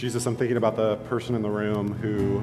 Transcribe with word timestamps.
Jesus, 0.00 0.24
I'm 0.24 0.34
thinking 0.34 0.56
about 0.56 0.76
the 0.76 0.96
person 1.10 1.34
in 1.34 1.42
the 1.42 1.50
room 1.50 1.92
who 1.92 2.42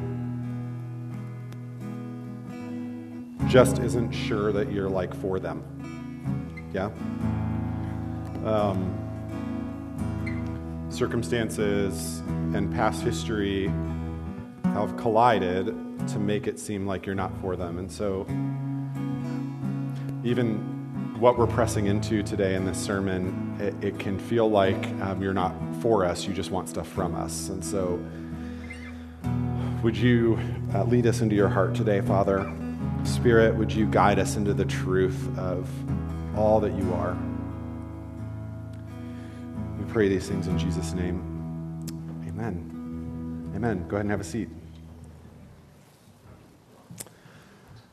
just 3.49 3.79
isn't 3.79 4.12
sure 4.12 4.51
that 4.51 4.71
you're 4.71 4.87
like 4.87 5.12
for 5.15 5.39
them. 5.39 5.63
Yeah? 6.71 6.91
Um, 8.47 8.93
circumstances 10.92 12.20
and 12.53 12.71
past 12.71 13.01
history 13.01 13.71
have 14.65 14.96
collided 14.96 15.65
to 16.09 16.20
make 16.20 16.45
it 16.45 16.59
seem 16.59 16.85
like 16.85 17.08
you're 17.08 17.16
not 17.16 17.35
for 17.41 17.55
them. 17.55 17.80
And 17.80 17.91
so, 17.91 18.27
even 20.23 20.77
what 21.20 21.38
we're 21.38 21.48
pressing 21.48 21.88
into 21.88 22.22
today 22.22 22.55
in 22.55 22.63
this 22.66 22.77
sermon, 22.77 23.58
it, 23.59 23.84
it 23.84 23.99
can 23.99 24.20
feel 24.20 24.49
like 24.49 24.77
um, 25.02 25.21
you're 25.21 25.34
not 25.34 25.53
for 25.81 26.05
us, 26.05 26.25
you 26.27 26.34
just 26.34 26.52
want 26.52 26.70
stuff 26.70 26.88
from 26.88 27.16
us. 27.16 27.49
And 27.49 27.63
so, 27.63 27.99
would 29.84 29.98
you 29.98 30.39
uh, 30.75 30.84
lead 30.84 31.08
us 31.08 31.22
into 31.22 31.35
your 31.35 31.49
heart 31.49 31.73
today, 31.73 32.02
Father? 32.02 32.52
Spirit, 33.03 33.55
would 33.55 33.72
you 33.72 33.85
guide 33.88 34.20
us 34.20 34.35
into 34.35 34.53
the 34.53 34.66
truth 34.66 35.35
of 35.38 35.67
all 36.38 36.59
that 36.59 36.73
you 36.77 36.94
are? 36.94 37.17
We 39.80 39.91
pray 39.91 40.09
these 40.09 40.27
things 40.27 40.47
in 40.47 40.59
Jesus' 40.59 40.94
name. 40.94 41.22
Amen. 42.27 43.52
Amen. 43.55 43.88
Go 43.88 43.95
ahead 43.95 44.02
and 44.02 44.11
have 44.11 44.22
a 44.22 44.23
seat. 44.23 44.49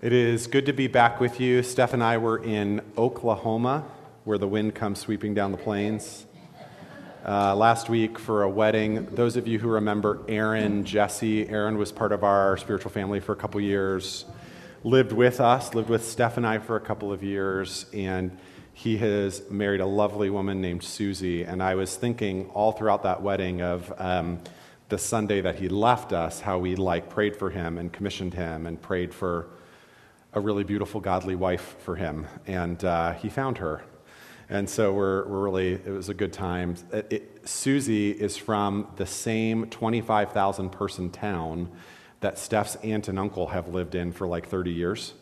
It 0.05 0.13
is 0.13 0.47
good 0.49 0.67
to 0.67 0.75
be 0.75 0.87
back 0.87 1.19
with 1.19 1.41
you. 1.41 1.63
Steph 1.63 1.95
and 1.95 2.05
I 2.05 2.19
were 2.19 2.37
in 2.37 2.83
Oklahoma, 2.99 3.87
where 4.25 4.37
the 4.37 4.47
wind 4.47 4.75
comes 4.75 4.99
sweeping 4.99 5.33
down 5.33 5.51
the 5.51 5.57
plains. 5.57 6.27
Uh, 7.27 7.57
last 7.57 7.89
week 7.89 8.19
for 8.19 8.43
a 8.43 8.51
wedding. 8.51 9.07
Those 9.07 9.39
of 9.39 9.49
you 9.49 9.59
who 9.59 9.69
remember 9.69 10.21
Aaron, 10.29 10.85
Jesse, 10.85 11.49
Aaron 11.49 11.79
was 11.79 11.91
part 11.91 12.13
of 12.13 12.23
our 12.23 12.59
spiritual 12.59 12.91
family 12.91 13.19
for 13.19 13.33
a 13.33 13.37
couple 13.37 13.63
years 13.63 14.27
lived 14.83 15.13
with 15.13 15.41
us, 15.41 15.73
lived 15.73 15.89
with 15.89 16.05
Steph 16.05 16.37
and 16.37 16.47
I 16.47 16.59
for 16.59 16.77
a 16.77 16.81
couple 16.81 17.11
of 17.11 17.23
years, 17.23 17.87
and 17.95 18.37
he 18.75 18.99
has 18.99 19.41
married 19.49 19.81
a 19.81 19.87
lovely 19.87 20.29
woman 20.29 20.61
named 20.61 20.85
Susie. 20.85 21.45
And 21.45 21.63
I 21.63 21.77
was 21.77 21.97
thinking 21.97 22.51
all 22.51 22.73
throughout 22.73 23.05
that 23.05 23.23
wedding 23.23 23.63
of 23.63 23.91
um, 23.97 24.41
the 24.91 24.99
Sunday 24.99 25.41
that 25.41 25.55
he 25.55 25.71
left 25.71 26.13
us, 26.13 26.41
how 26.41 26.59
we 26.59 26.77
like 26.77 27.09
prayed 27.09 27.35
for 27.35 27.49
him 27.49 27.79
and 27.79 27.91
commissioned 27.91 28.35
him 28.35 28.67
and 28.67 28.83
prayed 28.83 29.15
for 29.15 29.49
a 30.35 30.41
really 30.41 30.65
beautiful, 30.65 31.01
godly 31.01 31.37
wife 31.37 31.77
for 31.81 31.97
him. 31.97 32.27
And 32.47 32.85
uh, 32.85 33.13
he 33.13 33.29
found 33.29 33.59
her. 33.59 33.83
And 34.49 34.69
so 34.69 34.93
we're, 34.93 35.27
we're 35.27 35.45
really, 35.45 35.73
it 35.73 35.89
was 35.89 36.09
a 36.09 36.15
good 36.15 36.33
time. 36.33 36.77
It, 36.93 37.07
it, 37.11 37.49
Susie 37.49 38.11
is 38.11 38.37
from 38.37 38.89
the 38.97 39.07
same 39.07 39.71
25,000 39.71 40.71
person 40.71 41.11
town 41.11 41.71
that 42.21 42.39
Steph's 42.39 42.77
aunt 42.77 43.09
and 43.09 43.19
uncle 43.19 43.49
have 43.49 43.69
lived 43.69 43.95
in 43.95 44.13
for 44.13 44.27
like 44.27 44.49
30 44.49 44.73
years. 44.73 45.15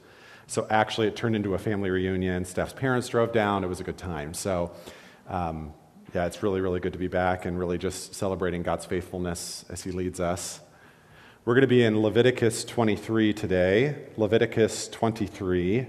So 0.46 0.66
actually, 0.70 1.08
it 1.08 1.16
turned 1.16 1.36
into 1.36 1.54
a 1.54 1.58
family 1.58 1.90
reunion. 1.90 2.44
Steph's 2.44 2.72
parents 2.72 3.08
drove 3.08 3.32
down. 3.32 3.64
It 3.64 3.68
was 3.68 3.80
a 3.80 3.84
good 3.84 3.98
time. 3.98 4.34
So, 4.34 4.72
um, 5.28 5.72
yeah, 6.14 6.26
it's 6.26 6.42
really, 6.42 6.60
really 6.60 6.80
good 6.80 6.92
to 6.92 6.98
be 6.98 7.08
back 7.08 7.44
and 7.44 7.58
really 7.58 7.78
just 7.78 8.14
celebrating 8.14 8.62
God's 8.62 8.84
faithfulness 8.84 9.64
as 9.68 9.82
He 9.82 9.92
leads 9.92 10.20
us. 10.20 10.60
We're 11.44 11.54
going 11.54 11.62
to 11.62 11.66
be 11.66 11.82
in 11.82 12.00
Leviticus 12.00 12.64
23 12.64 13.32
today. 13.32 13.96
Leviticus 14.16 14.86
23. 14.86 15.88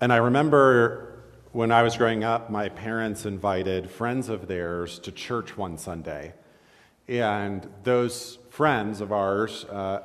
And 0.00 0.12
I 0.12 0.16
remember 0.16 1.22
when 1.52 1.70
I 1.70 1.84
was 1.84 1.96
growing 1.96 2.24
up, 2.24 2.50
my 2.50 2.68
parents 2.70 3.24
invited 3.24 3.88
friends 3.88 4.28
of 4.28 4.48
theirs 4.48 4.98
to 4.98 5.12
church 5.12 5.56
one 5.56 5.78
Sunday. 5.78 6.34
And 7.06 7.70
those 7.84 8.40
friends 8.50 9.00
of 9.00 9.12
ours 9.12 9.64
uh, 9.66 10.00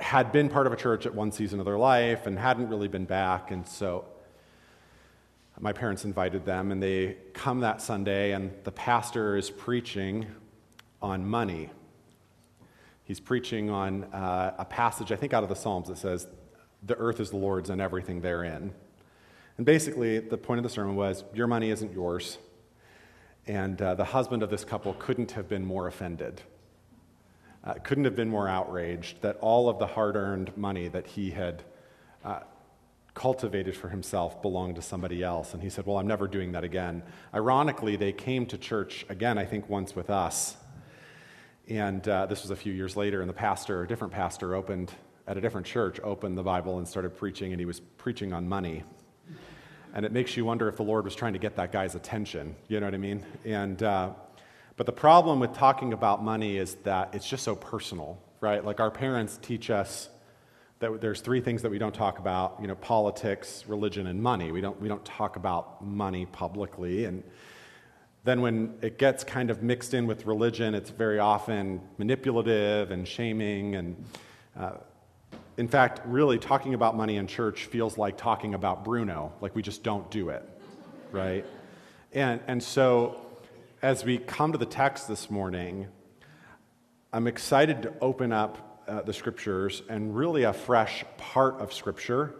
had 0.00 0.32
been 0.32 0.50
part 0.50 0.66
of 0.66 0.74
a 0.74 0.76
church 0.76 1.06
at 1.06 1.14
one 1.14 1.32
season 1.32 1.60
of 1.60 1.64
their 1.64 1.78
life 1.78 2.26
and 2.26 2.38
hadn't 2.38 2.68
really 2.68 2.88
been 2.88 3.06
back. 3.06 3.52
And 3.52 3.66
so 3.66 4.04
my 5.58 5.72
parents 5.72 6.04
invited 6.04 6.44
them, 6.44 6.72
and 6.72 6.82
they 6.82 7.16
come 7.32 7.60
that 7.60 7.80
Sunday, 7.80 8.32
and 8.32 8.52
the 8.64 8.72
pastor 8.72 9.38
is 9.38 9.48
preaching 9.48 10.26
on 11.02 11.26
money. 11.26 11.70
He's 13.04 13.20
preaching 13.20 13.70
on 13.70 14.04
uh, 14.04 14.54
a 14.58 14.64
passage, 14.64 15.10
I 15.12 15.16
think, 15.16 15.32
out 15.32 15.42
of 15.42 15.48
the 15.48 15.56
Psalms 15.56 15.88
that 15.88 15.98
says, 15.98 16.28
The 16.82 16.96
earth 16.96 17.20
is 17.20 17.30
the 17.30 17.36
Lord's 17.36 17.70
and 17.70 17.80
everything 17.80 18.20
therein. 18.20 18.72
And 19.56 19.66
basically, 19.66 20.20
the 20.20 20.38
point 20.38 20.58
of 20.58 20.62
the 20.62 20.70
sermon 20.70 20.96
was, 20.96 21.24
Your 21.34 21.46
money 21.46 21.70
isn't 21.70 21.92
yours. 21.92 22.38
And 23.46 23.80
uh, 23.82 23.94
the 23.94 24.04
husband 24.04 24.42
of 24.42 24.50
this 24.50 24.64
couple 24.64 24.94
couldn't 24.94 25.32
have 25.32 25.48
been 25.48 25.64
more 25.64 25.86
offended, 25.86 26.42
uh, 27.64 27.74
couldn't 27.82 28.04
have 28.04 28.14
been 28.14 28.28
more 28.28 28.48
outraged 28.48 29.22
that 29.22 29.36
all 29.40 29.68
of 29.68 29.78
the 29.78 29.86
hard 29.86 30.14
earned 30.14 30.56
money 30.56 30.88
that 30.88 31.06
he 31.06 31.30
had 31.30 31.64
uh, 32.24 32.40
cultivated 33.14 33.76
for 33.76 33.88
himself 33.88 34.40
belonged 34.40 34.76
to 34.76 34.82
somebody 34.82 35.22
else. 35.22 35.52
And 35.52 35.62
he 35.62 35.68
said, 35.68 35.86
Well, 35.86 35.98
I'm 35.98 36.06
never 36.06 36.28
doing 36.28 36.52
that 36.52 36.64
again. 36.64 37.02
Ironically, 37.34 37.96
they 37.96 38.12
came 38.12 38.46
to 38.46 38.58
church 38.58 39.04
again, 39.08 39.36
I 39.36 39.46
think 39.46 39.68
once 39.68 39.96
with 39.96 40.10
us. 40.10 40.56
And 41.70 42.06
uh, 42.06 42.26
this 42.26 42.42
was 42.42 42.50
a 42.50 42.56
few 42.56 42.72
years 42.72 42.96
later, 42.96 43.20
and 43.20 43.28
the 43.30 43.34
pastor, 43.34 43.82
a 43.82 43.88
different 43.88 44.12
pastor, 44.12 44.54
opened 44.54 44.92
at 45.26 45.38
a 45.38 45.40
different 45.40 45.66
church, 45.66 46.00
opened 46.02 46.36
the 46.36 46.42
Bible 46.42 46.78
and 46.78 46.86
started 46.86 47.16
preaching, 47.16 47.52
and 47.52 47.60
he 47.60 47.64
was 47.64 47.80
preaching 47.80 48.32
on 48.32 48.48
money 48.48 48.82
and 49.94 50.06
it 50.06 50.12
makes 50.12 50.36
you 50.36 50.44
wonder 50.44 50.68
if 50.68 50.76
the 50.76 50.82
Lord 50.82 51.04
was 51.04 51.14
trying 51.14 51.32
to 51.32 51.38
get 51.38 51.56
that 51.56 51.72
guy's 51.72 51.94
attention. 51.94 52.54
You 52.68 52.80
know 52.80 52.86
what 52.86 52.94
I 52.94 52.98
mean? 52.98 53.24
And 53.44 53.82
uh, 53.82 54.10
but 54.76 54.86
the 54.86 54.92
problem 54.92 55.40
with 55.40 55.52
talking 55.52 55.92
about 55.92 56.22
money 56.22 56.56
is 56.56 56.76
that 56.84 57.14
it's 57.14 57.28
just 57.28 57.44
so 57.44 57.54
personal, 57.54 58.18
right? 58.40 58.64
Like 58.64 58.80
our 58.80 58.90
parents 58.90 59.38
teach 59.42 59.70
us 59.70 60.08
that 60.78 61.00
there's 61.00 61.20
three 61.20 61.40
things 61.40 61.62
that 61.62 61.70
we 61.70 61.78
don't 61.78 61.94
talk 61.94 62.18
about: 62.18 62.58
you 62.60 62.68
know, 62.68 62.76
politics, 62.76 63.64
religion, 63.66 64.06
and 64.06 64.22
money. 64.22 64.52
We 64.52 64.60
don't 64.60 64.80
we 64.80 64.88
don't 64.88 65.04
talk 65.04 65.36
about 65.36 65.84
money 65.84 66.26
publicly, 66.26 67.04
and 67.04 67.22
then 68.24 68.40
when 68.40 68.74
it 68.82 68.98
gets 68.98 69.24
kind 69.24 69.50
of 69.50 69.62
mixed 69.62 69.94
in 69.94 70.06
with 70.06 70.26
religion, 70.26 70.74
it's 70.74 70.90
very 70.90 71.18
often 71.18 71.80
manipulative 71.98 72.90
and 72.90 73.06
shaming 73.06 73.76
and. 73.76 74.04
Uh, 74.56 74.72
in 75.56 75.68
fact, 75.68 76.00
really, 76.06 76.38
talking 76.38 76.72
about 76.72 76.96
money 76.96 77.16
in 77.16 77.26
church 77.26 77.66
feels 77.66 77.98
like 77.98 78.16
talking 78.16 78.54
about 78.54 78.82
Bruno, 78.82 79.30
like 79.42 79.54
we 79.54 79.60
just 79.60 79.82
don't 79.82 80.10
do 80.10 80.30
it, 80.30 80.42
right? 81.12 81.44
And, 82.12 82.40
and 82.46 82.62
so, 82.62 83.20
as 83.82 84.02
we 84.02 84.16
come 84.16 84.52
to 84.52 84.58
the 84.58 84.64
text 84.64 85.06
this 85.06 85.30
morning, 85.30 85.88
I'm 87.12 87.26
excited 87.26 87.82
to 87.82 87.92
open 88.00 88.32
up 88.32 88.82
uh, 88.88 89.02
the 89.02 89.12
scriptures 89.12 89.82
and 89.88 90.16
really 90.16 90.44
a 90.44 90.52
fresh 90.52 91.04
part 91.18 91.60
of 91.60 91.74
scripture 91.74 92.34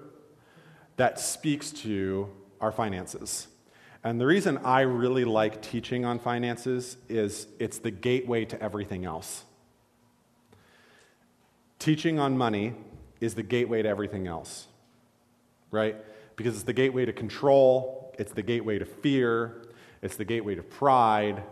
that 0.97 1.21
speaks 1.21 1.71
to 1.73 2.31
our 2.61 2.73
finances. 2.73 3.49
And 4.03 4.21
the 4.21 4.27
reason 4.27 4.59
I 4.59 4.81
really 4.81 5.25
like 5.25 5.61
teaching 5.61 6.05
on 6.05 6.19
finances 6.19 6.97
is 7.09 7.47
it's 7.59 7.79
the 7.79 7.91
gateway 7.91 8.47
to 8.47 8.63
everything 8.63 9.05
else. 9.05 9.45
Teaching 11.79 12.19
on 12.19 12.37
money 12.37 12.75
is 13.21 13.35
the 13.35 13.43
gateway 13.43 13.83
to 13.83 13.89
everything 13.89 14.27
else, 14.27 14.67
right? 15.71 15.97
Because 16.37 16.55
it's 16.55 16.65
the 16.65 16.73
gateway 16.73 17.05
to 17.05 17.13
control, 17.13 18.15
it's 18.19 18.33
the 18.33 18.43
gateway 18.43 18.79
to 18.79 18.87
fear, 18.87 19.63
it's 20.03 20.17
the 20.17 20.25
gateway 20.25 20.55
to 20.55 20.63
pride, 20.63 21.43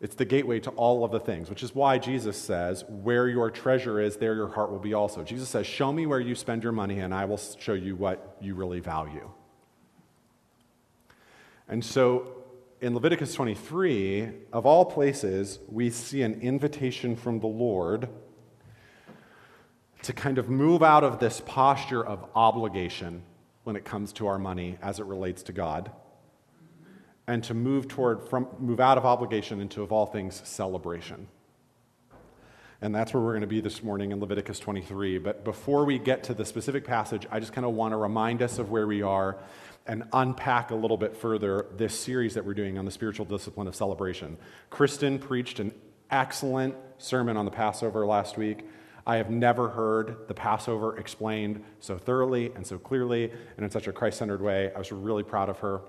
it's 0.00 0.14
the 0.14 0.24
gateway 0.24 0.60
to 0.60 0.70
all 0.70 1.04
of 1.04 1.12
the 1.12 1.20
things, 1.20 1.48
which 1.48 1.62
is 1.62 1.74
why 1.74 1.98
Jesus 1.98 2.36
says, 2.36 2.84
Where 2.88 3.28
your 3.28 3.50
treasure 3.50 4.00
is, 4.00 4.16
there 4.16 4.34
your 4.34 4.48
heart 4.48 4.70
will 4.70 4.78
be 4.78 4.94
also. 4.94 5.22
Jesus 5.22 5.48
says, 5.48 5.66
Show 5.66 5.92
me 5.92 6.06
where 6.06 6.20
you 6.20 6.34
spend 6.34 6.62
your 6.62 6.72
money, 6.72 7.00
and 7.00 7.14
I 7.14 7.26
will 7.26 7.40
show 7.58 7.74
you 7.74 7.96
what 7.96 8.36
you 8.40 8.54
really 8.54 8.80
value. 8.80 9.30
And 11.68 11.84
so 11.84 12.44
in 12.80 12.94
Leviticus 12.94 13.34
23, 13.34 14.28
of 14.52 14.66
all 14.66 14.84
places, 14.84 15.58
we 15.68 15.90
see 15.90 16.22
an 16.22 16.40
invitation 16.40 17.16
from 17.16 17.40
the 17.40 17.46
Lord 17.46 18.08
to 20.02 20.12
kind 20.12 20.36
of 20.36 20.50
move 20.50 20.82
out 20.82 21.02
of 21.02 21.18
this 21.18 21.40
posture 21.46 22.04
of 22.04 22.26
obligation 22.34 23.22
when 23.62 23.74
it 23.74 23.84
comes 23.86 24.12
to 24.12 24.26
our 24.26 24.38
money 24.38 24.76
as 24.82 25.00
it 25.00 25.06
relates 25.06 25.42
to 25.44 25.52
God 25.52 25.90
and 27.26 27.42
to 27.44 27.54
move 27.54 27.88
toward 27.88 28.22
from 28.28 28.46
move 28.58 28.80
out 28.80 28.98
of 28.98 29.06
obligation 29.06 29.60
into 29.62 29.82
of 29.82 29.90
all 29.90 30.04
things 30.04 30.42
celebration. 30.44 31.26
And 32.82 32.94
that's 32.94 33.14
where 33.14 33.22
we're 33.22 33.32
going 33.32 33.40
to 33.40 33.46
be 33.46 33.62
this 33.62 33.82
morning 33.82 34.12
in 34.12 34.20
Leviticus 34.20 34.58
23. 34.58 35.16
But 35.16 35.42
before 35.42 35.86
we 35.86 35.98
get 35.98 36.24
to 36.24 36.34
the 36.34 36.44
specific 36.44 36.84
passage, 36.84 37.26
I 37.30 37.40
just 37.40 37.54
kind 37.54 37.64
of 37.64 37.72
want 37.72 37.92
to 37.92 37.96
remind 37.96 38.42
us 38.42 38.58
of 38.58 38.70
where 38.70 38.86
we 38.86 39.00
are 39.00 39.38
and 39.86 40.04
unpack 40.12 40.70
a 40.70 40.74
little 40.74 40.96
bit 40.96 41.16
further 41.16 41.66
this 41.76 41.98
series 41.98 42.34
that 42.34 42.44
we're 42.44 42.54
doing 42.54 42.78
on 42.78 42.84
the 42.84 42.90
spiritual 42.90 43.26
discipline 43.26 43.68
of 43.68 43.74
celebration. 43.74 44.36
Kristen 44.70 45.18
preached 45.18 45.60
an 45.60 45.72
excellent 46.10 46.74
sermon 46.98 47.36
on 47.36 47.44
the 47.44 47.50
Passover 47.50 48.06
last 48.06 48.38
week. 48.38 48.64
I 49.06 49.16
have 49.16 49.30
never 49.30 49.68
heard 49.68 50.28
the 50.28 50.34
Passover 50.34 50.96
explained 50.96 51.62
so 51.80 51.98
thoroughly 51.98 52.50
and 52.54 52.66
so 52.66 52.78
clearly 52.78 53.30
and 53.56 53.64
in 53.64 53.70
such 53.70 53.86
a 53.86 53.92
Christ 53.92 54.18
centered 54.18 54.40
way. 54.40 54.72
I 54.74 54.78
was 54.78 54.90
really 54.90 55.22
proud 55.22 55.50
of 55.50 55.58
her. 55.58 55.82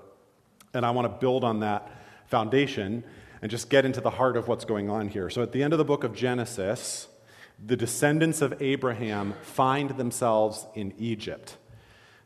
And 0.74 0.86
I 0.86 0.92
want 0.92 1.06
to 1.06 1.20
build 1.20 1.46
on 1.46 1.62
that 1.62 1.90
foundation 2.28 3.06
and 3.42 3.50
just 3.50 3.70
get 3.70 3.86
into 3.86 4.02
the 4.02 4.10
heart 4.10 4.36
of 4.36 4.50
what's 4.50 4.66
going 4.66 4.90
on 4.90 5.08
here. 5.08 5.30
So, 5.30 5.42
at 5.42 5.54
the 5.54 5.64
end 5.64 5.72
of 5.72 5.80
the 5.80 5.86
book 5.86 6.04
of 6.04 6.14
Genesis, 6.14 7.08
the 7.64 7.78
descendants 7.78 8.42
of 8.42 8.62
Abraham 8.62 9.36
find 9.42 9.92
themselves 9.92 10.66
in 10.74 10.94
Egypt. 10.98 11.56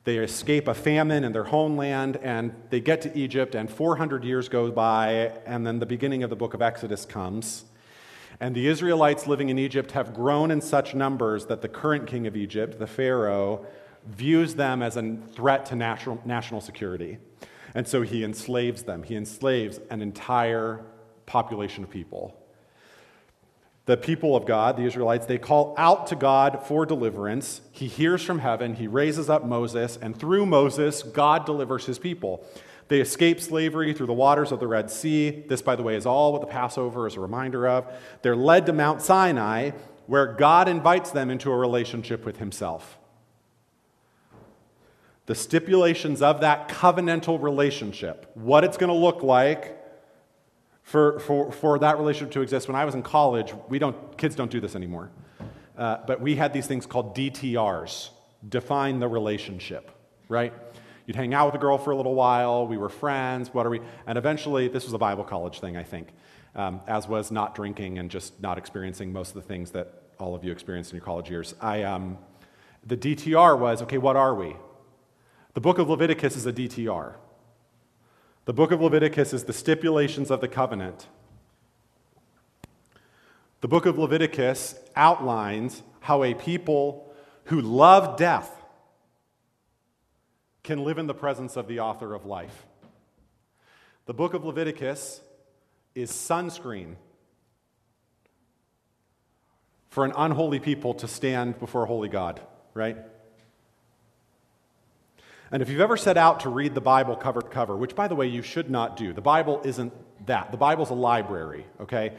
They 0.06 0.18
escape 0.18 0.68
a 0.68 0.74
famine 0.74 1.24
in 1.24 1.34
their 1.34 1.44
homeland 1.44 2.18
and 2.18 2.54
they 2.70 2.80
get 2.80 3.02
to 3.02 3.18
Egypt, 3.18 3.54
and 3.54 3.70
400 3.70 4.24
years 4.24 4.50
go 4.50 4.72
by, 4.72 5.34
and 5.46 5.68
then 5.68 5.80
the 5.80 5.86
beginning 5.86 6.24
of 6.24 6.30
the 6.30 6.36
book 6.36 6.54
of 6.54 6.62
Exodus 6.62 7.06
comes. 7.06 7.66
And 8.40 8.56
the 8.56 8.68
Israelites 8.68 9.28
living 9.28 9.50
in 9.50 9.60
Egypt 9.60 9.92
have 9.92 10.14
grown 10.14 10.52
in 10.52 10.62
such 10.62 10.96
numbers 10.96 11.48
that 11.48 11.62
the 11.62 11.68
current 11.68 12.08
king 12.08 12.26
of 12.26 12.38
Egypt, 12.38 12.80
the 12.80 12.88
Pharaoh, 12.88 13.66
views 14.06 14.56
them 14.56 14.82
as 14.82 14.96
a 14.96 15.18
threat 15.34 15.66
to 15.68 15.76
national, 15.76 16.22
national 16.26 16.62
security. 16.62 17.18
And 17.76 17.86
so 17.88 18.02
he 18.02 18.24
enslaves 18.24 18.84
them. 18.84 19.04
He 19.04 19.16
enslaves 19.16 19.80
an 19.90 20.02
entire 20.02 20.86
population 21.26 21.84
of 21.84 21.90
people. 21.90 22.39
The 23.90 23.98
people 23.98 24.36
of 24.36 24.46
God, 24.46 24.78
the 24.78 24.84
Israelites, 24.84 25.26
they 25.26 25.40
call 25.40 25.74
out 25.76 26.06
to 26.06 26.16
God 26.16 26.62
for 26.68 26.86
deliverance. 26.86 27.62
He 27.72 27.88
hears 27.88 28.22
from 28.22 28.38
heaven, 28.38 28.76
he 28.76 28.86
raises 28.86 29.32
up 29.32 29.44
Moses, 29.44 29.98
and 30.00 30.16
through 30.16 30.46
Moses, 30.46 31.02
God 31.02 31.44
delivers 31.48 31.88
his 31.88 31.98
people. 31.98 32.46
They 32.88 33.02
escape 33.02 33.42
slavery 33.42 33.96
through 33.96 34.06
the 34.06 34.14
waters 34.14 34.52
of 34.52 34.60
the 34.60 34.68
Red 34.68 34.92
Sea. 34.92 35.44
This, 35.48 35.64
by 35.64 35.76
the 35.76 35.82
way, 35.82 35.96
is 35.96 36.06
all 36.06 36.34
what 36.34 36.42
the 36.42 36.48
Passover 36.48 37.08
is 37.08 37.16
a 37.16 37.20
reminder 37.20 37.68
of. 37.68 37.92
They're 38.22 38.36
led 38.36 38.68
to 38.68 38.74
Mount 38.74 39.02
Sinai, 39.02 39.72
where 40.06 40.28
God 40.34 40.70
invites 40.70 41.10
them 41.10 41.32
into 41.32 41.50
a 41.50 41.58
relationship 41.58 42.26
with 42.26 42.38
himself. 42.38 43.00
The 45.26 45.34
stipulations 45.34 46.22
of 46.22 46.42
that 46.42 46.70
covenantal 46.70 47.42
relationship, 47.42 48.30
what 48.36 48.64
it's 48.64 48.78
going 48.78 48.92
to 48.92 48.96
look 48.96 49.24
like 49.24 49.79
for, 50.90 51.20
for, 51.20 51.52
for 51.52 51.78
that 51.78 52.00
relationship 52.00 52.32
to 52.32 52.42
exist. 52.42 52.68
When 52.68 52.76
I 52.76 52.84
was 52.84 52.96
in 52.96 53.04
college, 53.04 53.54
we 53.68 53.78
don't, 53.78 54.18
kids 54.18 54.36
don't 54.36 54.50
do 54.50 54.60
this 54.60 54.76
anymore. 54.76 55.12
Uh, 55.78 55.98
but 56.08 56.20
we 56.20 56.36
had 56.36 56.52
these 56.52 56.66
things 56.66 56.88
called 56.88 57.16
DTRs, 57.16 58.10
define 58.48 59.00
the 59.00 59.08
relationship, 59.08 59.92
right? 60.30 60.52
You'd 61.06 61.16
hang 61.16 61.36
out 61.36 61.46
with 61.46 61.56
a 61.56 61.60
girl 61.60 61.78
for 61.78 61.92
a 61.92 61.96
little 61.96 62.16
while. 62.16 62.66
We 62.66 62.78
were 62.78 62.90
friends. 62.90 63.54
What 63.54 63.68
are 63.68 63.70
we? 63.70 63.82
And 64.08 64.18
eventually, 64.18 64.68
this 64.68 64.84
was 64.86 64.94
a 64.94 64.98
Bible 64.98 65.24
college 65.24 65.60
thing, 65.60 65.78
I 65.78 65.84
think, 65.84 66.08
um, 66.56 66.82
as 66.88 67.08
was 67.08 67.30
not 67.30 67.54
drinking 67.54 68.00
and 68.00 68.10
just 68.10 68.42
not 68.42 68.58
experiencing 68.58 69.14
most 69.14 69.30
of 69.30 69.36
the 69.36 69.48
things 69.48 69.70
that 69.72 69.94
all 70.20 70.34
of 70.34 70.44
you 70.44 70.52
experienced 70.52 70.92
in 70.92 70.98
your 70.98 71.06
college 71.06 71.30
years. 71.30 71.54
I, 71.62 71.84
um, 71.84 72.18
the 72.84 72.98
DTR 72.98 73.60
was 73.60 73.84
okay, 73.84 74.00
what 74.00 74.16
are 74.16 74.34
we? 74.34 74.56
The 75.54 75.62
book 75.62 75.78
of 75.78 75.88
Leviticus 75.88 76.36
is 76.36 76.48
a 76.48 76.52
DTR. 76.52 77.14
The 78.50 78.54
book 78.54 78.72
of 78.72 78.82
Leviticus 78.82 79.32
is 79.32 79.44
the 79.44 79.54
stipulations 79.54 80.32
of 80.32 80.42
the 80.42 80.48
covenant. 80.48 81.06
The 83.62 83.68
book 83.68 83.86
of 83.86 84.00
Leviticus 84.00 84.74
outlines 84.96 85.84
how 86.00 86.24
a 86.24 86.34
people 86.34 87.14
who 87.44 87.62
love 87.62 88.18
death 88.18 88.50
can 90.64 90.84
live 90.84 90.98
in 90.98 91.06
the 91.06 91.14
presence 91.14 91.58
of 91.58 91.68
the 91.68 91.80
author 91.80 92.16
of 92.16 92.26
life. 92.26 92.66
The 94.08 94.16
book 94.16 94.34
of 94.34 94.44
Leviticus 94.44 95.22
is 95.94 96.10
sunscreen 96.10 96.96
for 99.92 100.06
an 100.06 100.14
unholy 100.18 100.60
people 100.60 100.96
to 100.96 101.08
stand 101.08 101.60
before 101.60 101.84
a 101.84 101.88
holy 101.88 102.10
God, 102.10 102.42
right? 102.74 102.98
And 105.52 105.62
if 105.62 105.70
you've 105.70 105.82
ever 105.82 105.98
set 105.98 106.18
out 106.18 106.42
to 106.42 106.50
read 106.50 106.76
the 106.76 106.82
Bible 106.82 107.16
cover 107.16 107.42
to 107.42 107.48
cover, 107.48 107.76
which 107.76 107.96
by 107.96 108.08
the 108.08 108.16
way 108.16 108.28
you 108.28 108.42
should 108.42 108.70
not 108.70 108.98
do, 108.98 109.14
the 109.14 109.22
Bible 109.22 109.62
isn't 109.64 109.94
that. 110.28 110.52
The 110.52 110.58
Bible's 110.58 110.92
a 110.92 110.96
library, 110.96 111.66
okay? 111.82 112.14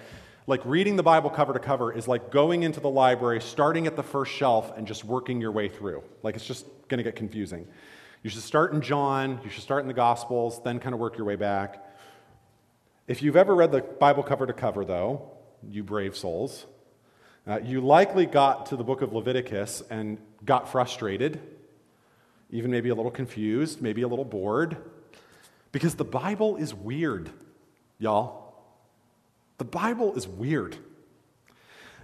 Like 0.46 0.64
reading 0.64 0.96
the 0.96 1.02
Bible 1.02 1.30
cover 1.30 1.52
to 1.52 1.60
cover 1.60 1.92
is 1.92 2.08
like 2.08 2.30
going 2.30 2.64
into 2.64 2.80
the 2.80 2.90
library, 2.90 3.40
starting 3.40 3.86
at 3.86 3.94
the 3.94 4.02
first 4.02 4.32
shelf, 4.32 4.76
and 4.76 4.86
just 4.86 5.04
working 5.04 5.40
your 5.40 5.52
way 5.52 5.68
through. 5.68 6.02
Like 6.22 6.34
it's 6.34 6.46
just 6.46 6.66
going 6.88 6.98
to 6.98 7.04
get 7.04 7.14
confusing. 7.14 7.68
You 8.22 8.30
should 8.30 8.42
start 8.42 8.74
in 8.74 8.80
John, 8.80 9.40
you 9.44 9.50
should 9.50 9.62
start 9.62 9.82
in 9.82 9.88
the 9.88 9.94
Gospels, 9.94 10.60
then 10.64 10.80
kind 10.80 10.92
of 10.92 11.00
work 11.00 11.16
your 11.16 11.26
way 11.26 11.36
back. 11.36 11.86
If 13.06 13.22
you've 13.22 13.36
ever 13.36 13.54
read 13.54 13.72
the 13.72 13.80
Bible 13.80 14.22
cover 14.22 14.46
to 14.46 14.52
cover, 14.52 14.84
though, 14.84 15.30
you 15.68 15.82
brave 15.82 16.16
souls, 16.16 16.66
uh, 17.46 17.60
you 17.62 17.80
likely 17.80 18.26
got 18.26 18.66
to 18.66 18.76
the 18.76 18.84
book 18.84 19.02
of 19.02 19.12
Leviticus 19.12 19.82
and 19.88 20.18
got 20.44 20.70
frustrated, 20.70 21.40
even 22.50 22.70
maybe 22.70 22.88
a 22.88 22.94
little 22.94 23.10
confused, 23.10 23.80
maybe 23.80 24.02
a 24.02 24.08
little 24.08 24.24
bored, 24.24 24.76
because 25.72 25.94
the 25.94 26.04
Bible 26.04 26.56
is 26.56 26.74
weird, 26.74 27.30
y'all. 27.98 28.54
The 29.58 29.64
Bible 29.64 30.14
is 30.16 30.26
weird. 30.26 30.76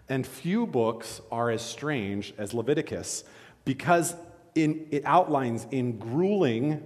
And 0.09 0.27
few 0.27 0.67
books 0.67 1.21
are 1.33 1.51
as 1.51 1.63
strange 1.63 2.33
as 2.39 2.55
Leviticus 2.55 3.25
because 3.65 4.15
in, 4.55 4.87
it 4.91 5.05
outlines 5.05 5.67
in 5.71 5.99
grueling 5.99 6.83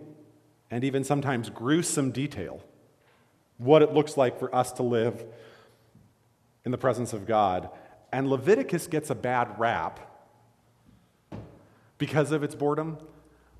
and 0.70 0.84
even 0.84 1.04
sometimes 1.04 1.50
gruesome 1.50 2.12
detail 2.12 2.62
what 3.58 3.82
it 3.82 3.92
looks 3.92 4.16
like 4.16 4.38
for 4.38 4.54
us 4.54 4.72
to 4.72 4.82
live 4.82 5.22
in 6.64 6.72
the 6.72 6.78
presence 6.78 7.12
of 7.12 7.26
God. 7.26 7.68
And 8.12 8.28
Leviticus 8.28 8.86
gets 8.86 9.10
a 9.10 9.14
bad 9.14 9.58
rap 9.58 10.00
because 11.98 12.32
of 12.32 12.42
its 12.42 12.54
boredom. 12.54 12.98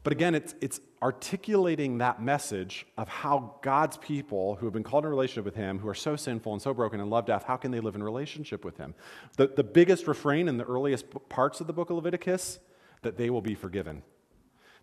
But 0.03 0.13
again, 0.13 0.35
it's, 0.35 0.55
it's 0.61 0.81
articulating 1.03 1.99
that 1.99 2.23
message 2.23 2.87
of 2.97 3.09
how 3.09 3.57
God's 3.63 3.99
people 3.99 4.57
who 4.57 4.67
have 4.67 4.73
been 4.73 4.83
called 4.83 5.05
in 5.05 5.11
relationship 5.11 5.45
with 5.45 5.57
Him, 5.57 5.79
who 5.79 5.89
are 5.89 5.95
so 5.95 6.17
sinful 6.17 6.53
and 6.53 6.63
so 6.63 6.73
broken 6.73 7.01
and 7.01 7.11
love 7.11 7.27
death, 7.27 7.45
how 7.45 7.57
can 7.57 7.71
they 7.71 7.81
live 7.81 7.95
in 7.95 8.03
relationship 8.03 8.65
with 8.65 8.79
Him? 8.79 8.95
The, 9.37 9.49
the 9.49 9.65
biggest 9.65 10.07
refrain 10.07 10.49
in 10.49 10.57
the 10.57 10.65
earliest 10.65 11.07
parts 11.29 11.61
of 11.61 11.67
the 11.67 11.73
book 11.73 11.91
of 11.91 11.97
Leviticus 11.97 12.59
that 13.03 13.17
they 13.19 13.29
will 13.29 13.43
be 13.43 13.55
forgiven. 13.55 14.03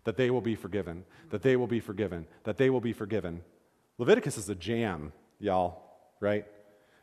That 0.04 0.16
they 0.16 0.30
will 0.30 0.40
be 0.40 0.54
forgiven. 0.54 1.04
That 1.30 1.42
they 1.42 1.56
will 1.56 1.66
be 1.66 1.80
forgiven. 1.80 2.26
That 2.44 2.56
they 2.56 2.70
will 2.70 2.80
be 2.80 2.92
forgiven. 2.92 3.42
Leviticus 3.98 4.38
is 4.38 4.48
a 4.48 4.54
jam, 4.54 5.12
y'all, 5.40 5.82
right? 6.20 6.46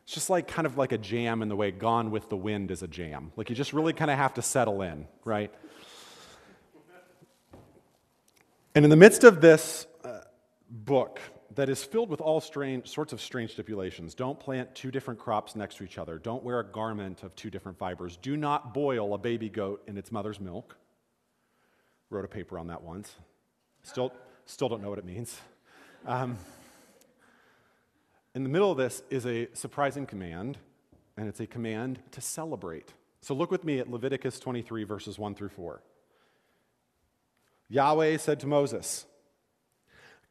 It's 0.03 0.13
just 0.13 0.29
like 0.29 0.47
kind 0.47 0.65
of 0.65 0.77
like 0.77 0.91
a 0.91 0.97
jam 0.97 1.41
in 1.41 1.50
the 1.50 1.56
way 1.56 1.71
Gone 1.71 2.12
with 2.12 2.29
the 2.29 2.38
Wind 2.38 2.71
is 2.71 2.83
a 2.83 2.88
jam. 2.88 3.33
Like 3.35 3.50
you 3.50 3.56
just 3.56 3.73
really 3.73 3.91
kind 3.91 4.09
of 4.09 4.17
have 4.17 4.35
to 4.35 4.41
settle 4.41 4.81
in, 4.81 5.07
right? 5.25 5.53
And 8.75 8.83
in 8.83 8.89
the 8.89 8.98
midst 8.98 9.24
of 9.24 9.39
this 9.39 9.88
uh, 10.04 10.19
book 10.69 11.22
that 11.55 11.70
is 11.70 11.82
filled 11.82 12.10
with 12.10 12.20
all 12.20 12.41
strange, 12.41 12.89
sorts 12.89 13.13
of 13.13 13.22
strange 13.22 13.51
stipulations, 13.51 14.13
don't 14.13 14.38
plant 14.38 14.75
two 14.75 14.91
different 14.91 15.17
crops 15.17 15.55
next 15.55 15.77
to 15.77 15.86
each 15.86 15.98
other. 15.98 16.20
Don't 16.20 16.44
wear 16.44 16.60
a 16.60 16.63
garment 16.65 17.24
of 17.24 17.34
two 17.38 17.50
different 17.50 17.77
fibers. 17.77 18.17
Do 18.17 18.36
not 18.36 18.74
boil 18.74 19.13
a 19.13 19.17
baby 19.17 19.48
goat 19.48 19.82
in 19.88 19.98
its 19.98 20.12
mother's 20.12 20.41
milk. 20.41 20.75
Wrote 22.10 22.25
a 22.25 22.27
paper 22.27 22.60
on 22.60 22.67
that 22.67 22.84
once. 22.84 23.15
Still, 23.84 24.12
still 24.46 24.67
don't 24.67 24.84
know 24.84 24.89
what 24.89 25.00
it 25.00 25.05
means. 25.05 25.39
Um, 26.05 26.38
in 28.34 28.44
the 28.44 28.50
middle 28.50 28.72
of 28.72 28.77
this 28.77 29.03
is 29.10 29.25
a 29.25 29.48
surprising 29.53 30.05
command, 30.05 30.58
and 31.15 31.29
it's 31.29 31.39
a 31.39 31.48
command 31.48 32.00
to 32.12 32.20
celebrate. 32.20 32.91
So 33.22 33.36
look 33.36 33.51
with 33.51 33.63
me 33.63 33.79
at 33.79 33.89
Leviticus 33.89 34.38
23, 34.38 34.84
verses 34.84 35.17
1 35.17 35.34
through 35.34 35.48
4. 35.48 35.82
Yahweh 37.69 38.17
said 38.17 38.39
to 38.41 38.48
Moses, 38.48 39.05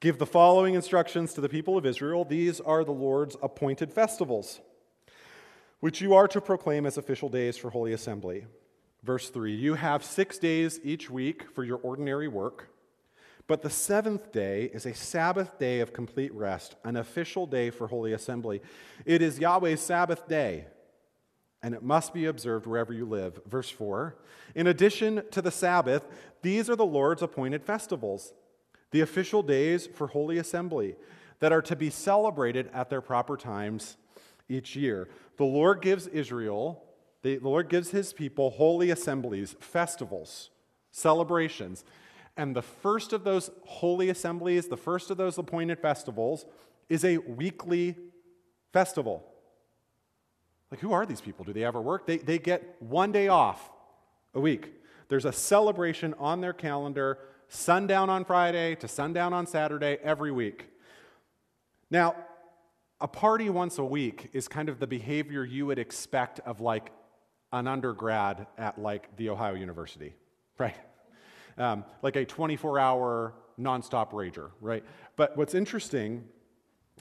Give 0.00 0.18
the 0.18 0.26
following 0.26 0.74
instructions 0.74 1.32
to 1.34 1.40
the 1.40 1.48
people 1.48 1.78
of 1.78 1.86
Israel. 1.86 2.24
These 2.24 2.60
are 2.60 2.84
the 2.84 2.92
Lord's 2.92 3.36
appointed 3.42 3.92
festivals, 3.92 4.60
which 5.80 6.00
you 6.00 6.14
are 6.14 6.28
to 6.28 6.40
proclaim 6.40 6.86
as 6.86 6.98
official 6.98 7.28
days 7.28 7.56
for 7.56 7.70
Holy 7.70 7.92
Assembly. 7.92 8.44
Verse 9.02 9.30
3 9.30 9.54
You 9.54 9.74
have 9.74 10.04
six 10.04 10.38
days 10.38 10.78
each 10.84 11.10
week 11.10 11.44
for 11.54 11.64
your 11.64 11.78
ordinary 11.78 12.28
work, 12.28 12.68
but 13.46 13.62
the 13.62 13.70
seventh 13.70 14.30
day 14.30 14.64
is 14.72 14.86
a 14.86 14.94
Sabbath 14.94 15.58
day 15.58 15.80
of 15.80 15.92
complete 15.92 16.32
rest, 16.34 16.76
an 16.84 16.96
official 16.96 17.46
day 17.46 17.70
for 17.70 17.86
Holy 17.86 18.12
Assembly. 18.12 18.62
It 19.04 19.22
is 19.22 19.38
Yahweh's 19.38 19.80
Sabbath 19.80 20.28
day, 20.28 20.66
and 21.64 21.74
it 21.74 21.82
must 21.82 22.12
be 22.12 22.26
observed 22.26 22.66
wherever 22.66 22.92
you 22.92 23.06
live. 23.06 23.40
Verse 23.46 23.70
4 23.70 24.14
In 24.54 24.66
addition 24.66 25.22
to 25.30 25.40
the 25.40 25.50
Sabbath, 25.50 26.06
these 26.42 26.68
are 26.68 26.76
the 26.76 26.84
Lord's 26.84 27.22
appointed 27.22 27.64
festivals, 27.64 28.34
the 28.90 29.00
official 29.00 29.42
days 29.42 29.86
for 29.86 30.08
Holy 30.08 30.36
Assembly 30.36 30.94
that 31.40 31.52
are 31.52 31.62
to 31.62 31.74
be 31.74 31.88
celebrated 31.88 32.68
at 32.74 32.90
their 32.90 33.00
proper 33.00 33.38
times 33.38 33.96
each 34.46 34.76
year. 34.76 35.08
The 35.38 35.44
Lord 35.44 35.80
gives 35.80 36.06
Israel 36.06 36.82
the 37.22 37.38
Lord 37.38 37.70
gives 37.70 37.90
his 37.90 38.12
people 38.12 38.50
holy 38.50 38.90
assemblies, 38.90 39.56
festivals, 39.58 40.50
celebrations. 40.90 41.82
And 42.36 42.54
the 42.54 42.60
first 42.60 43.14
of 43.14 43.24
those 43.24 43.50
holy 43.64 44.10
assemblies, 44.10 44.68
the 44.68 44.76
first 44.76 45.10
of 45.10 45.16
those 45.16 45.38
appointed 45.38 45.78
festivals, 45.78 46.44
is 46.90 47.02
a 47.02 47.16
weekly 47.16 47.96
festival. 48.74 49.24
Like, 50.70 50.80
who 50.80 50.92
are 50.92 51.06
these 51.06 51.20
people? 51.20 51.44
Do 51.44 51.52
they 51.52 51.64
ever 51.64 51.80
work? 51.80 52.06
They, 52.06 52.18
they 52.18 52.38
get 52.38 52.76
one 52.80 53.12
day 53.12 53.28
off 53.28 53.70
a 54.34 54.40
week. 54.40 54.72
There's 55.08 55.24
a 55.24 55.32
celebration 55.32 56.14
on 56.18 56.40
their 56.40 56.52
calendar, 56.52 57.18
sundown 57.48 58.10
on 58.10 58.24
Friday 58.24 58.74
to 58.76 58.88
sundown 58.88 59.32
on 59.32 59.46
Saturday 59.46 59.98
every 60.02 60.32
week. 60.32 60.68
Now, 61.90 62.16
a 63.00 63.08
party 63.08 63.50
once 63.50 63.78
a 63.78 63.84
week 63.84 64.30
is 64.32 64.48
kind 64.48 64.68
of 64.68 64.80
the 64.80 64.86
behavior 64.86 65.44
you 65.44 65.66
would 65.66 65.78
expect 65.78 66.40
of 66.40 66.60
like 66.60 66.90
an 67.52 67.68
undergrad 67.68 68.46
at 68.58 68.80
like 68.80 69.16
the 69.16 69.28
Ohio 69.28 69.54
University, 69.54 70.14
right? 70.58 70.74
Um, 71.56 71.84
like 72.02 72.16
a 72.16 72.24
24 72.24 72.78
hour 72.78 73.34
nonstop 73.60 74.10
rager, 74.10 74.50
right? 74.60 74.82
But 75.16 75.36
what's 75.36 75.54
interesting 75.54 76.24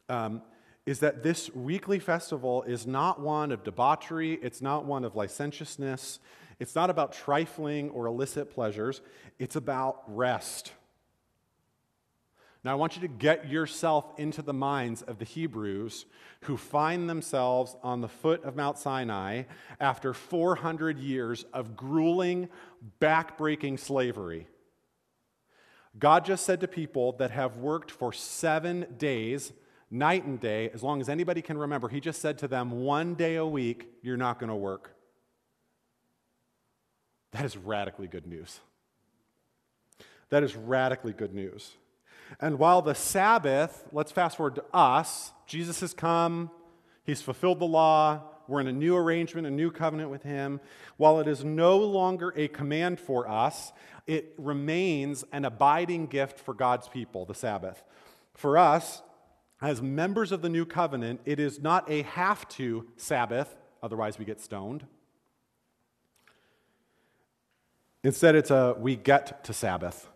um, 0.10 0.41
is 0.86 1.00
that 1.00 1.24
this 1.24 1.50
weekly 1.54 2.00
festival 2.00 2.63
is 2.63 2.86
not 2.86 3.22
one 3.22 3.52
of 3.52 3.63
debauchery, 3.63 4.34
it's 4.42 4.62
not 4.62 4.86
one 4.86 5.06
of 5.06 5.16
licentiousness, 5.16 6.20
it's 6.60 6.75
not 6.75 6.90
about 6.90 7.13
trifling 7.13 7.90
or 7.92 8.06
illicit 8.06 8.52
pleasures, 8.52 9.02
it's 9.40 9.56
about 9.56 10.04
rest. 10.08 10.74
Now, 12.63 12.72
I 12.72 12.75
want 12.75 12.96
you 12.96 13.02
to 13.02 13.10
get 13.10 13.50
yourself 13.50 14.06
into 14.18 14.42
the 14.42 14.54
minds 14.54 15.02
of 15.02 15.20
the 15.20 15.25
Hebrews 15.25 16.06
who 16.44 16.56
find 16.56 17.10
themselves 17.10 17.75
on 17.84 18.00
the 18.00 18.08
foot 18.08 18.44
of 18.46 18.56
Mount 18.56 18.78
Sinai 18.78 19.44
after 19.82 20.13
400 20.13 20.98
years 20.98 21.44
of 21.54 21.75
grueling, 21.75 22.48
backbreaking 23.02 23.80
slavery. 23.80 24.48
God 26.00 26.24
just 26.24 26.46
said 26.46 26.62
to 26.62 26.68
people 26.68 27.12
that 27.13 27.32
have 27.32 27.58
worked 27.58 27.92
for 27.92 28.13
seven 28.13 28.86
days, 28.98 29.52
night 29.94 30.26
and 30.26 30.40
day, 30.40 30.70
as 30.74 30.82
long 30.84 31.00
as 31.00 31.08
anybody 31.08 31.42
can 31.42 31.58
remember, 31.58 31.88
He 31.88 32.00
just 32.00 32.20
said 32.20 32.38
to 32.40 32.48
them, 32.48 32.72
one 32.72 33.14
day 33.14 33.36
a 33.36 33.46
week, 33.46 33.88
you're 34.02 34.18
not 34.18 34.40
going 34.40 34.50
to 34.50 34.56
work. 34.56 34.96
That 37.32 37.46
is 37.46 37.56
radically 37.56 38.08
good 38.08 38.28
news. 38.28 38.60
That 40.30 40.44
is 40.44 40.56
radically 40.56 41.14
good 41.14 41.34
news. 41.34 41.74
And 42.40 42.58
while 42.58 42.82
the 42.82 42.96
Sabbath, 42.96 43.86
let's 43.92 44.12
fast 44.12 44.38
forward 44.38 44.56
to 44.56 44.66
us, 44.74 45.32
Jesus 45.46 45.80
has 45.82 45.94
come, 45.94 46.50
he's 47.04 47.22
fulfilled 47.22 47.60
the 47.60 47.66
law, 47.66 48.22
we're 48.48 48.62
in 48.62 48.68
a 48.68 48.74
new 48.74 48.96
arrangement, 48.96 49.48
a 49.48 49.52
new 49.52 49.72
covenant 49.72 50.10
with 50.10 50.24
him. 50.24 50.60
While 50.98 51.20
it 51.20 51.28
is 51.28 51.44
no 51.44 51.78
longer 51.78 52.34
a 52.36 52.48
command 52.48 53.00
for 53.00 53.30
us, 53.30 53.72
it 54.06 54.34
remains 54.38 55.24
an 55.32 55.46
abiding 55.46 56.08
gift 56.08 56.40
for 56.40 56.54
God's 56.54 56.88
people, 56.88 57.26
the 57.26 57.34
Sabbath. 57.34 57.84
For 58.34 58.58
us, 58.58 59.02
as 59.63 59.82
members 59.82 60.34
of 60.34 60.41
the 60.41 60.50
new 60.50 60.65
covenant, 60.65 61.22
it 61.24 61.39
is 61.39 61.62
not 61.62 61.89
a 61.89 62.01
have 62.01 62.46
to 62.50 62.86
Sabbath, 62.98 63.55
otherwise, 63.82 64.20
we 64.20 64.25
get 64.25 64.41
stoned. 64.41 64.86
Instead, 68.03 68.36
it's 68.36 68.51
a 68.51 68.75
we 68.77 68.98
get 68.98 69.41
to 69.46 69.53
Sabbath. 69.53 70.10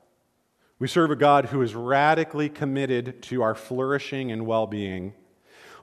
We 0.80 0.88
serve 0.90 1.12
a 1.12 1.16
God 1.16 1.46
who 1.46 1.62
is 1.62 1.74
radically 1.74 2.50
committed 2.50 3.22
to 3.24 3.42
our 3.42 3.56
flourishing 3.56 4.34
and 4.34 4.46
well 4.46 4.68
being. 4.68 5.14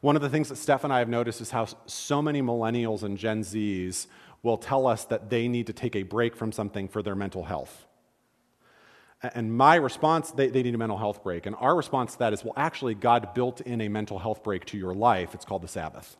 One 0.03 0.15
of 0.15 0.21
the 0.21 0.29
things 0.29 0.51
that 0.51 0.57
Steph 0.57 0.85
and 0.85 0.93
I 0.93 0.99
have 0.99 1.09
noticed 1.09 1.41
is 1.41 1.51
how 1.51 1.67
so 1.87 2.21
many 2.21 2.43
millennials 2.43 3.03
and 3.03 3.17
Gen 3.17 3.43
Zs 3.43 4.07
will 4.43 4.59
tell 4.59 4.87
us 4.87 5.07
that 5.07 5.31
they 5.31 5.49
need 5.49 5.67
to 5.69 5.73
take 5.73 5.97
a 5.97 6.03
break 6.03 6.37
from 6.37 6.53
something 6.53 6.87
for 6.87 7.03
their 7.03 7.15
mental 7.15 7.45
health. 7.45 7.84
And 9.33 9.57
my 9.57 9.77
response, 9.77 10.33
they, 10.33 10.49
they 10.49 10.63
need 10.63 10.75
a 10.75 10.79
mental 10.79 10.99
health 10.99 11.23
break. 11.23 11.47
And 11.47 11.57
our 11.57 11.75
response 11.75 12.13
to 12.13 12.19
that 12.19 12.33
is, 12.35 12.45
well, 12.45 12.53
actually, 12.57 12.95
God 12.95 13.33
built 13.33 13.63
in 13.63 13.81
a 13.81 13.89
mental 13.89 14.19
health 14.19 14.43
break 14.43 14.67
to 14.67 14.77
your 14.77 14.93
life. 14.93 15.35
It's 15.35 15.47
called 15.47 15.63
the 15.63 15.69
Sabbath. 15.69 16.17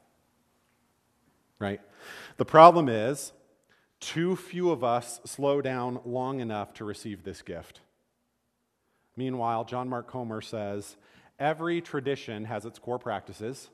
Right? 1.59 1.81
The 2.39 2.45
problem 2.47 2.89
is, 2.89 3.33
too 4.01 4.37
few 4.37 4.71
of 4.71 4.83
us 4.83 5.21
slow 5.25 5.61
down 5.61 6.01
long 6.05 6.41
enough 6.41 6.73
to 6.75 6.85
receive 6.85 7.25
this 7.25 7.43
gift. 7.43 7.81
Meanwhile, 9.17 9.65
John 9.65 9.89
Mark 9.89 10.09
Comer 10.09 10.41
says 10.41 10.97
every 11.39 11.81
tradition 11.81 12.45
has 12.47 12.65
its 12.65 12.79
core 12.79 12.99
practices. 12.99 13.69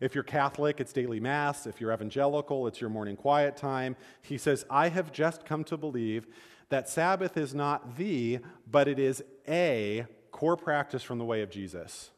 If 0.00 0.14
you're 0.14 0.24
Catholic, 0.24 0.80
it's 0.80 0.92
daily 0.92 1.20
Mass. 1.20 1.66
If 1.66 1.80
you're 1.80 1.92
evangelical, 1.92 2.66
it's 2.66 2.80
your 2.80 2.90
morning 2.90 3.16
quiet 3.16 3.56
time. 3.56 3.96
He 4.22 4.38
says, 4.38 4.64
I 4.70 4.88
have 4.88 5.12
just 5.12 5.44
come 5.44 5.62
to 5.64 5.76
believe 5.76 6.26
that 6.70 6.88
Sabbath 6.88 7.36
is 7.36 7.54
not 7.54 7.96
the, 7.96 8.38
but 8.68 8.88
it 8.88 8.98
is 8.98 9.22
a 9.46 10.06
core 10.30 10.56
practice 10.56 11.02
from 11.02 11.18
the 11.18 11.24
way 11.24 11.42
of 11.42 11.50
Jesus, 11.50 12.10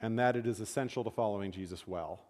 and 0.00 0.18
that 0.18 0.36
it 0.36 0.46
is 0.46 0.60
essential 0.60 1.02
to 1.04 1.10
following 1.10 1.50
Jesus 1.50 1.86
well. 1.86 2.20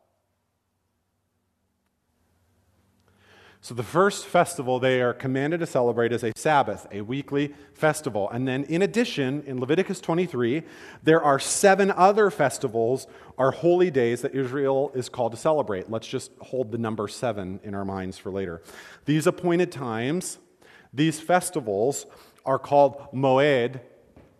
So, 3.62 3.74
the 3.74 3.82
first 3.82 4.26
festival 4.26 4.78
they 4.78 5.00
are 5.00 5.12
commanded 5.12 5.58
to 5.58 5.66
celebrate 5.66 6.12
is 6.12 6.22
a 6.22 6.30
Sabbath, 6.36 6.86
a 6.92 7.00
weekly 7.00 7.52
festival. 7.72 8.30
And 8.30 8.46
then, 8.46 8.62
in 8.64 8.82
addition, 8.82 9.42
in 9.44 9.58
Leviticus 9.58 10.00
23, 10.00 10.62
there 11.02 11.20
are 11.20 11.40
seven 11.40 11.90
other 11.90 12.30
festivals, 12.30 13.08
or 13.36 13.50
holy 13.50 13.90
days 13.90 14.22
that 14.22 14.36
Israel 14.36 14.92
is 14.94 15.08
called 15.08 15.32
to 15.32 15.38
celebrate. 15.38 15.90
Let's 15.90 16.06
just 16.06 16.30
hold 16.40 16.70
the 16.70 16.78
number 16.78 17.08
seven 17.08 17.58
in 17.64 17.74
our 17.74 17.84
minds 17.84 18.18
for 18.18 18.30
later. 18.30 18.62
These 19.04 19.26
appointed 19.26 19.72
times, 19.72 20.38
these 20.96 21.20
festivals, 21.20 22.06
are 22.44 22.58
called 22.58 23.08
Moed 23.12 23.80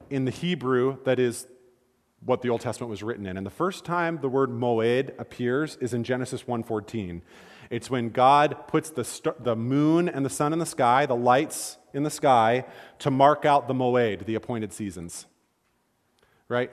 in 0.08 0.24
the 0.24 0.30
Hebrew, 0.30 0.98
that 1.04 1.18
is 1.18 1.46
what 2.24 2.40
the 2.42 2.48
Old 2.48 2.60
Testament 2.60 2.90
was 2.90 3.02
written 3.02 3.26
in. 3.26 3.36
And 3.36 3.44
the 3.44 3.50
first 3.50 3.84
time 3.84 4.18
the 4.20 4.28
word 4.28 4.50
Moed 4.50 5.18
appears 5.18 5.76
is 5.80 5.92
in 5.92 6.04
Genesis 6.04 6.44
1:14. 6.44 7.20
It's 7.68 7.90
when 7.90 8.10
God 8.10 8.68
puts 8.68 8.90
the, 8.90 9.34
the 9.40 9.56
moon 9.56 10.08
and 10.08 10.24
the 10.24 10.30
sun 10.30 10.52
in 10.52 10.60
the 10.60 10.66
sky, 10.66 11.04
the 11.04 11.16
lights 11.16 11.78
in 11.92 12.04
the 12.04 12.10
sky, 12.10 12.64
to 13.00 13.10
mark 13.10 13.44
out 13.44 13.66
the 13.66 13.74
moed, 13.74 14.24
the 14.24 14.36
appointed 14.36 14.72
seasons. 14.72 15.26
Right? 16.48 16.70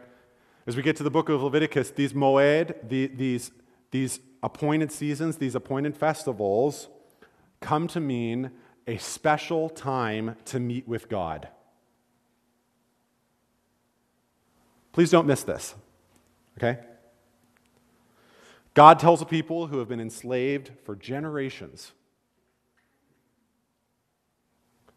As 0.67 0.77
we 0.77 0.83
get 0.83 0.95
to 0.97 1.03
the 1.03 1.09
book 1.09 1.29
of 1.29 1.41
Leviticus, 1.41 1.91
these 1.91 2.13
moed, 2.13 2.87
the, 2.87 3.07
these, 3.07 3.51
these 3.89 4.19
appointed 4.43 4.91
seasons, 4.91 5.37
these 5.37 5.55
appointed 5.55 5.97
festivals, 5.97 6.89
come 7.59 7.87
to 7.87 7.99
mean 7.99 8.51
a 8.87 8.97
special 8.97 9.69
time 9.69 10.35
to 10.45 10.59
meet 10.59 10.87
with 10.87 11.09
God. 11.09 11.47
Please 14.91 15.09
don't 15.09 15.25
miss 15.25 15.43
this, 15.43 15.73
okay? 16.57 16.79
God 18.73 18.99
tells 18.99 19.21
a 19.21 19.25
people 19.25 19.67
who 19.67 19.79
have 19.79 19.87
been 19.87 19.99
enslaved 19.99 20.71
for 20.83 20.95
generations 20.95 21.91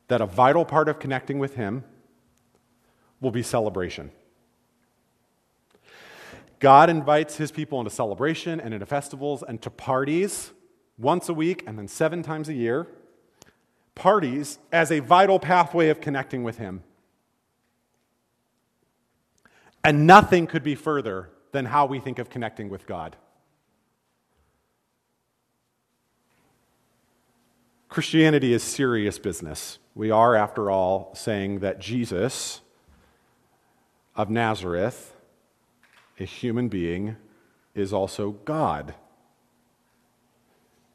that 0.08 0.20
a 0.20 0.26
vital 0.26 0.64
part 0.64 0.88
of 0.88 0.98
connecting 0.98 1.38
with 1.38 1.54
Him 1.54 1.84
will 3.20 3.30
be 3.30 3.42
celebration. 3.42 4.10
God 6.58 6.88
invites 6.88 7.36
His 7.36 7.50
people 7.50 7.78
into 7.80 7.90
celebration 7.90 8.60
and 8.60 8.72
into 8.72 8.86
festivals 8.86 9.42
and 9.46 9.60
to 9.62 9.70
parties 9.70 10.52
once 10.98 11.28
a 11.28 11.34
week 11.34 11.64
and 11.66 11.78
then 11.78 11.88
seven 11.88 12.22
times 12.22 12.48
a 12.48 12.54
year. 12.54 12.86
Parties 13.96 14.60
as 14.70 14.92
a 14.92 15.00
vital 15.00 15.40
pathway 15.40 15.88
of 15.88 16.00
connecting 16.00 16.44
with 16.44 16.58
Him. 16.58 16.84
And 19.82 20.06
nothing 20.06 20.46
could 20.46 20.62
be 20.62 20.76
further 20.76 21.30
than 21.50 21.64
how 21.64 21.86
we 21.86 21.98
think 21.98 22.20
of 22.20 22.30
connecting 22.30 22.68
with 22.68 22.86
God. 22.86 23.16
Christianity 27.88 28.52
is 28.52 28.62
serious 28.62 29.18
business. 29.18 29.78
We 29.94 30.10
are, 30.10 30.34
after 30.34 30.70
all, 30.70 31.14
saying 31.14 31.60
that 31.60 31.78
Jesus 31.78 32.60
of 34.14 34.28
Nazareth, 34.28 35.14
a 36.20 36.24
human 36.24 36.68
being, 36.68 37.16
is 37.74 37.92
also 37.92 38.32
God. 38.44 38.94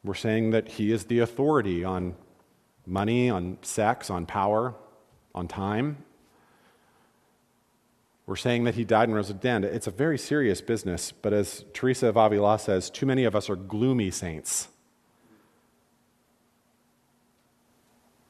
We're 0.04 0.14
saying 0.14 0.50
that 0.50 0.68
he 0.68 0.92
is 0.92 1.06
the 1.06 1.20
authority 1.20 1.82
on 1.82 2.14
money, 2.86 3.30
on 3.30 3.58
sex, 3.62 4.10
on 4.10 4.26
power, 4.26 4.74
on 5.34 5.48
time. 5.48 6.04
We're 8.26 8.36
saying 8.36 8.64
that 8.64 8.74
he 8.74 8.84
died 8.84 9.08
and 9.08 9.14
rose 9.16 9.30
again. 9.30 9.64
It's 9.64 9.86
a 9.86 9.90
very 9.90 10.16
serious 10.16 10.60
business, 10.60 11.12
but 11.12 11.32
as 11.32 11.64
Teresa 11.72 12.08
of 12.08 12.16
Avila 12.16 12.58
says, 12.58 12.88
too 12.88 13.04
many 13.04 13.24
of 13.24 13.34
us 13.34 13.50
are 13.50 13.56
gloomy 13.56 14.10
saints. 14.10 14.68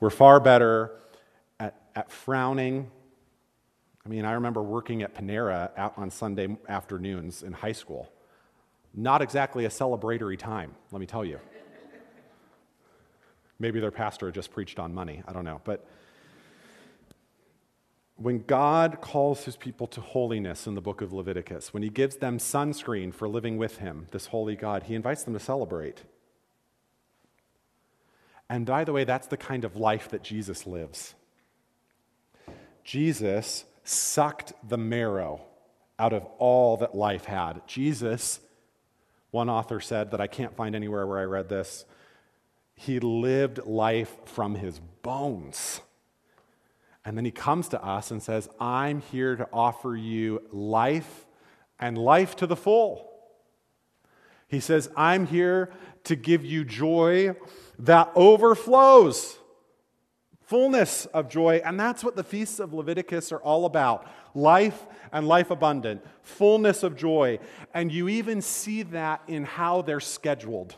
We're 0.00 0.10
far 0.10 0.40
better 0.40 0.90
at, 1.60 1.80
at 1.94 2.10
frowning. 2.10 2.90
I 4.04 4.08
mean, 4.08 4.24
I 4.24 4.32
remember 4.32 4.62
working 4.62 5.02
at 5.02 5.14
Panera 5.14 5.70
out 5.76 5.94
on 5.96 6.10
Sunday 6.10 6.56
afternoons 6.68 7.42
in 7.42 7.52
high 7.52 7.72
school. 7.72 8.10
Not 8.94 9.22
exactly 9.22 9.64
a 9.64 9.68
celebratory 9.68 10.38
time, 10.38 10.74
let 10.90 11.00
me 11.00 11.06
tell 11.06 11.24
you. 11.24 11.38
Maybe 13.62 13.78
their 13.78 13.92
pastor 13.92 14.32
just 14.32 14.50
preached 14.50 14.80
on 14.80 14.92
money. 14.92 15.22
I 15.24 15.32
don't 15.32 15.44
know. 15.44 15.60
But 15.62 15.86
when 18.16 18.42
God 18.42 19.00
calls 19.00 19.44
his 19.44 19.54
people 19.54 19.86
to 19.86 20.00
holiness 20.00 20.66
in 20.66 20.74
the 20.74 20.80
book 20.80 21.00
of 21.00 21.12
Leviticus, 21.12 21.72
when 21.72 21.84
he 21.84 21.88
gives 21.88 22.16
them 22.16 22.38
sunscreen 22.38 23.14
for 23.14 23.28
living 23.28 23.58
with 23.58 23.78
him, 23.78 24.08
this 24.10 24.26
holy 24.26 24.56
God, 24.56 24.82
he 24.82 24.96
invites 24.96 25.22
them 25.22 25.32
to 25.34 25.38
celebrate. 25.38 26.02
And 28.50 28.66
by 28.66 28.82
the 28.82 28.92
way, 28.92 29.04
that's 29.04 29.28
the 29.28 29.36
kind 29.36 29.64
of 29.64 29.76
life 29.76 30.08
that 30.08 30.24
Jesus 30.24 30.66
lives. 30.66 31.14
Jesus 32.82 33.64
sucked 33.84 34.54
the 34.68 34.76
marrow 34.76 35.40
out 36.00 36.12
of 36.12 36.24
all 36.38 36.78
that 36.78 36.96
life 36.96 37.26
had. 37.26 37.64
Jesus, 37.68 38.40
one 39.30 39.48
author 39.48 39.78
said 39.78 40.10
that 40.10 40.20
I 40.20 40.26
can't 40.26 40.56
find 40.56 40.74
anywhere 40.74 41.06
where 41.06 41.20
I 41.20 41.24
read 41.26 41.48
this, 41.48 41.84
he 42.84 42.98
lived 42.98 43.64
life 43.64 44.16
from 44.24 44.56
his 44.56 44.80
bones. 45.02 45.80
And 47.04 47.16
then 47.16 47.24
he 47.24 47.30
comes 47.30 47.68
to 47.68 47.84
us 47.84 48.10
and 48.10 48.20
says, 48.20 48.48
I'm 48.58 49.00
here 49.00 49.36
to 49.36 49.48
offer 49.52 49.94
you 49.94 50.42
life 50.50 51.26
and 51.78 51.96
life 51.96 52.34
to 52.36 52.46
the 52.46 52.56
full. 52.56 53.08
He 54.48 54.58
says, 54.58 54.90
I'm 54.96 55.26
here 55.26 55.70
to 56.04 56.16
give 56.16 56.44
you 56.44 56.64
joy 56.64 57.36
that 57.78 58.10
overflows 58.16 59.38
fullness 60.40 61.06
of 61.06 61.28
joy. 61.28 61.62
And 61.64 61.78
that's 61.78 62.02
what 62.02 62.16
the 62.16 62.24
feasts 62.24 62.58
of 62.58 62.74
Leviticus 62.74 63.30
are 63.30 63.40
all 63.40 63.64
about 63.64 64.10
life 64.34 64.86
and 65.12 65.28
life 65.28 65.52
abundant, 65.52 66.04
fullness 66.22 66.82
of 66.82 66.96
joy. 66.96 67.38
And 67.72 67.92
you 67.92 68.08
even 68.08 68.42
see 68.42 68.82
that 68.82 69.22
in 69.28 69.44
how 69.44 69.82
they're 69.82 70.00
scheduled. 70.00 70.76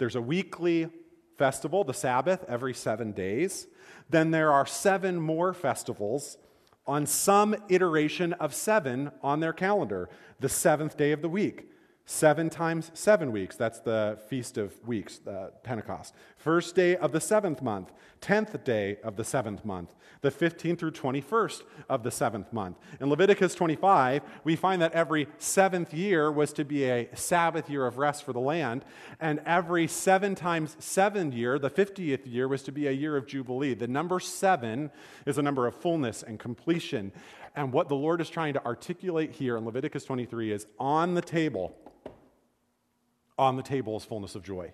There's 0.00 0.16
a 0.16 0.22
weekly 0.22 0.88
festival, 1.36 1.84
the 1.84 1.92
Sabbath, 1.92 2.42
every 2.48 2.72
seven 2.72 3.12
days. 3.12 3.66
Then 4.08 4.30
there 4.30 4.50
are 4.50 4.64
seven 4.64 5.20
more 5.20 5.52
festivals 5.52 6.38
on 6.86 7.04
some 7.04 7.54
iteration 7.68 8.32
of 8.32 8.54
seven 8.54 9.10
on 9.22 9.40
their 9.40 9.52
calendar, 9.52 10.08
the 10.40 10.48
seventh 10.48 10.96
day 10.96 11.12
of 11.12 11.20
the 11.20 11.28
week. 11.28 11.70
Seven 12.06 12.48
times 12.48 12.90
seven 12.94 13.30
weeks. 13.30 13.56
That's 13.56 13.80
the 13.80 14.18
Feast 14.28 14.56
of 14.56 14.72
Weeks, 14.88 15.20
uh, 15.26 15.50
Pentecost. 15.62 16.14
First 16.38 16.74
day 16.74 16.96
of 16.96 17.12
the 17.12 17.20
seventh 17.20 17.60
month. 17.60 17.92
Tenth 18.20 18.62
day 18.64 18.98
of 19.02 19.16
the 19.16 19.24
seventh 19.24 19.64
month. 19.64 19.94
The 20.22 20.30
15th 20.30 20.78
through 20.78 20.90
21st 20.90 21.62
of 21.88 22.02
the 22.02 22.10
seventh 22.10 22.52
month. 22.52 22.76
In 23.00 23.08
Leviticus 23.08 23.54
25, 23.54 24.22
we 24.44 24.54
find 24.54 24.82
that 24.82 24.92
every 24.92 25.28
seventh 25.38 25.94
year 25.94 26.30
was 26.30 26.52
to 26.52 26.64
be 26.64 26.84
a 26.84 27.08
Sabbath 27.14 27.70
year 27.70 27.86
of 27.86 27.96
rest 27.96 28.24
for 28.24 28.34
the 28.34 28.40
land. 28.40 28.84
And 29.18 29.40
every 29.46 29.86
seven 29.86 30.34
times 30.34 30.76
seven 30.78 31.32
year, 31.32 31.58
the 31.58 31.70
50th 31.70 32.30
year, 32.30 32.48
was 32.48 32.62
to 32.64 32.72
be 32.72 32.86
a 32.86 32.92
year 32.92 33.16
of 33.16 33.26
Jubilee. 33.26 33.72
The 33.72 33.88
number 33.88 34.20
seven 34.20 34.90
is 35.24 35.38
a 35.38 35.42
number 35.42 35.66
of 35.66 35.74
fullness 35.74 36.22
and 36.22 36.38
completion. 36.38 37.12
And 37.56 37.72
what 37.72 37.88
the 37.88 37.96
Lord 37.96 38.20
is 38.20 38.28
trying 38.28 38.52
to 38.54 38.64
articulate 38.66 39.32
here 39.32 39.56
in 39.56 39.64
Leviticus 39.64 40.04
23 40.04 40.52
is 40.52 40.66
on 40.78 41.14
the 41.14 41.22
table 41.22 41.74
on 43.40 43.56
the 43.56 43.62
table 43.62 43.96
is 43.96 44.04
fullness 44.04 44.34
of 44.34 44.42
joy. 44.42 44.70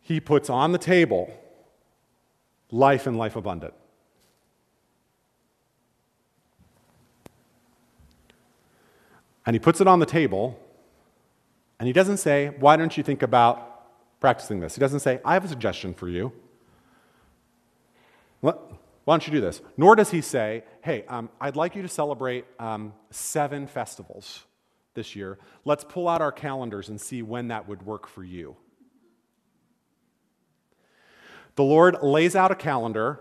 He 0.00 0.20
puts 0.20 0.50
on 0.50 0.72
the 0.72 0.78
table 0.78 1.32
life 2.70 3.06
and 3.06 3.16
life 3.16 3.36
abundant. 3.36 3.74
And 9.46 9.54
he 9.54 9.58
puts 9.58 9.80
it 9.80 9.86
on 9.86 9.98
the 9.98 10.06
table, 10.06 10.58
and 11.78 11.86
he 11.86 11.92
doesn't 11.92 12.18
say, 12.18 12.54
Why 12.58 12.76
don't 12.76 12.96
you 12.96 13.02
think 13.02 13.22
about 13.22 14.20
practicing 14.20 14.60
this? 14.60 14.74
He 14.74 14.80
doesn't 14.80 15.00
say, 15.00 15.20
I 15.24 15.34
have 15.34 15.44
a 15.44 15.48
suggestion 15.48 15.94
for 15.94 16.08
you. 16.08 16.32
Why 18.40 18.54
don't 19.06 19.26
you 19.26 19.32
do 19.32 19.40
this? 19.40 19.60
Nor 19.76 19.96
does 19.96 20.10
he 20.10 20.20
say, 20.20 20.62
Hey, 20.82 21.04
um, 21.08 21.30
I'd 21.40 21.56
like 21.56 21.74
you 21.74 21.82
to 21.82 21.88
celebrate 21.88 22.44
um, 22.58 22.92
seven 23.10 23.66
festivals 23.66 24.44
this 24.94 25.16
year. 25.16 25.38
Let's 25.64 25.84
pull 25.84 26.08
out 26.08 26.20
our 26.20 26.32
calendars 26.32 26.88
and 26.88 27.00
see 27.00 27.22
when 27.22 27.48
that 27.48 27.66
would 27.66 27.82
work 27.82 28.06
for 28.06 28.22
you. 28.22 28.56
The 31.56 31.64
Lord 31.64 32.02
lays 32.02 32.36
out 32.36 32.50
a 32.50 32.54
calendar 32.54 33.20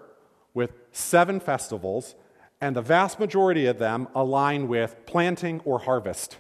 with 0.54 0.74
seven 0.92 1.40
festivals, 1.40 2.16
and 2.62 2.76
the 2.76 2.82
vast 2.82 3.20
majority 3.20 3.66
of 3.66 3.80
them 3.80 4.08
align 4.16 4.68
with 4.68 4.96
planting 5.06 5.62
or 5.66 5.80
harvest. 5.80 6.38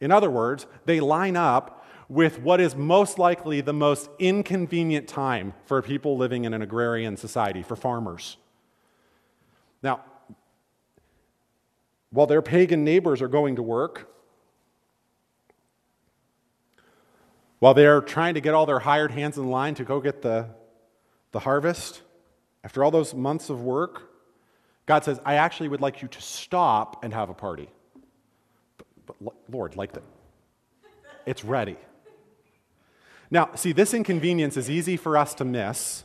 In 0.00 0.10
other 0.10 0.30
words, 0.30 0.66
they 0.84 1.00
line 1.00 1.36
up 1.36 1.84
with 2.08 2.40
what 2.40 2.60
is 2.60 2.74
most 2.76 3.18
likely 3.18 3.60
the 3.60 3.72
most 3.72 4.10
inconvenient 4.18 5.08
time 5.08 5.54
for 5.64 5.80
people 5.80 6.16
living 6.16 6.44
in 6.44 6.52
an 6.52 6.60
agrarian 6.60 7.16
society, 7.16 7.62
for 7.62 7.76
farmers. 7.76 8.36
Now, 9.82 10.00
while 12.10 12.26
their 12.26 12.42
pagan 12.42 12.84
neighbors 12.84 13.22
are 13.22 13.28
going 13.28 13.56
to 13.56 13.62
work, 13.62 14.12
while 17.60 17.74
they're 17.74 18.00
trying 18.00 18.34
to 18.34 18.40
get 18.40 18.54
all 18.54 18.66
their 18.66 18.80
hired 18.80 19.12
hands 19.12 19.38
in 19.38 19.48
line 19.48 19.74
to 19.76 19.84
go 19.84 20.00
get 20.00 20.20
the, 20.20 20.48
the 21.32 21.40
harvest, 21.40 22.02
after 22.62 22.84
all 22.84 22.90
those 22.90 23.14
months 23.14 23.50
of 23.50 23.62
work, 23.62 24.10
God 24.86 25.04
says, 25.04 25.20
I 25.24 25.34
actually 25.34 25.68
would 25.68 25.80
like 25.80 26.02
you 26.02 26.08
to 26.08 26.22
stop 26.22 27.04
and 27.04 27.12
have 27.12 27.30
a 27.30 27.34
party. 27.34 27.68
But, 29.06 29.16
but 29.20 29.34
Lord, 29.50 29.76
like 29.76 29.92
that. 29.92 30.02
It's 31.26 31.44
ready. 31.44 31.76
Now, 33.30 33.50
see, 33.54 33.72
this 33.72 33.94
inconvenience 33.94 34.56
is 34.56 34.68
easy 34.68 34.96
for 34.96 35.16
us 35.16 35.34
to 35.34 35.44
miss 35.44 36.04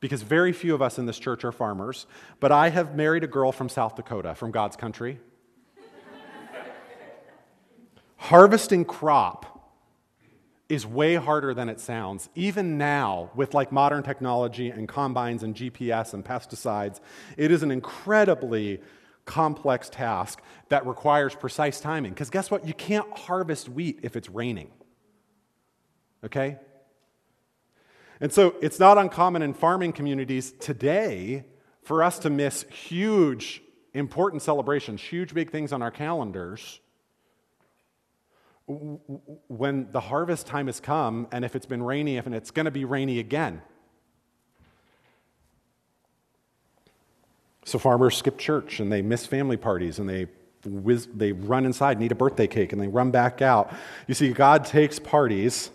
because 0.00 0.22
very 0.22 0.52
few 0.52 0.74
of 0.74 0.82
us 0.82 0.98
in 0.98 1.06
this 1.06 1.18
church 1.18 1.44
are 1.44 1.50
farmers, 1.50 2.06
but 2.38 2.52
I 2.52 2.68
have 2.68 2.94
married 2.94 3.24
a 3.24 3.26
girl 3.26 3.50
from 3.50 3.68
South 3.68 3.96
Dakota, 3.96 4.34
from 4.34 4.52
God's 4.52 4.76
country. 4.76 5.18
Harvesting 8.16 8.84
crop 8.84 9.57
is 10.68 10.86
way 10.86 11.14
harder 11.14 11.54
than 11.54 11.68
it 11.68 11.80
sounds. 11.80 12.28
Even 12.34 12.76
now, 12.76 13.30
with 13.34 13.54
like 13.54 13.72
modern 13.72 14.02
technology 14.02 14.70
and 14.70 14.86
combines 14.86 15.42
and 15.42 15.54
GPS 15.54 16.12
and 16.12 16.24
pesticides, 16.24 17.00
it 17.36 17.50
is 17.50 17.62
an 17.62 17.70
incredibly 17.70 18.80
complex 19.24 19.88
task 19.88 20.40
that 20.68 20.86
requires 20.86 21.34
precise 21.34 21.80
timing. 21.80 22.12
Because 22.12 22.30
guess 22.30 22.50
what? 22.50 22.66
You 22.66 22.74
can't 22.74 23.10
harvest 23.16 23.68
wheat 23.68 24.00
if 24.02 24.14
it's 24.16 24.28
raining. 24.28 24.70
Okay? 26.24 26.58
And 28.20 28.32
so 28.32 28.54
it's 28.60 28.78
not 28.78 28.98
uncommon 28.98 29.42
in 29.42 29.54
farming 29.54 29.92
communities 29.92 30.52
today 30.52 31.44
for 31.82 32.02
us 32.02 32.18
to 32.20 32.30
miss 32.30 32.64
huge, 32.64 33.62
important 33.94 34.42
celebrations, 34.42 35.00
huge, 35.00 35.32
big 35.32 35.50
things 35.50 35.72
on 35.72 35.80
our 35.80 35.90
calendars 35.90 36.80
when 38.68 39.90
the 39.92 40.00
harvest 40.00 40.46
time 40.46 40.66
has 40.66 40.78
come, 40.78 41.26
and 41.32 41.44
if 41.44 41.56
it's 41.56 41.66
been 41.66 41.82
rainy, 41.82 42.18
if 42.18 42.26
and 42.26 42.34
it's 42.34 42.50
going 42.50 42.66
to 42.66 42.70
be 42.70 42.84
rainy 42.84 43.18
again. 43.18 43.62
So 47.64 47.78
farmers 47.78 48.16
skip 48.16 48.38
church 48.38 48.80
and 48.80 48.92
they 48.92 49.02
miss 49.02 49.26
family 49.26 49.56
parties 49.56 49.98
and 49.98 50.08
they 50.08 50.26
whiz, 50.64 51.08
they 51.14 51.32
run 51.32 51.64
inside, 51.64 51.98
need 51.98 52.12
a 52.12 52.14
birthday 52.14 52.46
cake, 52.46 52.72
and 52.72 52.80
they 52.80 52.88
run 52.88 53.10
back 53.10 53.42
out. 53.42 53.72
You 54.06 54.14
see, 54.14 54.32
God 54.32 54.64
takes 54.64 54.98
parties 54.98 55.70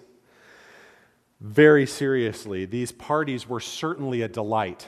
very 1.39 1.85
seriously. 1.85 2.65
These 2.65 2.91
parties 2.91 3.47
were 3.47 3.59
certainly 3.59 4.21
a 4.21 4.27
delight. 4.27 4.87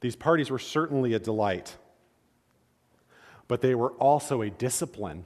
These 0.00 0.16
parties 0.16 0.50
were 0.50 0.58
certainly 0.58 1.14
a 1.14 1.18
delight, 1.18 1.76
but 3.48 3.62
they 3.62 3.74
were 3.74 3.92
also 3.92 4.42
a 4.42 4.50
discipline 4.50 5.24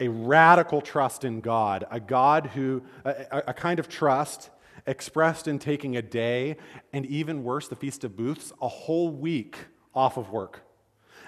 a 0.00 0.08
radical 0.08 0.80
trust 0.80 1.24
in 1.24 1.40
God, 1.40 1.86
a 1.90 2.00
God 2.00 2.46
who, 2.48 2.82
a, 3.04 3.42
a, 3.48 3.54
kind 3.54 3.78
of 3.78 3.88
trust 3.88 4.50
expressed 4.86 5.48
in 5.48 5.58
taking 5.58 5.96
a 5.96 6.02
day, 6.02 6.56
and 6.92 7.06
even 7.06 7.42
worse, 7.42 7.68
the 7.68 7.76
Feast 7.76 8.04
of 8.04 8.16
Booths, 8.16 8.52
a 8.60 8.68
whole 8.68 9.10
week 9.10 9.56
off 9.94 10.16
of 10.16 10.30
work. 10.30 10.62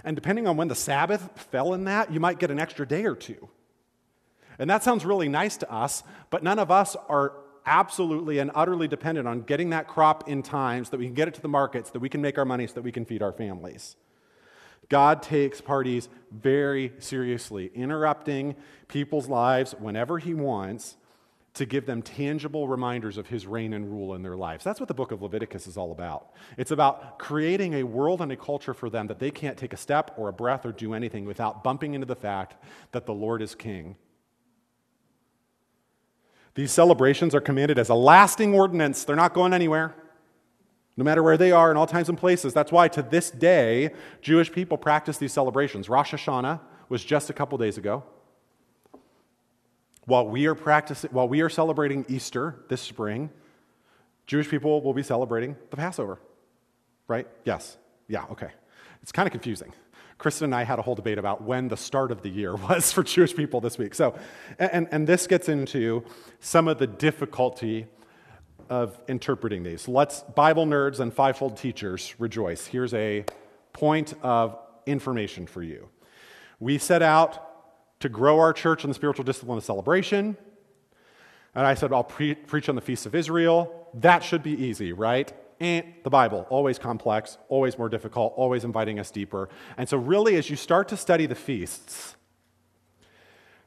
And 0.05 0.15
depending 0.15 0.47
on 0.47 0.57
when 0.57 0.69
the 0.69 0.75
Sabbath 0.75 1.31
fell 1.51 1.75
in 1.75 1.85
that, 1.85 2.13
you 2.13 2.21
might 2.21 2.39
get 2.39 2.51
an 2.51 2.59
extra 2.59 2.87
day 2.87 3.05
or 3.05 3.17
two. 3.17 3.49
And 4.59 4.69
that 4.69 4.85
sounds 4.85 5.05
really 5.05 5.29
nice 5.29 5.57
to 5.59 5.73
us, 5.73 6.03
but 6.31 6.43
none 6.43 6.59
of 6.59 6.71
us 6.71 6.97
are 7.09 7.33
absolutely 7.65 8.39
and 8.39 8.51
utterly 8.55 8.89
dependent 8.89 9.29
on 9.29 9.43
getting 9.43 9.71
that 9.71 9.87
crop 9.87 10.29
in 10.29 10.43
time 10.43 10.85
so 10.85 10.93
that 10.93 10.99
we 10.99 11.07
can 11.07 11.15
get 11.15 11.29
it 11.29 11.35
to 11.35 11.41
the 11.41 11.49
markets, 11.49 11.89
so 11.89 11.93
that 11.93 12.01
we 12.01 12.09
can 12.09 12.21
make 12.21 12.39
our 12.39 12.45
money, 12.45 12.67
so 12.67 12.75
that 12.75 12.83
we 12.83 12.93
can 12.93 13.05
feed 13.05 13.23
our 13.23 13.33
families. 13.33 13.97
God 14.89 15.23
takes 15.23 15.61
parties 15.61 16.09
very 16.31 16.93
seriously, 16.99 17.71
interrupting 17.75 18.57
people's 18.89 19.29
lives 19.29 19.75
whenever 19.79 20.19
He 20.19 20.35
wants 20.35 20.97
to 21.55 21.67
give 21.67 21.87
them 21.87 22.03
tangible 22.03 22.69
reminders 22.69 23.19
of 23.19 23.27
His 23.27 23.47
reign 23.47 23.73
and 23.73 23.91
rule 23.91 24.15
in 24.15 24.23
their 24.23 24.37
lives. 24.37 24.65
That's 24.65 24.81
what 24.81 24.89
the 24.89 24.95
book 24.95 25.13
of 25.13 25.21
Leviticus 25.21 25.67
is 25.67 25.77
all 25.77 25.93
about. 25.93 26.31
It's 26.57 26.71
about 26.71 27.19
creating 27.19 27.75
a 27.75 27.83
world 27.83 28.23
and 28.23 28.33
a 28.33 28.37
culture 28.37 28.75
for 28.75 28.89
them 28.89 29.09
that 29.09 29.19
they 29.19 29.31
can't 29.31 29.59
take 29.59 29.73
a 29.73 29.77
step 29.77 30.15
or 30.17 30.29
a 30.29 30.33
breath 30.33 30.65
or 30.65 30.73
do 30.73 30.95
anything 30.95 31.25
without 31.25 31.65
bumping 31.65 31.95
into 31.95 32.07
the 32.07 32.17
fact 32.17 32.57
that 32.93 33.07
the 33.07 33.15
Lord 33.15 33.43
is 33.43 33.55
King. 33.55 33.97
These 36.55 36.73
celebrations 36.73 37.35
are 37.35 37.41
commanded 37.41 37.79
as 37.79 37.89
a 37.89 37.95
lasting 37.95 38.55
ordinance, 38.55 39.05
they're 39.05 39.17
not 39.17 39.35
going 39.35 39.53
anywhere 39.53 39.95
no 40.99 41.05
matter 41.05 41.23
where 41.23 41.37
they 41.37 41.53
are 41.53 41.71
in 41.71 41.77
all 41.77 41.87
times 41.87 42.09
and 42.09 42.19
places. 42.19 42.53
That's 42.53 42.73
why 42.73 42.89
to 42.89 43.03
this 43.03 43.31
day, 43.31 43.93
Jewish 44.21 44.51
people 44.51 44.77
practice 44.77 45.17
these 45.17 45.33
celebrations. 45.33 45.89
Rosh 45.89 46.13
Hashanah 46.13 46.61
was 46.89 47.05
just 47.05 47.31
a 47.31 47.33
couple 47.33 47.57
days 47.57 47.79
ago. 47.79 48.03
While 50.07 50.27
we 50.27 50.47
are 50.47 50.57
practicing, 50.57 51.11
while 51.11 51.29
we 51.29 51.41
are 51.41 51.49
celebrating 51.49 52.05
Easter 52.09 52.65
this 52.69 52.81
spring, 52.81 53.31
Jewish 54.27 54.49
people 54.49 54.83
will 54.83 54.93
be 54.93 55.05
celebrating 55.05 55.55
the 55.71 55.77
Passover. 55.77 56.19
Right? 57.07 57.29
Yes. 57.45 57.79
Yeah, 58.09 58.25
okay. 58.33 58.51
it's 59.01 59.13
kind 59.13 59.29
of 59.29 59.31
confusing. 59.31 59.73
Kristen 60.19 60.47
and 60.47 60.55
I 60.55 60.65
had 60.65 60.81
a 60.81 60.83
whole 60.83 60.97
debate 60.97 61.19
about 61.19 61.43
when 61.43 61.69
the 61.69 61.77
start 61.77 62.11
of 62.11 62.23
the 62.23 62.29
year 62.29 62.57
was 62.69 62.91
for 62.91 63.05
Jewish 63.05 63.37
people 63.37 63.61
this 63.61 63.79
week. 63.79 63.95
So, 63.95 64.19
and, 64.59 64.89
and 64.91 65.07
this 65.07 65.29
gets 65.29 65.49
into 65.49 66.03
some 66.41 66.67
of 66.67 66.79
the 66.79 66.89
difficulty 66.89 67.87
of 68.69 68.99
interpreting 69.09 69.63
these. 69.63 69.89
Let's, 69.89 70.21
Bible 70.21 70.67
nerds 70.67 71.01
and 71.01 71.13
fivefold 71.13 71.57
teachers, 71.57 72.15
rejoice. 72.19 72.67
Here's 72.67 72.95
a 72.95 73.25
point 73.73 74.15
of 74.23 74.59
information 74.87 75.47
for 75.47 75.63
you. 75.63 75.89
We 76.61 76.79
set 76.79 77.03
out 77.03 78.01
to 78.01 78.09
grow 78.09 78.39
our 78.39 78.53
church 78.53 78.85
in 78.85 78.91
the 78.91 78.95
spiritual 78.95 79.25
discipline 79.25 79.59
of 79.59 79.65
celebration. 79.65 80.37
And 81.55 81.67
I 81.67 81.75
said, 81.75 81.93
I'll 81.93 82.05
pre- 82.05 82.35
preach 82.35 82.69
on 82.69 82.75
the 82.75 82.81
Feast 82.81 83.07
of 83.07 83.15
Israel. 83.15 83.89
That 83.95 84.23
should 84.23 84.43
be 84.43 84.53
easy, 84.53 84.93
right? 84.93 85.33
And 85.61 85.85
the 86.05 86.11
Bible, 86.11 86.47
always 86.51 86.79
complex, 86.79 87.37
always 87.49 87.79
more 87.79 87.89
difficult, 87.89 88.35
always 88.37 88.65
inviting 88.65 89.01
us 89.01 89.11
deeper. 89.11 89.49
And 89.77 89.89
so, 89.89 89.97
really, 89.97 90.37
as 90.37 90.49
you 90.49 90.55
start 90.55 90.89
to 90.89 90.97
study 90.97 91.27
the 91.27 91.35
feasts, 91.35 92.15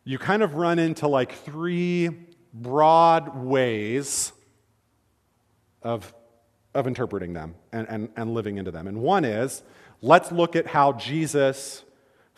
you 0.05 0.17
kind 0.17 0.41
of 0.41 0.55
run 0.55 0.79
into 0.79 1.07
like 1.07 1.33
three 1.33 2.27
broad 2.53 3.35
ways 3.35 4.31
of, 5.83 6.13
of 6.73 6.87
interpreting 6.87 7.33
them 7.33 7.55
and, 7.71 7.87
and, 7.89 8.09
and 8.15 8.33
living 8.33 8.57
into 8.57 8.71
them. 8.71 8.87
And 8.87 9.01
one 9.01 9.25
is 9.25 9.63
let's 10.01 10.31
look 10.31 10.55
at 10.55 10.67
how 10.67 10.93
Jesus 10.93 11.83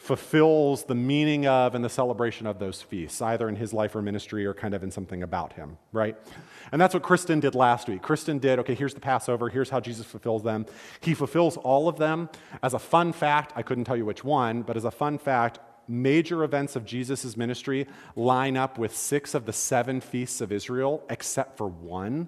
fulfills 0.04 0.84
the 0.84 0.96
meaning 0.96 1.48
of 1.48 1.76
and 1.76 1.86
the 1.86 1.90
celebration 1.90 2.46
of 2.46 2.60
those 2.60 2.82
feasts, 2.82 3.22
either 3.22 3.48
in 3.48 3.56
his 3.56 3.72
life 3.72 3.96
or 3.96 4.02
ministry 4.02 4.46
or 4.46 4.54
kind 4.54 4.74
of 4.74 4.84
in 4.84 4.92
something 4.92 5.24
about 5.24 5.54
him, 5.54 5.78
right? 5.94 6.18
And 6.74 6.82
that's 6.82 6.94
what 6.94 7.04
Kristen 7.04 7.40
did 7.40 7.56
last 7.56 7.88
week. 7.88 8.02
Kristen 8.02 8.38
did, 8.38 8.60
okay, 8.60 8.76
here's 8.76 8.94
the 8.94 9.00
Passover, 9.00 9.48
here's 9.48 9.70
how 9.70 9.80
Jesus 9.80 10.06
fulfills 10.06 10.44
them. 10.44 10.66
He 11.00 11.14
fulfills 11.14 11.56
all 11.56 11.88
of 11.88 11.98
them. 11.98 12.30
As 12.62 12.74
a 12.74 12.80
fun 12.80 13.14
fact, 13.14 13.54
I 13.56 13.62
couldn't 13.62 13.86
tell 13.86 13.96
you 13.96 14.04
which 14.04 14.26
one, 14.26 14.64
but 14.64 14.76
as 14.76 14.84
a 14.84 14.92
fun 14.92 15.18
fact, 15.18 15.60
major 15.88 16.44
events 16.44 16.76
of 16.76 16.84
Jesus' 16.84 17.38
ministry 17.38 17.88
line 18.18 18.58
up 18.58 18.78
with 18.78 18.94
six 18.94 19.34
of 19.34 19.46
the 19.46 19.54
seven 19.54 20.02
feasts 20.02 20.42
of 20.42 20.52
Israel, 20.52 21.02
except 21.10 21.58
for 21.58 21.68
one. 21.68 22.28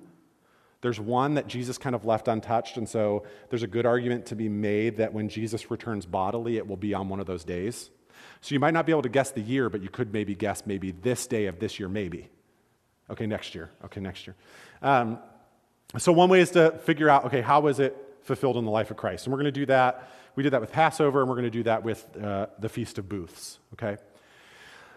There's 0.86 1.00
one 1.00 1.34
that 1.34 1.48
Jesus 1.48 1.80
kind 1.80 1.96
of 1.96 2.06
left 2.06 2.28
untouched, 2.28 2.78
and 2.78 2.88
so 2.88 3.24
there's 3.50 3.64
a 3.64 3.68
good 3.68 3.88
argument 3.88 4.28
to 4.28 4.36
be 4.36 4.48
made 4.48 4.98
that 4.98 5.12
when 5.12 5.30
Jesus 5.30 5.72
returns 5.72 6.06
bodily, 6.06 6.58
it 6.58 6.68
will 6.68 6.78
be 6.78 6.94
on 6.94 7.10
one 7.10 7.20
of 7.20 7.26
those 7.26 7.44
days. 7.44 7.90
So 8.42 8.54
you 8.54 8.60
might 8.60 8.76
not 8.76 8.86
be 8.86 8.92
able 8.92 9.02
to 9.02 9.10
guess 9.10 9.32
the 9.32 9.42
year, 9.42 9.68
but 9.68 9.82
you 9.82 9.90
could 9.90 10.14
maybe 10.14 10.36
guess 10.36 10.68
maybe 10.68 10.92
this 10.92 11.26
day 11.26 11.48
of 11.48 11.58
this 11.58 11.80
year, 11.80 11.90
maybe. 11.90 12.30
Okay, 13.10 13.26
next 13.26 13.56
year. 13.56 13.72
Okay, 13.86 14.00
next 14.00 14.28
year. 14.28 14.36
Um, 14.84 15.18
so 15.98 16.12
one 16.12 16.30
way 16.30 16.40
is 16.40 16.52
to 16.52 16.70
figure 16.84 17.10
out, 17.10 17.26
okay, 17.26 17.42
how 17.42 17.66
is 17.66 17.80
it 17.80 17.98
fulfilled 18.22 18.56
in 18.56 18.64
the 18.64 18.70
life 18.70 18.92
of 18.92 18.98
Christ? 18.98 19.26
And 19.26 19.34
we're 19.34 19.40
going 19.40 19.52
to 19.52 19.60
do 19.60 19.66
that. 19.66 20.08
We 20.36 20.44
did 20.44 20.54
that 20.54 20.62
with 20.62 20.72
Passover, 20.72 21.22
and 21.22 21.28
we're 21.28 21.36
going 21.36 21.46
to 21.46 21.50
do 21.50 21.64
that 21.64 21.82
with 21.82 22.06
uh, 22.16 22.46
the 22.60 22.70
Feast 22.70 23.00
of 23.00 23.10
Booths, 23.10 23.58
okay? 23.74 23.98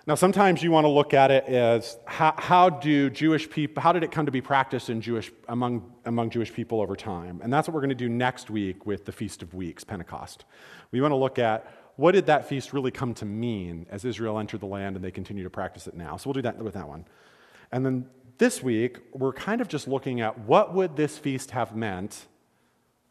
Now, 0.09 0.14
sometimes 0.14 0.62
you 0.62 0.71
want 0.71 0.87
to 0.87 0.88
look 0.88 1.12
at 1.12 1.31
it 1.31 1.44
as 1.44 1.99
how, 2.07 2.33
how, 2.38 2.71
do 2.71 3.11
Jewish 3.11 3.51
people, 3.51 3.83
how 3.83 3.92
did 3.92 4.03
it 4.03 4.11
come 4.11 4.25
to 4.25 4.33
be 4.33 4.40
practiced 4.40 4.88
in 4.88 5.03
Jewish, 5.03 5.31
among, 5.49 5.92
among 6.07 6.31
Jewish 6.31 6.51
people 6.51 6.81
over 6.81 6.97
time? 6.97 7.42
And 7.44 7.53
that's 7.53 7.68
what 7.68 7.75
we're 7.75 7.83
going 7.83 7.90
to 7.90 7.94
do 7.94 8.09
next 8.09 8.49
week 8.49 8.87
with 8.87 9.05
the 9.05 9.12
Feast 9.12 9.42
of 9.42 9.53
Weeks, 9.53 9.85
Pentecost. 9.85 10.47
We 10.92 11.03
want 11.03 11.12
to 11.12 11.16
look 11.16 11.38
at 11.38 11.71
what 11.97 12.12
did 12.12 12.25
that 12.25 12.49
feast 12.49 12.73
really 12.73 12.90
come 12.90 13.12
to 13.16 13.27
mean 13.27 13.85
as 13.90 14.07
Israel 14.07 14.38
entered 14.38 14.61
the 14.61 14.66
land 14.66 14.97
and 14.97 15.05
they 15.05 15.11
continue 15.11 15.44
to 15.44 15.51
practice 15.51 15.87
it 15.87 15.92
now. 15.92 16.16
So 16.16 16.31
we'll 16.31 16.35
do 16.35 16.42
that 16.42 16.57
with 16.57 16.73
that 16.73 16.88
one. 16.88 17.05
And 17.71 17.85
then 17.85 18.07
this 18.38 18.62
week, 18.62 19.01
we're 19.12 19.35
kind 19.35 19.61
of 19.61 19.68
just 19.68 19.87
looking 19.87 20.23
at 20.23 20.38
what 20.38 20.73
would 20.73 20.97
this 20.97 21.18
feast 21.18 21.51
have 21.51 21.77
meant 21.77 22.29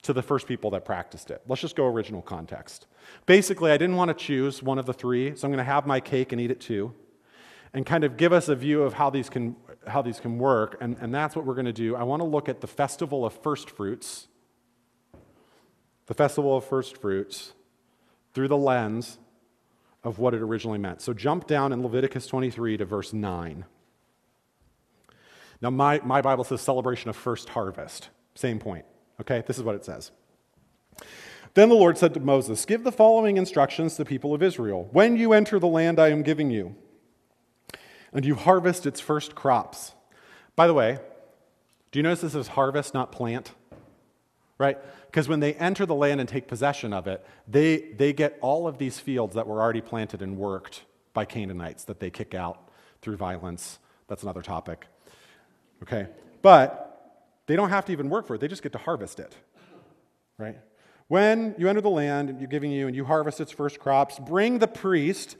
to 0.03 0.13
the 0.13 0.21
first 0.21 0.47
people 0.47 0.71
that 0.71 0.85
practiced 0.85 1.31
it. 1.31 1.41
Let's 1.47 1.61
just 1.61 1.75
go 1.75 1.85
original 1.85 2.21
context. 2.21 2.87
Basically, 3.25 3.71
I 3.71 3.77
didn't 3.77 3.95
want 3.95 4.09
to 4.09 4.13
choose 4.13 4.61
one 4.61 4.77
of 4.79 4.85
the 4.85 4.93
three, 4.93 5.35
so 5.35 5.47
I'm 5.47 5.51
going 5.51 5.63
to 5.63 5.71
have 5.71 5.85
my 5.85 5.99
cake 5.99 6.31
and 6.31 6.39
eat 6.39 6.51
it 6.51 6.59
too, 6.59 6.93
and 7.73 7.85
kind 7.85 8.03
of 8.03 8.17
give 8.17 8.31
us 8.33 8.47
a 8.47 8.55
view 8.55 8.83
of 8.83 8.93
how 8.93 9.09
these 9.09 9.29
can, 9.29 9.55
how 9.87 10.01
these 10.01 10.19
can 10.19 10.37
work. 10.37 10.77
And, 10.81 10.97
and 10.99 11.13
that's 11.13 11.35
what 11.35 11.45
we're 11.45 11.55
going 11.55 11.65
to 11.65 11.73
do. 11.73 11.95
I 11.95 12.03
want 12.03 12.21
to 12.21 12.25
look 12.25 12.47
at 12.47 12.61
the 12.61 12.67
festival 12.67 13.25
of 13.25 13.33
first 13.33 13.69
fruits, 13.69 14.27
the 16.05 16.13
festival 16.13 16.57
of 16.57 16.65
first 16.65 16.97
fruits, 17.01 17.53
through 18.33 18.47
the 18.47 18.57
lens 18.57 19.17
of 20.03 20.19
what 20.19 20.33
it 20.33 20.41
originally 20.41 20.77
meant. 20.77 21.01
So 21.01 21.13
jump 21.13 21.47
down 21.47 21.73
in 21.73 21.81
Leviticus 21.81 22.27
23 22.27 22.77
to 22.77 22.85
verse 22.85 23.11
9. 23.11 23.65
Now, 25.61 25.69
my, 25.71 25.99
my 26.03 26.21
Bible 26.21 26.43
says 26.43 26.61
celebration 26.61 27.09
of 27.09 27.15
first 27.15 27.49
harvest. 27.49 28.09
Same 28.35 28.59
point. 28.59 28.85
Okay, 29.21 29.43
this 29.45 29.57
is 29.57 29.63
what 29.63 29.75
it 29.75 29.85
says. 29.85 30.11
Then 31.53 31.69
the 31.69 31.75
Lord 31.75 31.97
said 31.97 32.13
to 32.13 32.19
Moses, 32.19 32.65
Give 32.65 32.83
the 32.83 32.91
following 32.91 33.37
instructions 33.37 33.95
to 33.95 34.03
the 34.03 34.09
people 34.09 34.33
of 34.33 34.43
Israel. 34.43 34.87
When 34.91 35.17
you 35.17 35.33
enter 35.33 35.59
the 35.59 35.67
land 35.67 35.99
I 35.99 36.09
am 36.09 36.21
giving 36.21 36.51
you, 36.51 36.75
and 38.13 38.25
you 38.25 38.35
harvest 38.35 38.85
its 38.85 38.99
first 38.99 39.35
crops. 39.35 39.93
By 40.55 40.67
the 40.67 40.73
way, 40.73 40.99
do 41.91 41.99
you 41.99 42.03
notice 42.03 42.21
this 42.21 42.35
is 42.35 42.49
harvest, 42.49 42.93
not 42.93 43.11
plant? 43.11 43.51
Right? 44.57 44.77
Because 45.05 45.27
when 45.27 45.39
they 45.39 45.53
enter 45.53 45.85
the 45.85 45.95
land 45.95 46.19
and 46.19 46.27
take 46.27 46.47
possession 46.47 46.93
of 46.93 47.07
it, 47.07 47.25
they, 47.47 47.77
they 47.77 48.13
get 48.13 48.37
all 48.41 48.67
of 48.67 48.77
these 48.77 48.99
fields 48.99 49.35
that 49.35 49.47
were 49.47 49.61
already 49.61 49.81
planted 49.81 50.21
and 50.21 50.37
worked 50.37 50.83
by 51.13 51.25
Canaanites 51.25 51.83
that 51.85 51.99
they 51.99 52.09
kick 52.09 52.33
out 52.33 52.69
through 53.01 53.17
violence. 53.17 53.79
That's 54.07 54.23
another 54.23 54.41
topic. 54.41 54.87
Okay? 55.83 56.07
But 56.41 56.86
they 57.47 57.55
don't 57.55 57.69
have 57.69 57.85
to 57.85 57.91
even 57.91 58.09
work 58.09 58.27
for 58.27 58.35
it, 58.35 58.41
they 58.41 58.47
just 58.47 58.63
get 58.63 58.73
to 58.73 58.77
harvest 58.77 59.19
it. 59.19 59.35
Right? 60.37 60.59
When 61.07 61.55
you 61.57 61.69
enter 61.69 61.81
the 61.81 61.89
land 61.89 62.29
and 62.29 62.39
you're 62.39 62.49
giving 62.49 62.71
you 62.71 62.87
and 62.87 62.95
you 62.95 63.05
harvest 63.05 63.41
its 63.41 63.51
first 63.51 63.79
crops, 63.79 64.19
bring 64.19 64.59
the 64.59 64.67
priest 64.67 65.37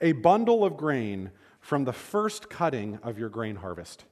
a 0.00 0.12
bundle 0.12 0.64
of 0.64 0.76
grain 0.76 1.30
from 1.60 1.84
the 1.84 1.92
first 1.92 2.48
cutting 2.48 2.98
of 3.02 3.18
your 3.18 3.28
grain 3.28 3.56
harvest. 3.56 4.04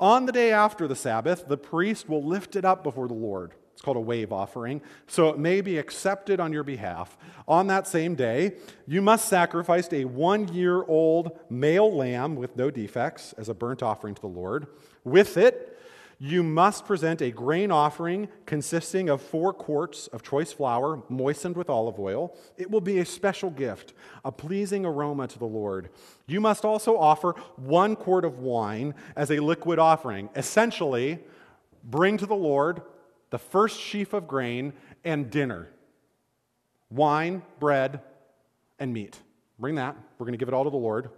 On 0.00 0.26
the 0.26 0.32
day 0.32 0.52
after 0.52 0.86
the 0.86 0.96
Sabbath, 0.96 1.46
the 1.48 1.56
priest 1.56 2.08
will 2.08 2.22
lift 2.22 2.56
it 2.56 2.64
up 2.64 2.82
before 2.82 3.08
the 3.08 3.14
Lord. 3.14 3.54
It's 3.72 3.82
called 3.82 3.96
a 3.96 4.00
wave 4.00 4.32
offering, 4.32 4.80
so 5.06 5.28
it 5.28 5.38
may 5.38 5.60
be 5.60 5.78
accepted 5.78 6.40
on 6.40 6.52
your 6.52 6.64
behalf. 6.64 7.16
On 7.46 7.68
that 7.68 7.86
same 7.86 8.16
day, 8.16 8.56
you 8.88 9.00
must 9.00 9.28
sacrifice 9.28 9.88
a 9.92 10.04
one 10.04 10.52
year 10.52 10.82
old 10.82 11.38
male 11.48 11.92
lamb 11.94 12.34
with 12.34 12.56
no 12.56 12.72
defects 12.72 13.34
as 13.34 13.48
a 13.48 13.54
burnt 13.54 13.84
offering 13.84 14.16
to 14.16 14.20
the 14.20 14.26
Lord. 14.26 14.66
With 15.04 15.36
it, 15.36 15.77
you 16.20 16.42
must 16.42 16.84
present 16.84 17.22
a 17.22 17.30
grain 17.30 17.70
offering 17.70 18.28
consisting 18.44 19.08
of 19.08 19.22
four 19.22 19.52
quarts 19.52 20.08
of 20.08 20.22
choice 20.22 20.52
flour 20.52 21.02
moistened 21.08 21.56
with 21.56 21.70
olive 21.70 21.98
oil. 22.00 22.36
It 22.56 22.70
will 22.70 22.80
be 22.80 22.98
a 22.98 23.04
special 23.04 23.50
gift, 23.50 23.94
a 24.24 24.32
pleasing 24.32 24.84
aroma 24.84 25.28
to 25.28 25.38
the 25.38 25.46
Lord. 25.46 25.90
You 26.26 26.40
must 26.40 26.64
also 26.64 26.98
offer 26.98 27.32
one 27.54 27.94
quart 27.94 28.24
of 28.24 28.40
wine 28.40 28.94
as 29.14 29.30
a 29.30 29.38
liquid 29.38 29.78
offering. 29.78 30.28
Essentially, 30.34 31.20
bring 31.84 32.16
to 32.16 32.26
the 32.26 32.34
Lord 32.34 32.82
the 33.30 33.38
first 33.38 33.80
sheaf 33.80 34.12
of 34.12 34.26
grain 34.26 34.72
and 35.04 35.30
dinner 35.30 35.68
wine, 36.90 37.42
bread, 37.60 38.00
and 38.78 38.94
meat. 38.94 39.20
Bring 39.58 39.74
that. 39.74 39.94
We're 40.18 40.24
going 40.24 40.32
to 40.32 40.38
give 40.38 40.48
it 40.48 40.54
all 40.54 40.64
to 40.64 40.70
the 40.70 40.76
Lord. 40.76 41.10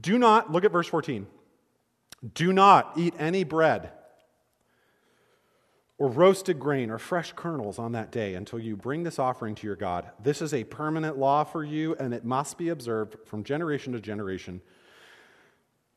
Do 0.00 0.18
not, 0.18 0.50
look 0.50 0.64
at 0.64 0.72
verse 0.72 0.88
14. 0.88 1.24
Do 2.34 2.52
not 2.52 2.94
eat 2.96 3.14
any 3.16 3.44
bread 3.44 3.92
or 5.98 6.08
roasted 6.08 6.60
grain 6.60 6.90
or 6.90 6.98
fresh 6.98 7.32
kernels 7.34 7.78
on 7.78 7.92
that 7.92 8.12
day 8.12 8.34
until 8.34 8.60
you 8.60 8.76
bring 8.76 9.02
this 9.02 9.18
offering 9.18 9.56
to 9.56 9.66
your 9.66 9.76
God. 9.76 10.08
This 10.22 10.40
is 10.40 10.54
a 10.54 10.62
permanent 10.62 11.18
law 11.18 11.42
for 11.42 11.64
you, 11.64 11.96
and 11.98 12.14
it 12.14 12.24
must 12.24 12.56
be 12.56 12.68
observed 12.68 13.16
from 13.26 13.42
generation 13.42 13.92
to 13.92 14.00
generation 14.00 14.60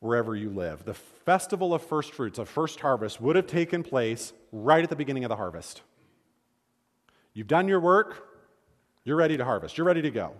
wherever 0.00 0.34
you 0.34 0.50
live. 0.50 0.84
The 0.84 0.94
festival 0.94 1.72
of 1.72 1.82
first 1.82 2.12
fruits, 2.12 2.40
of 2.40 2.48
first 2.48 2.80
harvest, 2.80 3.20
would 3.20 3.36
have 3.36 3.46
taken 3.46 3.84
place 3.84 4.32
right 4.50 4.82
at 4.82 4.90
the 4.90 4.96
beginning 4.96 5.24
of 5.24 5.28
the 5.28 5.36
harvest. 5.36 5.82
You've 7.32 7.46
done 7.46 7.68
your 7.68 7.80
work, 7.80 8.26
you're 9.04 9.16
ready 9.16 9.36
to 9.36 9.44
harvest, 9.44 9.78
you're 9.78 9.86
ready 9.86 10.02
to 10.02 10.10
go. 10.10 10.32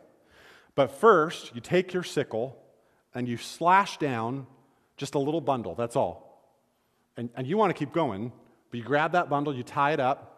But 0.75 0.91
first, 0.91 1.55
you 1.55 1.61
take 1.61 1.93
your 1.93 2.03
sickle 2.03 2.59
and 3.15 3.29
you 3.29 3.37
slash 3.37 3.99
down 3.99 4.49
just 4.97 5.15
a 5.15 5.21
little 5.21 5.41
bundle, 5.41 5.77
that's 5.77 5.95
all. 5.95 6.29
And, 7.17 7.31
and 7.37 7.47
you 7.47 7.57
want 7.57 7.71
to 7.71 7.79
keep 7.79 7.93
going 7.93 8.33
but 8.73 8.79
you 8.79 8.85
grab 8.85 9.13
that 9.13 9.29
bundle, 9.29 9.55
you 9.55 9.63
tie 9.63 9.93
it 9.93 10.01
up, 10.01 10.33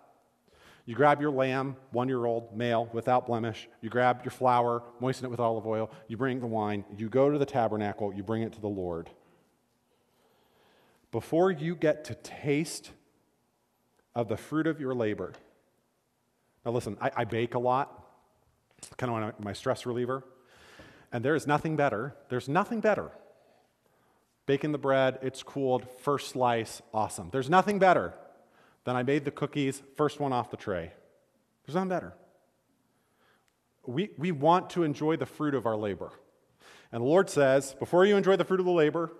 you 0.87 0.97
grab 0.97 1.21
your 1.21 1.31
lamb, 1.31 1.77
one 1.93 2.09
year 2.09 2.27
old, 2.27 2.55
male, 2.55 2.91
without 2.93 3.27
blemish. 3.27 3.69
You 3.81 3.89
grab 3.89 4.21
your 4.25 4.33
flour, 4.33 4.83
moisten 5.01 5.25
it 5.25 5.31
with 5.31 5.41
olive 5.41 5.67
oil. 5.67 5.91
You 6.09 6.17
bring 6.17 6.41
the 6.41 6.47
wine. 6.47 6.85
You 6.97 7.09
go 7.09 7.31
to 7.31 7.39
the 7.39 7.47
tabernacle. 7.47 8.13
You 8.13 8.23
bring 8.23 8.43
it 8.43 8.53
to 8.55 8.61
the 8.61 8.69
Lord. 8.69 9.09
Before 11.11 11.51
you 11.51 11.75
get 11.75 12.05
to 12.07 12.15
taste 12.17 12.91
of 14.15 14.29
the 14.29 14.37
fruit 14.37 14.67
of 14.67 14.81
your 14.81 14.95
labor. 14.95 15.33
Now, 16.67 16.73
listen, 16.73 16.99
I, 17.01 17.11
I 17.17 17.25
bake 17.25 17.55
a 17.55 17.59
lot, 17.59 18.05
kind 18.99 19.13
of 19.13 19.41
my 19.41 19.53
stress 19.53 19.87
reliever. 19.87 20.25
And 21.13 21.25
there 21.25 21.37
is 21.37 21.47
nothing 21.47 21.77
better. 21.77 22.17
There's 22.29 22.49
nothing 22.49 22.81
better. 22.81 23.13
Baking 24.47 24.73
the 24.73 24.79
bread, 24.79 25.21
it's 25.23 25.43
cooled, 25.43 25.87
first 26.01 26.31
slice, 26.31 26.83
awesome. 26.93 27.31
There's 27.31 27.49
nothing 27.49 27.79
better 27.79 28.13
then 28.85 28.97
I 28.97 29.03
made 29.03 29.25
the 29.25 29.31
cookies, 29.31 29.83
first 29.97 30.21
one 30.21 30.33
off 30.33 30.51
the 30.51 30.57
tray. 30.57 30.93
There's 31.67 31.75
none 31.75 31.89
better. 31.89 32.15
we, 33.87 34.11
we 34.17 34.33
want 34.33 34.71
to 34.71 34.83
enjoy 34.83 35.17
the 35.17 35.27
fruit 35.27 35.55
of 35.55 35.67
our 35.67 35.77
labor. 35.77 36.13
And 36.93 37.03
the 37.03 37.07
Lord 37.07 37.29
says, 37.29 37.75
before 37.79 38.05
you 38.05 38.17
enjoy 38.17 38.37
the 38.37 38.45
fruit 38.45 38.61
of 38.61 38.67
the 38.67 38.73
labor, 38.73 39.13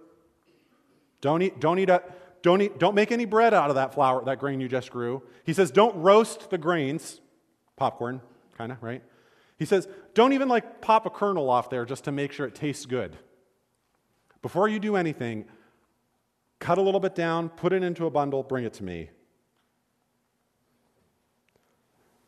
don't 1.21 1.43
eat, 1.43 1.61
don't 1.61 1.79
eat, 1.79 1.91
a, 1.91 2.03
don't 2.43 2.61
eat, 2.63 2.79
don't 2.79 2.95
make 2.95 3.11
any 3.11 3.25
bread 3.25 3.53
out 3.55 3.71
of 3.71 3.77
that 3.77 3.95
flour, 3.95 4.25
that 4.25 4.39
grain 4.39 4.61
you 4.61 4.69
just 4.69 4.91
grew. 4.91 5.23
He 5.45 5.53
says, 5.53 5.71
don't 5.71 5.97
roast 5.97 6.51
the 6.51 6.59
grains, 6.59 7.21
popcorn, 7.77 8.21
kind 8.57 8.73
of, 8.73 8.83
right? 8.83 9.03
He 9.59 9.65
says, 9.65 9.89
don't 10.15 10.33
even 10.33 10.49
like 10.49 10.81
pop 10.81 11.07
a 11.07 11.11
kernel 11.11 11.51
off 11.51 11.71
there 11.71 11.85
just 11.85 12.05
to 12.05 12.13
make 12.13 12.33
sure 12.33 12.47
it 12.47 12.55
tastes 12.55 12.87
good. 12.87 13.17
Before 14.43 14.69
you 14.69 14.79
do 14.79 14.97
anything, 14.97 15.47
cut 16.59 16.79
a 16.79 16.83
little 16.83 17.01
bit 17.01 17.15
down, 17.15 17.49
put 17.49 17.73
it 17.73 17.83
into 17.83 18.07
a 18.07 18.11
bundle, 18.11 18.43
bring 18.43 18.65
it 18.65 18.75
to 18.75 18.85
me. 18.85 19.11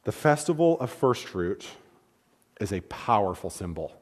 The 0.07 0.13
festival 0.13 0.79
of 0.79 0.91
first 0.91 1.25
fruit 1.25 1.67
is 2.61 2.73
a 2.73 2.81
powerful 2.83 3.51
symbol. 3.51 3.93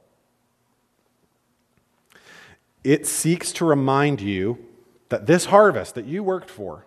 It 2.84 3.06
seeks 3.06 3.52
to 3.52 3.64
remind 3.64 4.20
you 4.20 4.58
that 5.08 5.26
this 5.26 5.46
harvest 5.46 5.94
that 5.94 6.04
you 6.04 6.22
worked 6.22 6.50
for, 6.50 6.84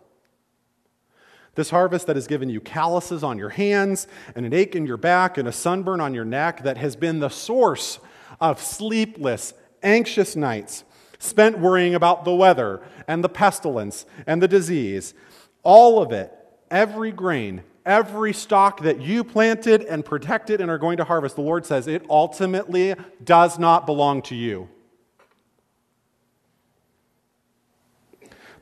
this 1.56 1.72
harvest 1.72 2.06
that 2.06 2.16
has 2.16 2.28
given 2.28 2.48
you 2.48 2.62
calluses 2.62 3.24
on 3.24 3.40
your 3.40 3.50
hands 3.50 4.06
and 4.36 4.46
an 4.46 4.54
ache 4.54 4.76
in 4.76 4.86
your 4.86 4.98
back 4.98 5.40
and 5.40 5.48
a 5.48 5.52
sunburn 5.52 6.00
on 6.00 6.14
your 6.14 6.24
neck, 6.24 6.62
that 6.62 6.78
has 6.78 6.96
been 6.96 7.18
the 7.18 7.30
source 7.30 7.98
of 8.40 8.62
sleepless, 8.62 9.56
anxious 9.82 10.36
nights 10.36 10.84
spent 11.18 11.58
worrying 11.58 11.96
about 11.96 12.24
the 12.24 12.36
weather 12.36 12.84
and 13.08 13.24
the 13.24 13.30
pestilence 13.30 14.06
and 14.28 14.44
the 14.44 14.48
disease, 14.48 15.16
all 15.64 16.04
of 16.04 16.12
it, 16.12 16.32
every 16.70 17.12
grain, 17.12 17.64
every 17.88 18.34
stalk 18.34 18.82
that 18.82 19.02
you 19.02 19.24
planted 19.24 19.82
and 19.82 20.06
protected 20.06 20.62
and 20.62 20.70
are 20.70 20.78
going 20.78 20.98
to 20.98 21.06
harvest, 21.06 21.36
the 21.36 21.42
Lord 21.42 21.66
says 21.66 21.88
it 21.88 22.06
ultimately 22.10 22.94
does 23.24 23.58
not 23.58 23.88
belong 23.88 24.22
to 24.24 24.36
you. 24.36 24.70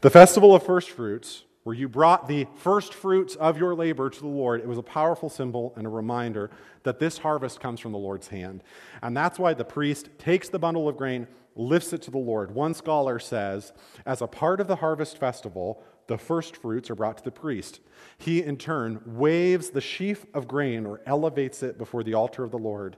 The 0.01 0.09
festival 0.11 0.53
of 0.53 0.63
first 0.63 0.91
fruits, 0.91 1.43
where 1.63 1.75
you 1.75 1.89
brought 1.89 2.27
the 2.27 2.45
first 2.57 2.93
fruits 2.93 3.35
of 3.35 3.57
your 3.57 3.73
labor 3.73 4.07
to 4.11 4.19
the 4.19 4.27
Lord, 4.27 4.61
it 4.61 4.67
was 4.67 4.77
a 4.77 4.83
powerful 4.83 5.29
symbol 5.29 5.73
and 5.75 5.87
a 5.87 5.89
reminder 5.89 6.51
that 6.83 6.99
this 6.99 7.17
harvest 7.17 7.59
comes 7.59 7.79
from 7.79 7.91
the 7.91 7.97
Lord's 7.97 8.27
hand. 8.27 8.61
And 9.01 9.17
that's 9.17 9.39
why 9.39 9.55
the 9.55 9.65
priest 9.65 10.09
takes 10.19 10.47
the 10.47 10.59
bundle 10.59 10.87
of 10.87 10.95
grain, 10.95 11.25
lifts 11.55 11.91
it 11.91 12.03
to 12.03 12.11
the 12.11 12.19
Lord. 12.19 12.53
One 12.53 12.75
scholar 12.75 13.17
says, 13.17 13.73
as 14.05 14.21
a 14.21 14.27
part 14.27 14.61
of 14.61 14.67
the 14.67 14.75
harvest 14.75 15.17
festival, 15.17 15.81
the 16.07 16.17
first 16.17 16.57
fruits 16.57 16.89
are 16.89 16.95
brought 16.95 17.17
to 17.17 17.23
the 17.23 17.31
priest. 17.31 17.79
He, 18.17 18.43
in 18.43 18.57
turn, 18.57 19.01
waves 19.05 19.71
the 19.71 19.81
sheaf 19.81 20.25
of 20.33 20.47
grain 20.47 20.85
or 20.85 21.01
elevates 21.05 21.63
it 21.63 21.77
before 21.77 22.03
the 22.03 22.13
altar 22.13 22.43
of 22.43 22.51
the 22.51 22.57
Lord. 22.57 22.97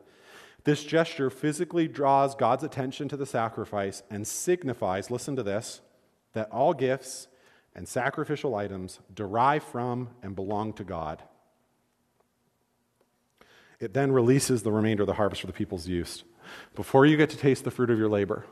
This 0.64 0.84
gesture 0.84 1.30
physically 1.30 1.88
draws 1.88 2.36
God's 2.36 2.64
attention 2.64 3.08
to 3.10 3.18
the 3.18 3.26
sacrifice 3.26 4.04
and 4.10 4.28
signifies, 4.28 5.10
listen 5.10 5.36
to 5.38 5.44
this, 5.44 5.82
that 6.34 6.52
all 6.52 6.74
gifts 6.74 7.28
and 7.74 7.88
sacrificial 7.88 8.56
items 8.56 9.00
derive 9.14 9.64
from 9.64 10.10
and 10.22 10.36
belong 10.36 10.74
to 10.74 10.84
God. 10.84 11.24
It 13.80 13.94
then 13.94 14.12
releases 14.12 14.64
the 14.64 14.72
remainder 14.72 15.04
of 15.04 15.08
the 15.08 15.14
harvest 15.14 15.42
for 15.42 15.48
the 15.48 15.54
people's 15.54 15.88
use. 15.88 16.24
Before 16.76 17.06
you 17.06 17.16
get 17.16 17.30
to 17.30 17.38
taste 17.38 17.64
the 17.64 17.72
fruit 17.72 17.90
of 17.90 18.00
your 18.00 18.10
labor, 18.10 18.46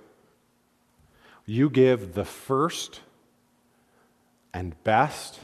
you 1.45 1.69
give 1.69 2.13
the 2.13 2.25
first 2.25 3.01
and 4.55 4.81
best 4.85 5.41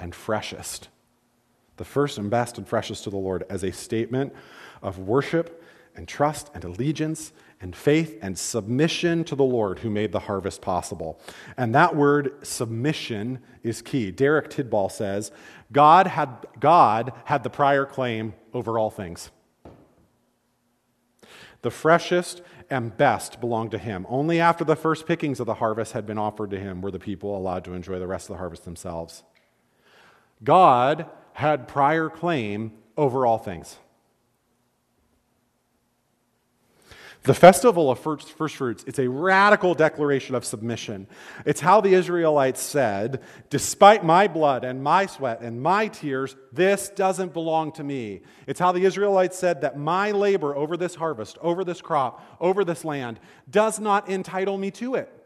and 0.00 0.14
freshest, 0.14 0.88
the 1.76 1.84
first 1.84 2.16
and 2.16 2.30
best 2.30 2.56
and 2.56 2.66
freshest 2.66 3.04
to 3.04 3.10
the 3.10 3.16
Lord 3.18 3.44
as 3.50 3.62
a 3.62 3.70
statement 3.70 4.32
of 4.82 4.98
worship 4.98 5.62
and 5.94 6.08
trust 6.08 6.50
and 6.54 6.64
allegiance 6.64 7.34
and 7.60 7.76
faith 7.76 8.18
and 8.22 8.38
submission 8.38 9.24
to 9.24 9.36
the 9.36 9.44
Lord 9.44 9.80
who 9.80 9.90
made 9.90 10.10
the 10.10 10.20
harvest 10.20 10.62
possible. 10.62 11.20
And 11.58 11.74
that 11.74 11.94
word 11.94 12.46
submission 12.46 13.40
is 13.62 13.82
key. 13.82 14.10
Derek 14.10 14.48
Tidball 14.48 14.90
says, 14.90 15.32
God 15.70 16.06
had, 16.06 16.46
God 16.58 17.12
had 17.26 17.42
the 17.42 17.50
prior 17.50 17.84
claim 17.84 18.32
over 18.54 18.78
all 18.78 18.90
things. 18.90 19.30
The 21.60 21.70
freshest 21.70 22.40
and 22.70 22.96
best 22.96 23.40
belonged 23.40 23.70
to 23.72 23.78
him. 23.78 24.06
Only 24.08 24.40
after 24.40 24.64
the 24.64 24.76
first 24.76 25.06
pickings 25.06 25.40
of 25.40 25.46
the 25.46 25.54
harvest 25.54 25.92
had 25.92 26.06
been 26.06 26.18
offered 26.18 26.50
to 26.50 26.60
him 26.60 26.80
were 26.80 26.90
the 26.90 26.98
people 26.98 27.36
allowed 27.36 27.64
to 27.64 27.74
enjoy 27.74 27.98
the 27.98 28.06
rest 28.06 28.28
of 28.28 28.34
the 28.34 28.38
harvest 28.38 28.64
themselves. 28.64 29.22
God 30.42 31.06
had 31.34 31.68
prior 31.68 32.08
claim 32.08 32.72
over 32.96 33.26
all 33.26 33.38
things. 33.38 33.76
The 37.26 37.34
festival 37.34 37.90
of 37.90 37.98
first, 37.98 38.30
first, 38.30 38.54
fruits, 38.54 38.84
it's 38.86 39.00
a 39.00 39.08
radical 39.08 39.74
declaration 39.74 40.36
of 40.36 40.44
submission. 40.44 41.08
It's 41.44 41.60
how 41.60 41.80
the 41.80 41.92
Israelites 41.92 42.62
said, 42.62 43.20
Despite 43.50 44.04
my 44.04 44.28
blood 44.28 44.62
and 44.62 44.80
my 44.80 45.06
sweat 45.06 45.40
and 45.40 45.60
my 45.60 45.88
tears, 45.88 46.36
this 46.52 46.88
doesn't 46.88 47.32
belong 47.32 47.72
to 47.72 47.84
me. 47.84 48.20
It's 48.46 48.60
how 48.60 48.70
the 48.70 48.84
Israelites 48.84 49.36
said 49.36 49.62
that 49.62 49.76
my 49.76 50.12
labor 50.12 50.54
over 50.54 50.76
this 50.76 50.94
harvest, 50.94 51.36
over 51.40 51.64
this 51.64 51.82
crop, 51.82 52.22
over 52.40 52.64
this 52.64 52.84
land, 52.84 53.18
does 53.50 53.80
not 53.80 54.08
entitle 54.08 54.56
me 54.56 54.70
to 54.70 54.94
it. 54.94 55.25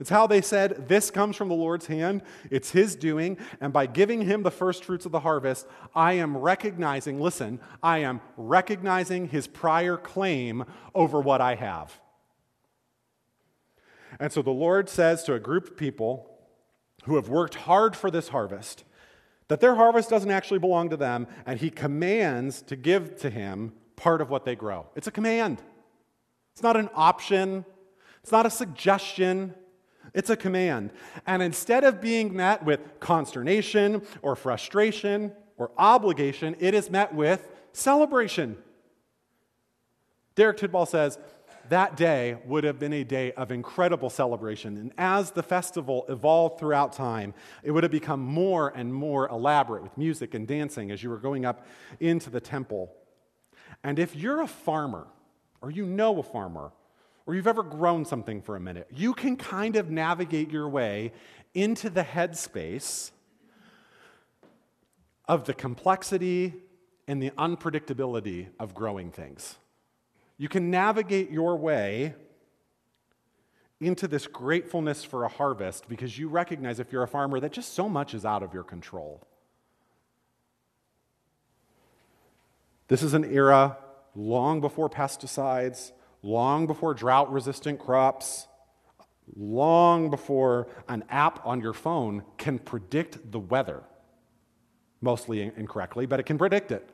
It's 0.00 0.10
how 0.10 0.26
they 0.26 0.40
said, 0.40 0.88
This 0.88 1.10
comes 1.10 1.36
from 1.36 1.48
the 1.48 1.54
Lord's 1.54 1.86
hand, 1.86 2.22
it's 2.50 2.70
His 2.70 2.96
doing, 2.96 3.38
and 3.60 3.72
by 3.72 3.86
giving 3.86 4.22
Him 4.22 4.42
the 4.42 4.50
first 4.50 4.84
fruits 4.84 5.06
of 5.06 5.12
the 5.12 5.20
harvest, 5.20 5.66
I 5.94 6.14
am 6.14 6.36
recognizing, 6.36 7.20
listen, 7.20 7.60
I 7.82 7.98
am 7.98 8.20
recognizing 8.36 9.28
His 9.28 9.46
prior 9.46 9.96
claim 9.96 10.64
over 10.94 11.20
what 11.20 11.40
I 11.40 11.54
have. 11.54 12.00
And 14.18 14.32
so 14.32 14.42
the 14.42 14.50
Lord 14.50 14.88
says 14.88 15.22
to 15.24 15.34
a 15.34 15.40
group 15.40 15.68
of 15.68 15.76
people 15.76 16.30
who 17.04 17.16
have 17.16 17.28
worked 17.28 17.54
hard 17.54 17.94
for 17.94 18.10
this 18.10 18.28
harvest 18.28 18.84
that 19.48 19.60
their 19.60 19.74
harvest 19.74 20.08
doesn't 20.08 20.30
actually 20.30 20.58
belong 20.58 20.88
to 20.90 20.96
them, 20.96 21.26
and 21.46 21.60
He 21.60 21.70
commands 21.70 22.62
to 22.62 22.76
give 22.76 23.16
to 23.20 23.30
Him 23.30 23.72
part 23.94 24.20
of 24.20 24.30
what 24.30 24.44
they 24.44 24.56
grow. 24.56 24.86
It's 24.96 25.06
a 25.06 25.12
command, 25.12 25.62
it's 26.52 26.62
not 26.62 26.76
an 26.76 26.88
option, 26.94 27.64
it's 28.22 28.32
not 28.32 28.46
a 28.46 28.50
suggestion. 28.50 29.54
It's 30.14 30.30
a 30.30 30.36
command. 30.36 30.92
And 31.26 31.42
instead 31.42 31.84
of 31.84 32.00
being 32.00 32.34
met 32.34 32.64
with 32.64 32.80
consternation 33.00 34.02
or 34.22 34.36
frustration 34.36 35.32
or 35.56 35.72
obligation, 35.76 36.56
it 36.60 36.72
is 36.72 36.88
met 36.88 37.14
with 37.14 37.48
celebration. 37.72 38.56
Derek 40.36 40.58
Tidball 40.58 40.88
says, 40.88 41.18
that 41.70 41.96
day 41.96 42.36
would 42.44 42.64
have 42.64 42.78
been 42.78 42.92
a 42.92 43.04
day 43.04 43.32
of 43.32 43.50
incredible 43.50 44.10
celebration. 44.10 44.76
And 44.76 44.92
as 44.98 45.30
the 45.30 45.42
festival 45.42 46.04
evolved 46.08 46.58
throughout 46.58 46.92
time, 46.92 47.32
it 47.62 47.70
would 47.70 47.82
have 47.82 47.92
become 47.92 48.20
more 48.20 48.68
and 48.68 48.92
more 48.92 49.28
elaborate 49.28 49.82
with 49.82 49.96
music 49.96 50.34
and 50.34 50.46
dancing 50.46 50.90
as 50.90 51.02
you 51.02 51.08
were 51.08 51.18
going 51.18 51.46
up 51.46 51.66
into 52.00 52.28
the 52.28 52.40
temple. 52.40 52.94
And 53.82 53.98
if 53.98 54.14
you're 54.14 54.42
a 54.42 54.46
farmer, 54.46 55.06
or 55.62 55.70
you 55.70 55.86
know 55.86 56.18
a 56.18 56.22
farmer, 56.22 56.72
or 57.26 57.34
you've 57.34 57.46
ever 57.46 57.62
grown 57.62 58.04
something 58.04 58.42
for 58.42 58.56
a 58.56 58.60
minute, 58.60 58.88
you 58.94 59.14
can 59.14 59.36
kind 59.36 59.76
of 59.76 59.90
navigate 59.90 60.50
your 60.50 60.68
way 60.68 61.12
into 61.54 61.88
the 61.88 62.02
headspace 62.02 63.12
of 65.26 65.44
the 65.44 65.54
complexity 65.54 66.54
and 67.06 67.22
the 67.22 67.30
unpredictability 67.30 68.48
of 68.58 68.74
growing 68.74 69.10
things. 69.10 69.56
You 70.36 70.48
can 70.48 70.70
navigate 70.70 71.30
your 71.30 71.56
way 71.56 72.14
into 73.80 74.08
this 74.08 74.26
gratefulness 74.26 75.04
for 75.04 75.24
a 75.24 75.28
harvest 75.28 75.88
because 75.88 76.18
you 76.18 76.28
recognize, 76.28 76.80
if 76.80 76.92
you're 76.92 77.02
a 77.02 77.08
farmer, 77.08 77.40
that 77.40 77.52
just 77.52 77.74
so 77.74 77.88
much 77.88 78.14
is 78.14 78.24
out 78.24 78.42
of 78.42 78.52
your 78.52 78.64
control. 78.64 79.26
This 82.88 83.02
is 83.02 83.14
an 83.14 83.24
era 83.24 83.78
long 84.14 84.60
before 84.60 84.90
pesticides, 84.90 85.92
long 86.24 86.66
before 86.66 86.94
drought 86.94 87.30
resistant 87.30 87.78
crops, 87.78 88.48
long 89.36 90.10
before 90.10 90.66
an 90.88 91.04
app 91.10 91.44
on 91.46 91.60
your 91.60 91.74
phone 91.74 92.24
can 92.38 92.58
predict 92.58 93.30
the 93.30 93.38
weather. 93.38 93.82
Mostly 95.02 95.42
incorrectly, 95.42 96.06
but 96.06 96.18
it 96.18 96.24
can 96.24 96.38
predict 96.38 96.72
it. 96.72 96.88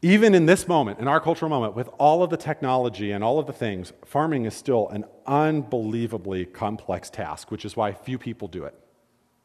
Even 0.00 0.34
in 0.34 0.46
this 0.46 0.66
moment, 0.68 1.00
in 1.00 1.08
our 1.08 1.20
cultural 1.20 1.50
moment, 1.50 1.74
with 1.74 1.88
all 1.98 2.22
of 2.22 2.30
the 2.30 2.36
technology 2.36 3.10
and 3.10 3.22
all 3.22 3.38
of 3.38 3.46
the 3.46 3.52
things, 3.52 3.92
farming 4.06 4.44
is 4.44 4.54
still 4.54 4.88
an 4.88 5.04
unbelievably 5.26 6.46
complex 6.46 7.10
task, 7.10 7.50
which 7.50 7.64
is 7.64 7.76
why 7.76 7.92
few 7.92 8.16
people 8.16 8.48
do 8.48 8.64
it. 8.64 8.74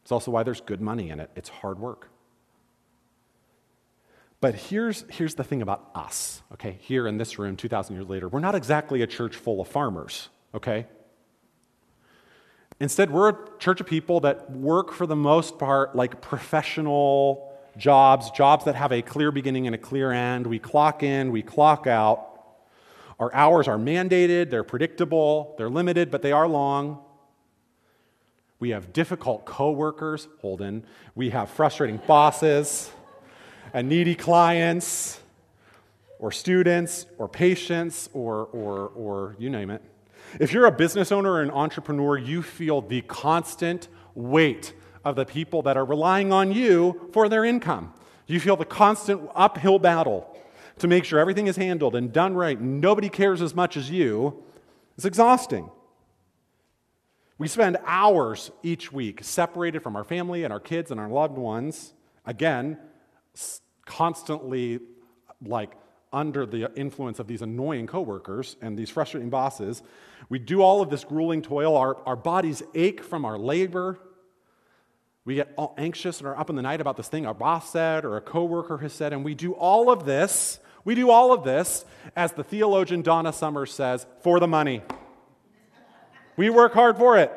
It's 0.04 0.12
also 0.12 0.32
why 0.32 0.44
there's 0.44 0.62
good 0.62 0.80
money 0.80 1.10
in 1.10 1.20
it. 1.20 1.32
It's 1.36 1.50
hard 1.50 1.80
work. 1.80 2.12
But 4.43 4.56
here's, 4.56 5.06
here's 5.10 5.36
the 5.36 5.43
thing 5.45 5.62
about 5.62 5.89
us, 5.95 6.41
okay? 6.51 6.77
Here 6.82 7.08
in 7.08 7.17
this 7.17 7.39
room, 7.39 7.56
2,000 7.56 7.95
years 7.95 8.10
later, 8.10 8.27
we're 8.27 8.41
not 8.41 8.56
exactly 8.56 9.01
a 9.01 9.08
church 9.08 9.38
full 9.38 9.62
of 9.62 9.69
farmers, 9.69 10.27
okay? 10.53 10.86
Instead, 12.82 13.10
we're 13.10 13.29
a 13.29 13.38
church 13.60 13.79
of 13.79 13.88
people 13.88 14.19
that 14.19 14.51
work 14.51 14.91
for 14.91 15.08
the 15.08 15.15
most 15.15 15.58
part 15.58 15.95
like 15.95 16.19
professional 16.19 17.58
jobs, 17.77 18.32
jobs 18.32 18.65
that 18.65 18.75
have 18.75 18.91
a 18.91 19.01
clear 19.01 19.32
beginning 19.32 19.65
and 19.65 19.75
a 19.75 19.77
clear 19.77 20.12
end. 20.12 20.45
We 20.45 20.60
clock 20.60 21.03
in, 21.03 21.32
we 21.32 21.41
clock 21.41 21.88
out. 21.88 22.27
Our 23.21 23.34
hours 23.34 23.69
are 23.69 23.77
mandated, 23.77 24.49
they're 24.49 24.65
predictable, 24.65 25.56
they're 25.58 25.69
limited, 25.69 26.12
but 26.12 26.21
they 26.21 26.34
are 26.34 26.49
long. 26.49 26.99
We 28.60 28.71
have 28.71 28.91
difficult 28.91 29.45
coworkers, 29.45 30.27
Holden. 30.41 30.86
We 31.15 31.29
have 31.29 31.49
frustrating 31.49 32.01
bosses 32.06 32.91
and 33.74 33.90
needy 33.90 34.16
clients 34.16 35.20
or 36.20 36.32
students 36.32 37.06
or 37.18 37.28
patients 37.28 38.10
or, 38.14 38.46
or, 38.54 38.90
or 38.96 39.36
you 39.40 39.50
name 39.50 39.70
it. 39.70 39.82
If 40.40 40.54
you're 40.54 40.66
a 40.66 40.72
business 40.72 41.12
owner 41.12 41.34
or 41.34 41.42
an 41.42 41.52
entrepreneur, 41.52 42.18
you 42.18 42.42
feel 42.42 42.82
the 42.82 43.02
constant 43.02 43.88
weight 44.16 44.74
of 45.04 45.16
the 45.16 45.26
people 45.26 45.62
that 45.64 45.76
are 45.76 45.86
relying 45.86 46.32
on 46.32 46.52
you 46.52 47.10
for 47.12 47.28
their 47.28 47.44
income. 47.44 47.94
You 48.26 48.40
feel 48.40 48.56
the 48.56 48.66
constant 48.66 49.30
uphill 49.36 49.80
battle 49.80 50.30
to 50.80 50.88
make 50.88 51.06
sure 51.06 51.20
everything 51.20 51.48
is 51.48 51.56
handled 51.56 51.96
and 51.96 52.12
done 52.12 52.36
right. 52.36 52.60
Nobody 52.60 53.10
cares 53.10 53.42
as 53.42 53.54
much 53.54 53.78
as 53.78 53.90
you. 53.90 54.44
It's 54.96 55.06
exhausting. 55.06 55.70
We 57.38 57.48
spend 57.48 57.78
hours 57.86 58.52
each 58.62 58.92
week 58.92 59.24
separated 59.24 59.84
from 59.84 59.96
our 59.96 60.04
family 60.04 60.44
and 60.44 60.54
our 60.54 60.60
kids 60.60 60.92
and 60.92 61.00
our 61.00 61.10
loved 61.10 61.38
ones. 61.38 61.94
Again, 62.26 62.78
constantly 63.86 64.80
like 65.46 65.72
under 66.12 66.46
the 66.46 66.72
influence 66.76 67.19
of 67.19 67.28
these 67.28 67.41
annoying 67.41 67.88
coworkers 67.88 68.56
and 68.62 68.78
these 68.78 68.89
frustrating 68.89 69.30
bosses. 69.30 69.82
We 70.30 70.39
do 70.39 70.62
all 70.62 70.82
of 70.82 70.89
this 70.89 71.04
grueling 71.04 71.41
toil. 71.41 71.76
Our, 71.76 71.98
our 72.06 72.15
bodies 72.15 72.62
ache 72.76 73.04
from 73.04 73.26
our 73.26 73.38
labor. 73.38 74.00
We 75.26 75.36
get 75.36 75.54
all 75.58 75.74
anxious 75.78 76.19
and 76.19 76.28
are 76.28 76.38
up 76.38 76.50
in 76.50 76.56
the 76.56 76.62
night 76.62 76.82
about 76.82 76.98
this 76.98 77.08
thing 77.08 77.26
our 77.26 77.34
boss 77.34 77.72
said 77.72 78.06
or 78.06 78.17
a 78.17 78.22
coworker 78.22 78.78
has 78.78 78.93
said, 78.93 79.12
and 79.12 79.24
we 79.24 79.34
do 79.34 79.54
all 79.54 79.89
of 79.89 80.06
this. 80.06 80.60
We 80.86 80.96
do 80.96 81.10
all 81.10 81.32
of 81.32 81.46
this, 81.46 81.86
as 82.15 82.34
the 82.34 82.43
theologian 82.43 83.04
Donna 83.04 83.32
Summers 83.32 83.74
says, 83.74 84.06
for 84.22 84.39
the 84.41 84.48
money. 84.48 84.84
We 86.36 86.50
work 86.50 86.74
hard 86.74 86.98
for 86.98 87.17
it. 87.17 87.32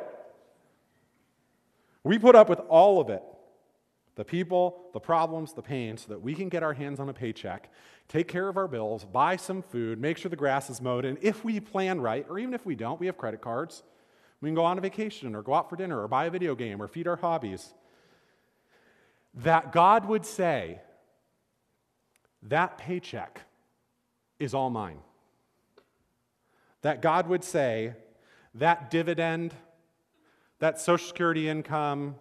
We 2.03 2.19
put 2.19 2.35
up 2.35 2.49
with 2.49 2.61
all 2.69 3.01
of 3.01 3.09
it 3.09 3.23
the 4.17 4.25
people, 4.25 4.89
the 4.93 5.01
problems, 5.01 5.53
the 5.53 5.63
pain, 5.63 5.97
so 5.97 6.09
that 6.09 6.21
we 6.21 6.35
can 6.35 6.49
get 6.49 6.63
our 6.63 6.73
hands 6.73 6.99
on 6.99 7.09
a 7.09 7.13
paycheck, 7.13 7.71
take 8.09 8.27
care 8.27 8.49
of 8.49 8.57
our 8.57 8.67
bills, 8.67 9.05
buy 9.05 9.37
some 9.37 9.63
food, 9.63 10.01
make 10.01 10.17
sure 10.17 10.31
the 10.31 10.37
grass 10.37 10.69
is 10.69 10.81
mowed, 10.81 11.05
and 11.05 11.19
if 11.21 11.45
we 11.45 11.61
plan 11.61 12.01
right, 12.01 12.27
or 12.29 12.39
even 12.39 12.55
if 12.55 12.67
we 12.67 12.75
don't, 12.75 12.99
we 12.99 13.07
have 13.07 13.17
credit 13.17 13.41
cards. 13.41 13.83
We 14.41 14.49
can 14.49 14.55
go 14.55 14.65
on 14.65 14.77
a 14.77 14.81
vacation 14.81 15.35
or 15.35 15.43
go 15.43 15.55
out 15.55 15.71
for 15.71 15.77
dinner 15.77 16.03
or 16.03 16.09
buy 16.09 16.27
a 16.27 16.31
video 16.31 16.55
game 16.55 16.83
or 16.83 16.89
feed 16.89 17.07
our 17.07 17.17
hobbies. 17.17 17.73
That 19.35 19.73
God 19.73 20.07
would 20.07 20.25
say, 20.27 20.81
that 22.43 22.79
paycheck 22.79 23.43
is 24.39 24.55
all 24.55 24.71
mine. 24.71 24.99
That 26.83 27.03
God 27.03 27.29
would 27.29 27.45
say, 27.45 27.95
that 28.55 28.91
dividend, 28.91 29.53
that 30.59 30.81
Social 30.81 31.07
Security 31.07 31.49
income, 31.49 32.17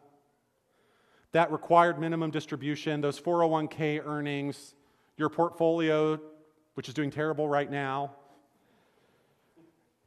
that 1.36 1.52
required 1.52 2.00
minimum 2.00 2.32
distribution, 2.32 3.02
those 3.02 3.20
401k 3.20 4.02
earnings, 4.08 4.74
your 5.18 5.28
portfolio, 5.28 6.18
which 6.76 6.88
is 6.88 6.94
doing 6.94 7.12
terrible 7.12 7.46
right 7.46 7.70
now, 7.70 8.14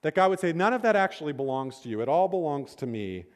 that 0.00 0.14
God 0.14 0.30
would 0.30 0.40
say, 0.40 0.54
none 0.54 0.72
of 0.72 0.80
that 0.80 0.96
actually 0.96 1.34
belongs 1.34 1.80
to 1.80 1.90
you. 1.90 2.00
It 2.00 2.08
all 2.08 2.28
belongs 2.28 2.74
to 2.76 2.86
me. 2.86 3.26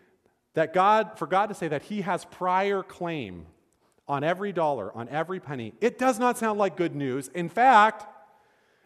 That 0.54 0.72
God, 0.72 1.18
for 1.18 1.26
God 1.26 1.50
to 1.50 1.54
say 1.54 1.68
that 1.68 1.82
He 1.82 2.00
has 2.00 2.24
prior 2.24 2.82
claim 2.82 3.44
on 4.08 4.24
every 4.24 4.54
dollar, 4.54 4.90
on 4.96 5.06
every 5.10 5.38
penny, 5.38 5.74
it 5.82 5.98
does 5.98 6.18
not 6.18 6.38
sound 6.38 6.58
like 6.58 6.78
good 6.78 6.96
news. 6.96 7.28
In 7.28 7.50
fact, 7.50 8.06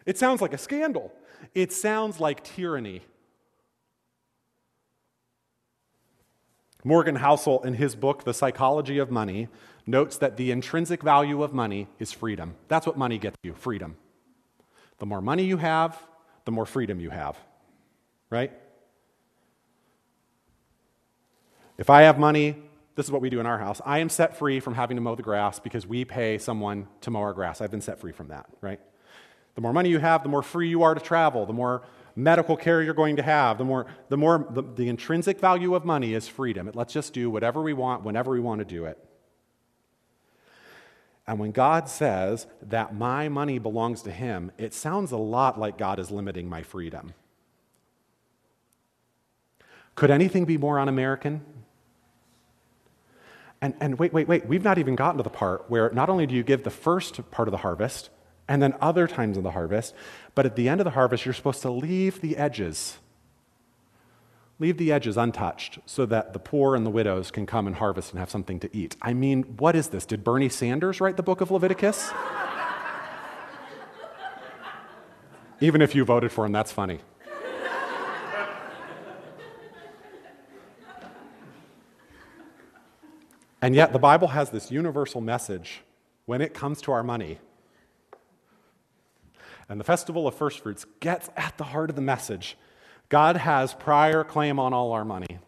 it 0.05 0.17
sounds 0.17 0.41
like 0.41 0.51
a 0.51 0.57
scandal. 0.57 1.13
It 1.55 1.71
sounds 1.71 2.19
like 2.19 2.43
tyranny. 2.43 3.03
Morgan 6.87 7.17
Housel, 7.17 7.65
in 7.65 7.73
his 7.73 7.97
book, 7.97 8.23
The 8.23 8.33
Psychology 8.33 8.97
of 8.97 9.11
Money, 9.11 9.49
notes 9.85 10.17
that 10.19 10.37
the 10.37 10.51
intrinsic 10.51 11.03
value 11.03 11.43
of 11.43 11.53
money 11.53 11.89
is 11.99 12.13
freedom. 12.13 12.55
That's 12.69 12.87
what 12.87 12.97
money 12.97 13.17
gets 13.17 13.35
you 13.43 13.53
freedom. 13.55 13.97
The 14.99 15.05
more 15.05 15.21
money 15.21 15.43
you 15.43 15.57
have, 15.57 16.01
the 16.45 16.51
more 16.51 16.65
freedom 16.65 17.01
you 17.01 17.09
have, 17.09 17.37
right? 18.29 18.53
If 21.77 21.89
I 21.89 22.03
have 22.03 22.17
money, 22.17 22.55
this 22.95 23.05
is 23.05 23.11
what 23.11 23.21
we 23.21 23.29
do 23.29 23.41
in 23.41 23.45
our 23.45 23.59
house. 23.59 23.81
I 23.85 23.99
am 23.99 24.07
set 24.07 24.37
free 24.37 24.61
from 24.61 24.73
having 24.73 24.95
to 24.95 25.01
mow 25.01 25.15
the 25.15 25.23
grass 25.23 25.59
because 25.59 25.85
we 25.85 26.05
pay 26.05 26.37
someone 26.37 26.87
to 27.01 27.11
mow 27.11 27.19
our 27.19 27.33
grass. 27.33 27.59
I've 27.59 27.69
been 27.69 27.81
set 27.81 27.99
free 27.99 28.13
from 28.13 28.29
that, 28.29 28.45
right? 28.61 28.79
The 29.55 29.61
more 29.61 29.73
money 29.73 29.89
you 29.89 29.99
have, 29.99 30.23
the 30.23 30.29
more 30.29 30.41
free 30.41 30.69
you 30.69 30.83
are 30.83 30.95
to 30.95 31.01
travel, 31.01 31.45
the 31.45 31.51
more 31.51 31.83
medical 32.17 32.57
care 32.57 32.81
you're 32.81 32.95
going 32.95 33.15
to 33.17 33.21
have, 33.21 33.59
the 33.59 33.63
more, 33.63 33.85
the, 34.09 34.17
more 34.17 34.47
the, 34.49 34.63
the 34.63 34.89
intrinsic 34.89 35.39
value 35.39 35.75
of 35.75 35.85
money 35.85 36.15
is 36.15 36.27
freedom. 36.27 36.67
It 36.67 36.75
lets 36.75 36.89
us 36.89 37.05
just 37.05 37.13
do 37.13 37.29
whatever 37.29 37.61
we 37.61 37.73
want, 37.73 38.03
whenever 38.03 38.31
we 38.31 38.39
want 38.39 38.59
to 38.59 38.65
do 38.65 38.85
it. 38.85 38.97
And 41.27 41.37
when 41.37 41.51
God 41.51 41.87
says 41.87 42.47
that 42.63 42.95
my 42.95 43.29
money 43.29 43.59
belongs 43.59 44.01
to 44.03 44.11
Him, 44.11 44.51
it 44.57 44.73
sounds 44.73 45.11
a 45.11 45.17
lot 45.17 45.59
like 45.59 45.77
God 45.77 45.99
is 45.99 46.09
limiting 46.09 46.49
my 46.49 46.63
freedom. 46.63 47.13
Could 49.93 50.09
anything 50.09 50.45
be 50.45 50.57
more 50.57 50.79
un 50.79 50.89
American? 50.89 51.41
And, 53.61 53.75
and 53.79 53.99
wait, 53.99 54.13
wait, 54.13 54.27
wait, 54.27 54.47
we've 54.47 54.63
not 54.63 54.77
even 54.77 54.95
gotten 54.95 55.17
to 55.17 55.23
the 55.23 55.29
part 55.29 55.65
where 55.69 55.91
not 55.91 56.09
only 56.09 56.25
do 56.25 56.33
you 56.33 56.43
give 56.43 56.63
the 56.63 56.69
first 56.69 57.29
part 57.29 57.47
of 57.47 57.51
the 57.51 57.57
harvest, 57.57 58.09
and 58.47 58.61
then 58.61 58.73
other 58.81 59.07
times 59.07 59.37
of 59.37 59.43
the 59.43 59.51
harvest. 59.51 59.93
But 60.37 60.45
at 60.45 60.55
the 60.55 60.69
end 60.69 60.79
of 60.79 60.85
the 60.85 60.91
harvest, 60.91 61.25
you're 61.25 61.33
supposed 61.33 61.63
to 61.63 61.71
leave 61.71 62.21
the 62.21 62.37
edges. 62.37 62.99
Leave 64.59 64.77
the 64.77 64.91
edges 64.91 65.17
untouched 65.17 65.79
so 65.87 66.05
that 66.05 66.33
the 66.33 66.37
poor 66.37 66.75
and 66.75 66.85
the 66.85 66.91
widows 66.91 67.31
can 67.31 67.47
come 67.47 67.65
and 67.65 67.75
harvest 67.75 68.11
and 68.11 68.19
have 68.19 68.29
something 68.29 68.59
to 68.59 68.69
eat. 68.71 68.95
I 69.01 69.15
mean, 69.15 69.55
what 69.57 69.75
is 69.75 69.87
this? 69.87 70.05
Did 70.05 70.23
Bernie 70.23 70.47
Sanders 70.47 71.01
write 71.01 71.17
the 71.17 71.23
book 71.23 71.41
of 71.41 71.49
Leviticus? 71.49 72.11
Even 75.59 75.81
if 75.81 75.95
you 75.95 76.05
voted 76.05 76.31
for 76.31 76.45
him, 76.45 76.51
that's 76.51 76.71
funny. 76.71 76.99
and 83.59 83.73
yet, 83.73 83.91
the 83.91 83.97
Bible 83.97 84.27
has 84.27 84.51
this 84.51 84.69
universal 84.69 85.19
message 85.19 85.81
when 86.27 86.41
it 86.41 86.53
comes 86.53 86.79
to 86.83 86.91
our 86.91 87.01
money 87.01 87.39
and 89.69 89.79
the 89.79 89.83
festival 89.83 90.27
of 90.27 90.35
first 90.35 90.61
fruits 90.61 90.85
gets 90.99 91.29
at 91.35 91.57
the 91.57 91.65
heart 91.65 91.89
of 91.89 91.95
the 91.95 92.01
message. 92.01 92.57
God 93.09 93.37
has 93.37 93.73
prior 93.73 94.23
claim 94.23 94.59
on 94.59 94.73
all 94.73 94.91
our 94.91 95.05
money. 95.05 95.39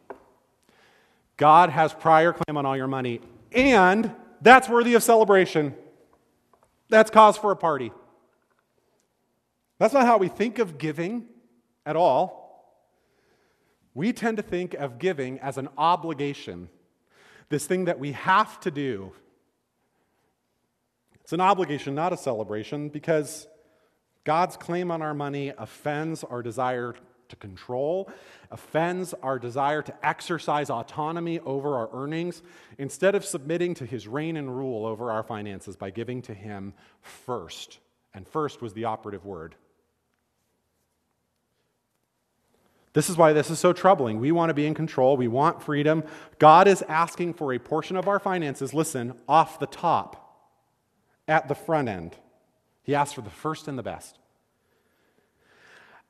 God 1.37 1.69
has 1.69 1.93
prior 1.93 2.33
claim 2.33 2.57
on 2.57 2.65
all 2.65 2.75
your 2.75 2.87
money, 2.87 3.21
and 3.51 4.13
that's 4.41 4.67
worthy 4.67 4.93
of 4.93 5.03
celebration. 5.03 5.73
That's 6.89 7.09
cause 7.11 7.37
for 7.37 7.51
a 7.51 7.55
party. 7.55 7.91
That's 9.77 9.93
not 9.93 10.05
how 10.05 10.17
we 10.17 10.27
think 10.27 10.59
of 10.59 10.77
giving 10.77 11.25
at 11.85 11.95
all. 11.95 12.39
We 13.93 14.11
tend 14.13 14.37
to 14.37 14.43
think 14.43 14.73
of 14.73 14.99
giving 14.99 15.39
as 15.39 15.57
an 15.57 15.69
obligation, 15.77 16.69
this 17.49 17.65
thing 17.65 17.85
that 17.85 17.99
we 17.99 18.11
have 18.11 18.59
to 18.61 18.71
do. 18.71 19.13
It's 21.21 21.33
an 21.33 21.41
obligation, 21.41 21.95
not 21.95 22.11
a 22.11 22.17
celebration, 22.17 22.89
because 22.89 23.47
God's 24.29 24.57
claim 24.57 24.91
on 24.91 25.01
our 25.01 25.15
money 25.15 25.53
offends 25.57 26.23
our 26.23 26.43
desire 26.43 26.93
to 27.29 27.35
control, 27.35 28.11
offends 28.51 29.15
our 29.23 29.39
desire 29.39 29.81
to 29.81 30.05
exercise 30.07 30.69
autonomy 30.69 31.39
over 31.39 31.75
our 31.77 31.89
earnings, 31.93 32.43
instead 32.77 33.15
of 33.15 33.25
submitting 33.25 33.73
to 33.73 33.87
his 33.87 34.07
reign 34.07 34.37
and 34.37 34.55
rule 34.55 34.85
over 34.85 35.11
our 35.11 35.23
finances 35.23 35.75
by 35.75 35.89
giving 35.89 36.21
to 36.21 36.35
him 36.35 36.75
first. 37.01 37.79
And 38.13 38.27
first 38.27 38.61
was 38.61 38.73
the 38.73 38.85
operative 38.85 39.25
word. 39.25 39.55
This 42.93 43.09
is 43.09 43.17
why 43.17 43.33
this 43.33 43.49
is 43.49 43.57
so 43.57 43.73
troubling. 43.73 44.19
We 44.19 44.31
want 44.31 44.51
to 44.51 44.53
be 44.53 44.67
in 44.67 44.75
control. 44.75 45.17
We 45.17 45.27
want 45.27 45.63
freedom. 45.63 46.03
God 46.37 46.67
is 46.67 46.83
asking 46.83 47.33
for 47.33 47.51
a 47.51 47.57
portion 47.57 47.97
of 47.97 48.07
our 48.07 48.19
finances, 48.19 48.75
listen, 48.75 49.15
off 49.27 49.59
the 49.59 49.65
top, 49.65 50.53
at 51.27 51.47
the 51.47 51.55
front 51.55 51.89
end. 51.89 52.15
He 52.83 52.93
asks 52.93 53.13
for 53.13 53.21
the 53.21 53.31
first 53.31 53.67
and 53.67 53.75
the 53.75 53.83
best. 53.83 54.18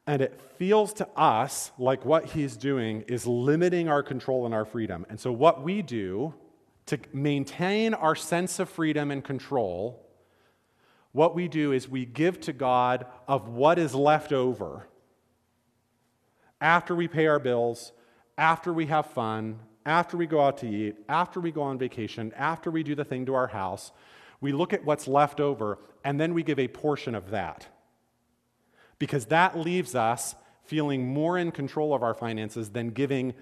And 0.09 0.23
it 0.23 0.41
feels 0.57 0.91
to 0.93 1.07
us 1.15 1.71
like 1.77 2.03
what 2.03 2.25
he's 2.25 2.57
doing 2.57 3.01
is 3.01 3.27
limiting 3.27 3.87
our 3.89 4.01
control 4.01 4.47
and 4.47 4.55
our 4.55 4.65
freedom. 4.65 5.05
And 5.07 5.19
so, 5.19 5.31
what 5.31 5.61
we 5.61 5.83
do 5.83 6.33
to 6.87 6.97
maintain 7.13 7.93
our 7.93 8.15
sense 8.15 8.57
of 8.57 8.71
freedom 8.71 9.11
and 9.11 9.23
control, 9.23 10.03
what 11.11 11.35
we 11.35 11.47
do 11.47 11.73
is 11.73 11.87
we 11.87 12.07
give 12.07 12.39
to 12.41 12.53
God 12.53 13.05
of 13.27 13.49
what 13.49 13.77
is 13.77 13.93
left 13.93 14.33
over 14.33 14.87
after 16.59 16.95
we 16.95 17.07
pay 17.07 17.27
our 17.27 17.37
bills, 17.37 17.91
after 18.35 18.73
we 18.73 18.87
have 18.87 19.05
fun, 19.05 19.59
after 19.85 20.17
we 20.17 20.25
go 20.25 20.41
out 20.41 20.57
to 20.57 20.67
eat, 20.67 20.95
after 21.07 21.39
we 21.39 21.51
go 21.51 21.61
on 21.61 21.77
vacation, 21.77 22.33
after 22.35 22.71
we 22.71 22.81
do 22.81 22.95
the 22.95 23.05
thing 23.05 23.27
to 23.27 23.35
our 23.35 23.49
house, 23.49 23.91
we 24.41 24.53
look 24.53 24.73
at 24.73 24.83
what's 24.83 25.07
left 25.07 25.39
over 25.39 25.77
and 26.03 26.19
then 26.19 26.33
we 26.33 26.41
give 26.41 26.57
a 26.57 26.67
portion 26.67 27.13
of 27.13 27.29
that. 27.29 27.67
Because 28.99 29.25
that 29.27 29.57
leaves 29.57 29.95
us 29.95 30.35
feeling 30.65 31.07
more 31.07 31.37
in 31.37 31.51
control 31.51 31.95
of 31.95 32.03
our 32.03 32.13
finances 32.13 32.69
than 32.69 32.89
giving 32.89 33.33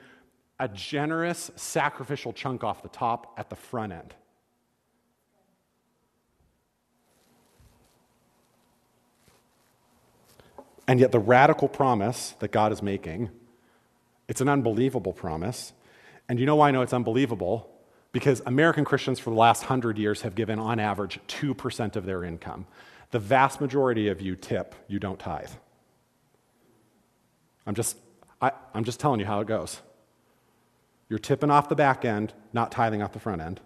a 0.59 0.67
generous 0.67 1.51
sacrificial 1.55 2.31
chunk 2.31 2.63
off 2.63 2.81
the 2.81 2.89
top 2.89 3.33
at 3.37 3.49
the 3.49 3.55
front 3.55 3.91
end. 3.91 4.15
And 10.87 11.01
yet, 11.01 11.11
the 11.11 11.19
radical 11.19 11.67
promise 11.67 12.33
that 12.39 12.51
God 12.51 12.71
is 12.71 12.81
making, 12.81 13.29
it's 14.29 14.39
an 14.39 14.47
unbelievable 14.47 15.11
promise. 15.11 15.73
And 16.29 16.39
you 16.39 16.45
know 16.45 16.55
why 16.55 16.69
I 16.69 16.71
know 16.71 16.81
it's 16.81 16.93
unbelievable? 16.93 17.69
Because 18.13 18.41
American 18.45 18.85
Christians 18.85 19.19
for 19.19 19.29
the 19.29 19.35
last 19.35 19.63
hundred 19.63 19.97
years 19.97 20.21
have 20.21 20.33
given, 20.33 20.59
on 20.59 20.79
average, 20.79 21.19
2% 21.27 21.95
of 21.97 22.05
their 22.05 22.23
income. 22.23 22.67
The 23.11 23.19
vast 23.19 23.61
majority 23.61 24.07
of 24.09 24.21
you 24.21 24.35
tip, 24.35 24.75
you 24.87 24.99
don't 24.99 25.19
tithe. 25.19 25.51
I'm 27.65 27.75
just, 27.75 27.97
I, 28.41 28.51
I'm 28.73 28.83
just 28.83 28.99
telling 28.99 29.19
you 29.19 29.25
how 29.25 29.39
it 29.39 29.47
goes. 29.47 29.81
You're 31.09 31.19
tipping 31.19 31.49
off 31.49 31.69
the 31.69 31.75
back 31.75 32.03
end, 32.03 32.33
not 32.53 32.71
tithing 32.71 33.01
off 33.01 33.13
the 33.13 33.19
front 33.19 33.41
end. 33.41 33.61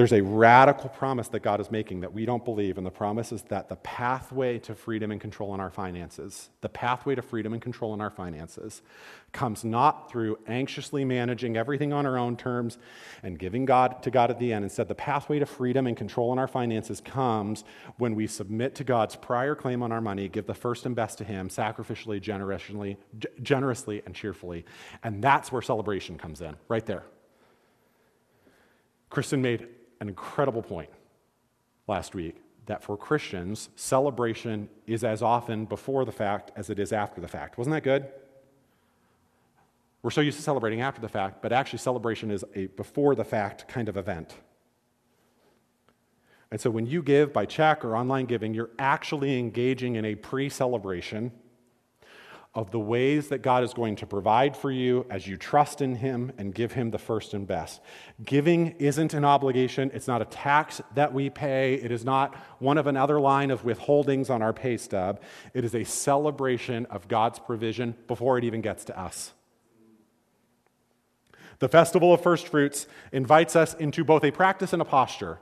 There's 0.00 0.14
a 0.14 0.22
radical 0.22 0.88
promise 0.88 1.28
that 1.28 1.40
God 1.40 1.60
is 1.60 1.70
making 1.70 2.00
that 2.00 2.14
we 2.14 2.24
don't 2.24 2.42
believe, 2.42 2.78
and 2.78 2.86
the 2.86 2.90
promise 2.90 3.32
is 3.32 3.42
that 3.50 3.68
the 3.68 3.76
pathway 3.76 4.58
to 4.60 4.74
freedom 4.74 5.10
and 5.10 5.20
control 5.20 5.52
in 5.52 5.60
our 5.60 5.68
finances, 5.68 6.48
the 6.62 6.70
pathway 6.70 7.16
to 7.16 7.20
freedom 7.20 7.52
and 7.52 7.60
control 7.60 7.92
in 7.92 8.00
our 8.00 8.08
finances, 8.08 8.80
comes 9.32 9.62
not 9.62 10.10
through 10.10 10.38
anxiously 10.46 11.04
managing 11.04 11.54
everything 11.54 11.92
on 11.92 12.06
our 12.06 12.16
own 12.16 12.34
terms 12.34 12.78
and 13.22 13.38
giving 13.38 13.66
God 13.66 14.02
to 14.02 14.10
God 14.10 14.30
at 14.30 14.38
the 14.38 14.54
end. 14.54 14.64
Instead, 14.64 14.88
the 14.88 14.94
pathway 14.94 15.38
to 15.38 15.44
freedom 15.44 15.86
and 15.86 15.98
control 15.98 16.32
in 16.32 16.38
our 16.38 16.48
finances 16.48 17.02
comes 17.02 17.62
when 17.98 18.14
we 18.14 18.26
submit 18.26 18.74
to 18.76 18.84
God's 18.84 19.16
prior 19.16 19.54
claim 19.54 19.82
on 19.82 19.92
our 19.92 20.00
money, 20.00 20.30
give 20.30 20.46
the 20.46 20.54
first 20.54 20.86
and 20.86 20.96
best 20.96 21.18
to 21.18 21.24
Him, 21.24 21.50
sacrificially, 21.50 22.22
generously, 22.22 22.96
generously, 23.42 24.00
and 24.06 24.14
cheerfully. 24.14 24.64
And 25.04 25.22
that's 25.22 25.52
where 25.52 25.60
celebration 25.60 26.16
comes 26.16 26.40
in, 26.40 26.56
right 26.68 26.86
there. 26.86 27.02
Kristen 29.10 29.42
made 29.42 29.68
an 30.00 30.08
incredible 30.08 30.62
point 30.62 30.90
last 31.86 32.14
week 32.14 32.36
that 32.66 32.82
for 32.82 32.96
Christians, 32.96 33.68
celebration 33.76 34.68
is 34.86 35.02
as 35.04 35.22
often 35.22 35.64
before 35.64 36.04
the 36.04 36.12
fact 36.12 36.52
as 36.56 36.70
it 36.70 36.78
is 36.78 36.92
after 36.92 37.20
the 37.20 37.28
fact. 37.28 37.58
Wasn't 37.58 37.74
that 37.74 37.82
good? 37.82 38.06
We're 40.02 40.10
so 40.10 40.20
used 40.20 40.38
to 40.38 40.42
celebrating 40.42 40.80
after 40.80 41.00
the 41.00 41.08
fact, 41.08 41.42
but 41.42 41.52
actually, 41.52 41.80
celebration 41.80 42.30
is 42.30 42.44
a 42.54 42.66
before 42.68 43.14
the 43.14 43.24
fact 43.24 43.68
kind 43.68 43.88
of 43.88 43.96
event. 43.96 44.34
And 46.50 46.60
so, 46.60 46.70
when 46.70 46.86
you 46.86 47.02
give 47.02 47.32
by 47.32 47.44
check 47.44 47.84
or 47.84 47.96
online 47.96 48.24
giving, 48.26 48.54
you're 48.54 48.70
actually 48.78 49.38
engaging 49.38 49.96
in 49.96 50.04
a 50.04 50.14
pre 50.14 50.48
celebration 50.48 51.32
of 52.52 52.72
the 52.72 52.80
ways 52.80 53.28
that 53.28 53.42
God 53.42 53.62
is 53.62 53.72
going 53.72 53.94
to 53.96 54.06
provide 54.06 54.56
for 54.56 54.72
you 54.72 55.06
as 55.08 55.26
you 55.26 55.36
trust 55.36 55.80
in 55.80 55.94
Him 55.94 56.32
and 56.36 56.52
give 56.52 56.72
Him 56.72 56.90
the 56.90 56.98
first 56.98 57.32
and 57.32 57.46
best. 57.46 57.80
Giving 58.24 58.74
isn't 58.78 59.14
an 59.14 59.24
obligation, 59.24 59.90
it's 59.94 60.08
not 60.08 60.20
a 60.20 60.24
tax 60.24 60.80
that 60.96 61.14
we 61.14 61.30
pay, 61.30 61.74
it 61.74 61.92
is 61.92 62.04
not 62.04 62.34
one 62.58 62.76
of 62.76 62.88
another 62.88 63.20
line 63.20 63.52
of 63.52 63.62
withholdings 63.62 64.30
on 64.30 64.42
our 64.42 64.52
pay 64.52 64.76
stub. 64.76 65.20
It 65.54 65.64
is 65.64 65.76
a 65.76 65.84
celebration 65.84 66.86
of 66.86 67.06
God's 67.06 67.38
provision 67.38 67.94
before 68.08 68.36
it 68.36 68.42
even 68.42 68.62
gets 68.62 68.84
to 68.86 68.98
us. 68.98 69.32
The 71.60 71.68
Festival 71.68 72.12
of 72.12 72.20
First 72.20 72.48
Fruits 72.48 72.88
invites 73.12 73.54
us 73.54 73.74
into 73.74 74.02
both 74.02 74.24
a 74.24 74.32
practice 74.32 74.72
and 74.72 74.82
a 74.82 74.84
posture. 74.84 75.38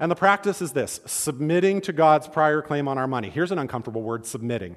And 0.00 0.10
the 0.10 0.16
practice 0.16 0.60
is 0.60 0.72
this 0.72 1.00
submitting 1.06 1.82
to 1.82 1.92
God's 1.92 2.26
prior 2.26 2.62
claim 2.62 2.88
on 2.88 2.98
our 2.98 3.06
money. 3.06 3.30
Here's 3.30 3.52
an 3.52 3.58
uncomfortable 3.58 4.02
word 4.02 4.26
submitting. 4.26 4.76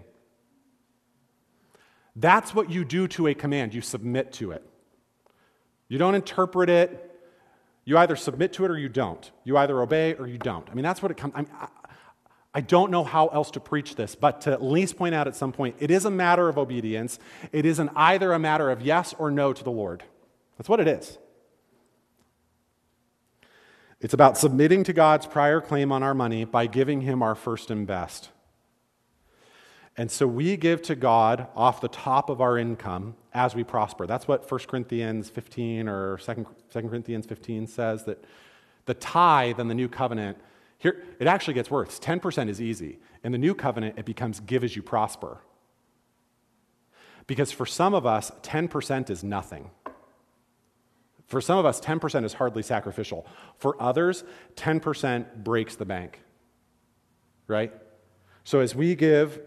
That's 2.16 2.54
what 2.54 2.70
you 2.70 2.84
do 2.84 3.08
to 3.10 3.28
a 3.28 3.34
command. 3.34 3.74
You 3.74 3.82
submit 3.82 4.34
to 4.34 4.52
it. 4.52 4.64
You 5.88 5.98
don't 5.98 6.16
interpret 6.16 6.70
it. 6.70 7.08
You 7.84 7.98
either 7.98 8.16
submit 8.16 8.54
to 8.54 8.66
it 8.66 8.72
or 8.72 8.78
you 8.78 8.90
don't. 8.90 9.30
You 9.44 9.58
either 9.58 9.82
obey 9.82 10.14
or 10.16 10.28
you 10.28 10.38
don't. 10.38 10.70
I 10.70 10.74
mean, 10.74 10.84
that's 10.84 11.02
what 11.02 11.12
it 11.12 11.18
comes. 11.18 11.34
I, 11.36 11.46
I 12.54 12.62
don't 12.62 12.92
know 12.92 13.04
how 13.04 13.28
else 13.28 13.52
to 13.52 13.60
preach 13.60 13.96
this, 13.96 14.14
but 14.14 14.42
to 14.42 14.52
at 14.52 14.62
least 14.62 14.98
point 14.98 15.16
out 15.16 15.28
at 15.28 15.36
some 15.36 15.52
point, 15.52 15.76
it 15.80 15.90
is 15.90 16.06
a 16.06 16.12
matter 16.12 16.50
of 16.50 16.58
obedience. 16.58 17.18
It 17.52 17.66
isn't 17.66 17.90
either 17.96 18.34
a 18.34 18.40
matter 18.40 18.70
of 18.70 18.82
yes 18.82 19.16
or 19.18 19.32
no 19.32 19.54
to 19.54 19.64
the 19.64 19.72
Lord. 19.72 20.04
That's 20.58 20.68
what 20.68 20.80
it 20.80 20.88
is. 20.88 21.18
It's 24.02 24.14
about 24.14 24.38
submitting 24.38 24.84
to 24.86 24.94
God's 24.94 25.28
prior 25.28 25.62
claim 25.62 25.92
on 25.92 26.04
our 26.04 26.14
money 26.14 26.44
by 26.44 26.66
giving 26.66 27.02
Him 27.02 27.22
our 27.22 27.36
first 27.36 27.72
and 27.72 27.88
best. 27.88 28.30
And 30.02 30.10
so 30.10 30.26
we 30.26 30.58
give 30.58 30.82
to 30.84 30.96
God 30.96 31.46
off 31.56 31.80
the 31.80 31.88
top 31.88 32.32
of 32.32 32.42
our 32.42 32.58
income 32.58 33.14
as 33.36 33.54
we 33.54 33.64
prosper. 33.64 34.08
That's 34.08 34.28
what 34.28 34.50
1 34.50 34.62
Corinthians 34.62 35.30
15 35.30 35.88
or 35.88 36.18
2 36.18 36.46
Corinthians 36.74 37.28
15 37.28 37.68
says 37.68 38.06
that 38.06 38.24
the 38.86 38.96
tithe 38.96 39.60
in 39.60 39.68
the 39.68 39.76
new 39.76 39.88
covenant, 39.88 40.40
here, 40.80 41.04
it 41.20 41.28
actually 41.28 41.54
gets 41.54 41.70
worse. 41.70 42.00
10% 42.00 42.50
is 42.50 42.60
easy. 42.60 42.98
In 43.24 43.32
the 43.32 43.38
new 43.38 43.54
covenant, 43.54 44.00
it 44.00 44.06
becomes 44.06 44.40
give 44.40 44.64
as 44.64 44.76
you 44.76 44.82
prosper. 44.82 45.38
Because 47.28 47.52
for 47.52 47.68
some 47.68 47.94
of 47.94 48.04
us, 48.04 48.32
10% 48.42 49.12
is 49.12 49.24
nothing. 49.24 49.70
For 51.28 51.42
some 51.42 51.60
of 51.60 51.66
us, 51.68 51.80
10% 51.80 52.26
is 52.26 52.34
hardly 52.34 52.64
sacrificial. 52.64 53.28
For 53.60 53.80
others, 53.80 54.24
10% 54.56 55.44
breaks 55.44 55.76
the 55.76 55.86
bank. 55.86 56.24
Right? 57.46 57.72
So 58.44 58.62
as 58.62 58.74
we 58.74 58.96
give 58.96 59.42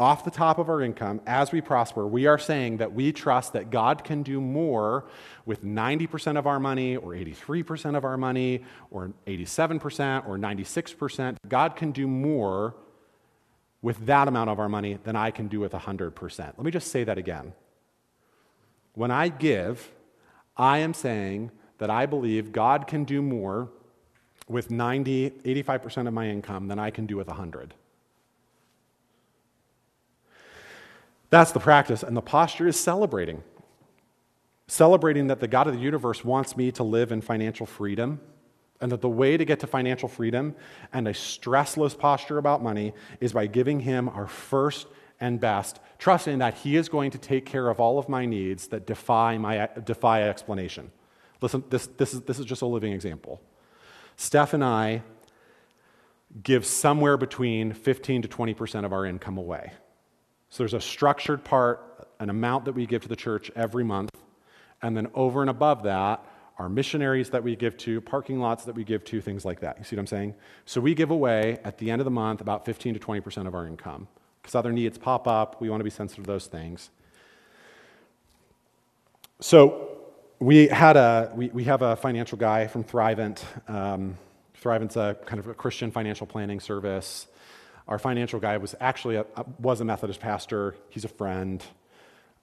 off 0.00 0.24
the 0.24 0.30
top 0.30 0.58
of 0.58 0.70
our 0.70 0.80
income 0.80 1.20
as 1.26 1.52
we 1.52 1.60
prosper, 1.60 2.06
we 2.06 2.26
are 2.26 2.38
saying 2.38 2.78
that 2.78 2.94
we 2.94 3.12
trust 3.12 3.52
that 3.52 3.70
God 3.70 4.02
can 4.02 4.22
do 4.22 4.40
more 4.40 5.04
with 5.44 5.62
90% 5.62 6.38
of 6.38 6.46
our 6.46 6.58
money, 6.58 6.96
or 6.96 7.12
83% 7.12 7.96
of 7.96 8.04
our 8.04 8.16
money, 8.16 8.64
or 8.90 9.12
87%, 9.26 10.26
or 10.26 10.38
96%. 10.38 11.36
God 11.46 11.76
can 11.76 11.92
do 11.92 12.06
more 12.06 12.74
with 13.82 14.06
that 14.06 14.26
amount 14.26 14.48
of 14.48 14.58
our 14.58 14.70
money 14.70 14.98
than 15.04 15.16
I 15.16 15.30
can 15.30 15.48
do 15.48 15.60
with 15.60 15.72
100%. 15.72 16.38
Let 16.38 16.58
me 16.58 16.70
just 16.70 16.90
say 16.90 17.04
that 17.04 17.18
again. 17.18 17.52
When 18.94 19.10
I 19.10 19.28
give, 19.28 19.92
I 20.56 20.78
am 20.78 20.94
saying 20.94 21.50
that 21.76 21.90
I 21.90 22.06
believe 22.06 22.52
God 22.52 22.86
can 22.86 23.04
do 23.04 23.20
more 23.20 23.68
with 24.48 24.70
90, 24.70 25.30
85% 25.30 26.08
of 26.08 26.14
my 26.14 26.28
income 26.28 26.68
than 26.68 26.78
I 26.78 26.90
can 26.90 27.04
do 27.04 27.18
with 27.18 27.28
100. 27.28 27.74
That's 31.30 31.52
the 31.52 31.60
practice. 31.60 32.02
And 32.02 32.16
the 32.16 32.22
posture 32.22 32.66
is 32.66 32.78
celebrating. 32.78 33.42
Celebrating 34.66 35.28
that 35.28 35.40
the 35.40 35.48
God 35.48 35.66
of 35.66 35.74
the 35.74 35.80
universe 35.80 36.24
wants 36.24 36.56
me 36.56 36.70
to 36.72 36.84
live 36.84 37.10
in 37.12 37.20
financial 37.20 37.66
freedom, 37.66 38.20
and 38.80 38.90
that 38.92 39.00
the 39.00 39.08
way 39.08 39.36
to 39.36 39.44
get 39.44 39.60
to 39.60 39.66
financial 39.66 40.08
freedom 40.08 40.54
and 40.92 41.06
a 41.06 41.12
stressless 41.12 41.96
posture 41.98 42.38
about 42.38 42.62
money 42.62 42.92
is 43.20 43.32
by 43.32 43.46
giving 43.46 43.80
Him 43.80 44.08
our 44.08 44.26
first 44.26 44.86
and 45.20 45.38
best, 45.38 45.80
trusting 45.98 46.38
that 46.38 46.54
He 46.54 46.76
is 46.76 46.88
going 46.88 47.10
to 47.10 47.18
take 47.18 47.44
care 47.46 47.68
of 47.68 47.78
all 47.78 47.98
of 47.98 48.08
my 48.08 48.24
needs 48.26 48.68
that 48.68 48.86
defy, 48.86 49.36
my, 49.38 49.68
defy 49.84 50.28
explanation. 50.28 50.90
Listen, 51.42 51.62
this, 51.68 51.86
this, 51.88 52.14
is, 52.14 52.22
this 52.22 52.38
is 52.38 52.46
just 52.46 52.62
a 52.62 52.66
living 52.66 52.92
example. 52.92 53.40
Steph 54.16 54.54
and 54.54 54.64
I 54.64 55.02
give 56.42 56.64
somewhere 56.64 57.16
between 57.16 57.72
15 57.72 58.22
to 58.22 58.28
20% 58.28 58.84
of 58.84 58.92
our 58.92 59.04
income 59.04 59.36
away. 59.36 59.72
So 60.50 60.62
there's 60.62 60.74
a 60.74 60.80
structured 60.80 61.44
part, 61.44 62.08
an 62.18 62.28
amount 62.28 62.64
that 62.66 62.72
we 62.72 62.86
give 62.86 63.02
to 63.02 63.08
the 63.08 63.16
church 63.16 63.50
every 63.56 63.84
month. 63.84 64.10
And 64.82 64.96
then 64.96 65.08
over 65.14 65.40
and 65.40 65.50
above 65.50 65.84
that, 65.84 66.24
our 66.58 66.68
missionaries 66.68 67.30
that 67.30 67.42
we 67.42 67.56
give 67.56 67.76
to, 67.78 68.00
parking 68.00 68.38
lots 68.38 68.64
that 68.64 68.74
we 68.74 68.84
give 68.84 69.04
to, 69.04 69.20
things 69.20 69.44
like 69.44 69.60
that. 69.60 69.78
You 69.78 69.84
see 69.84 69.96
what 69.96 70.00
I'm 70.00 70.06
saying? 70.08 70.34
So 70.66 70.80
we 70.80 70.94
give 70.94 71.10
away 71.10 71.58
at 71.64 71.78
the 71.78 71.90
end 71.90 72.00
of 72.00 72.04
the 72.04 72.10
month 72.10 72.40
about 72.40 72.66
15 72.66 72.94
to 72.94 73.00
20% 73.00 73.46
of 73.46 73.54
our 73.54 73.66
income 73.66 74.08
because 74.42 74.54
other 74.54 74.72
needs 74.72 74.98
pop 74.98 75.26
up. 75.26 75.60
We 75.60 75.70
want 75.70 75.80
to 75.80 75.84
be 75.84 75.90
sensitive 75.90 76.24
to 76.24 76.30
those 76.30 76.46
things. 76.46 76.90
So 79.40 79.88
we 80.38 80.68
had 80.68 80.96
a 80.96 81.32
we, 81.34 81.48
we 81.48 81.64
have 81.64 81.82
a 81.82 81.96
financial 81.96 82.36
guy 82.36 82.66
from 82.66 82.84
Thrivent. 82.84 83.42
Um, 83.68 84.18
Thrivent's 84.62 84.96
a 84.96 85.16
kind 85.24 85.38
of 85.38 85.46
a 85.46 85.54
Christian 85.54 85.90
financial 85.90 86.26
planning 86.26 86.60
service. 86.60 87.26
Our 87.90 87.98
financial 87.98 88.38
guy 88.38 88.56
was 88.56 88.76
actually 88.80 89.16
a, 89.16 89.26
was 89.58 89.80
a 89.80 89.84
Methodist 89.84 90.20
pastor. 90.20 90.76
He's 90.88 91.04
a 91.04 91.08
friend. 91.08 91.62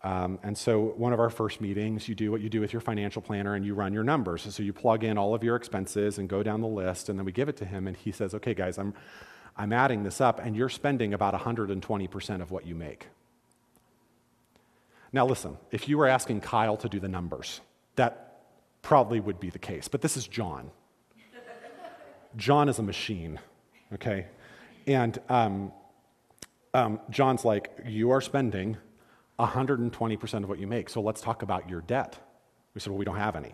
Um, 0.03 0.37
and 0.43 0.57
so, 0.57 0.93
one 0.97 1.13
of 1.13 1.19
our 1.19 1.29
first 1.29 1.61
meetings, 1.61 2.07
you 2.07 2.13
do 2.13 2.31
what 2.31 2.41
you 2.41 2.49
do 2.49 2.61
with 2.61 2.71
your 2.71 2.81
financial 2.81 3.21
planner 3.21 3.55
and 3.55 3.65
you 3.65 3.73
run 3.73 3.93
your 3.93 4.03
numbers. 4.03 4.45
So, 4.53 4.61
you 4.61 4.73
plug 4.73 5.03
in 5.03 5.17
all 5.17 5.33
of 5.33 5.43
your 5.43 5.55
expenses 5.55 6.19
and 6.19 6.29
go 6.29 6.43
down 6.43 6.61
the 6.61 6.67
list, 6.67 7.09
and 7.09 7.17
then 7.17 7.25
we 7.25 7.31
give 7.31 7.49
it 7.49 7.57
to 7.57 7.65
him, 7.65 7.87
and 7.87 7.97
he 7.97 8.11
says, 8.11 8.35
Okay, 8.35 8.53
guys, 8.53 8.77
I'm, 8.77 8.93
I'm 9.55 9.73
adding 9.73 10.03
this 10.03 10.21
up, 10.21 10.39
and 10.39 10.55
you're 10.55 10.69
spending 10.69 11.13
about 11.13 11.33
120% 11.33 12.41
of 12.41 12.51
what 12.51 12.67
you 12.67 12.75
make. 12.75 13.07
Now, 15.11 15.25
listen, 15.25 15.57
if 15.71 15.89
you 15.89 15.97
were 15.97 16.07
asking 16.07 16.41
Kyle 16.41 16.77
to 16.77 16.89
do 16.89 16.99
the 16.99 17.07
numbers, 17.07 17.61
that 17.95 18.43
probably 18.81 19.19
would 19.19 19.39
be 19.39 19.49
the 19.49 19.59
case. 19.59 19.87
But 19.87 20.01
this 20.01 20.15
is 20.15 20.27
John. 20.27 20.69
John 22.35 22.69
is 22.69 22.77
a 22.77 22.83
machine, 22.83 23.39
okay? 23.93 24.27
And 24.87 25.19
um, 25.27 25.73
um, 26.73 26.99
John's 27.09 27.45
like, 27.45 27.71
You 27.85 28.11
are 28.11 28.21
spending 28.21 28.77
120% 29.37 30.43
of 30.43 30.49
what 30.49 30.57
you 30.57 30.65
make, 30.65 30.89
so 30.89 31.01
let's 31.01 31.21
talk 31.21 31.43
about 31.43 31.69
your 31.69 31.81
debt. 31.81 32.17
We 32.73 32.81
said, 32.81 32.91
Well, 32.91 32.97
we 32.97 33.05
don't 33.05 33.17
have 33.17 33.35
any. 33.35 33.53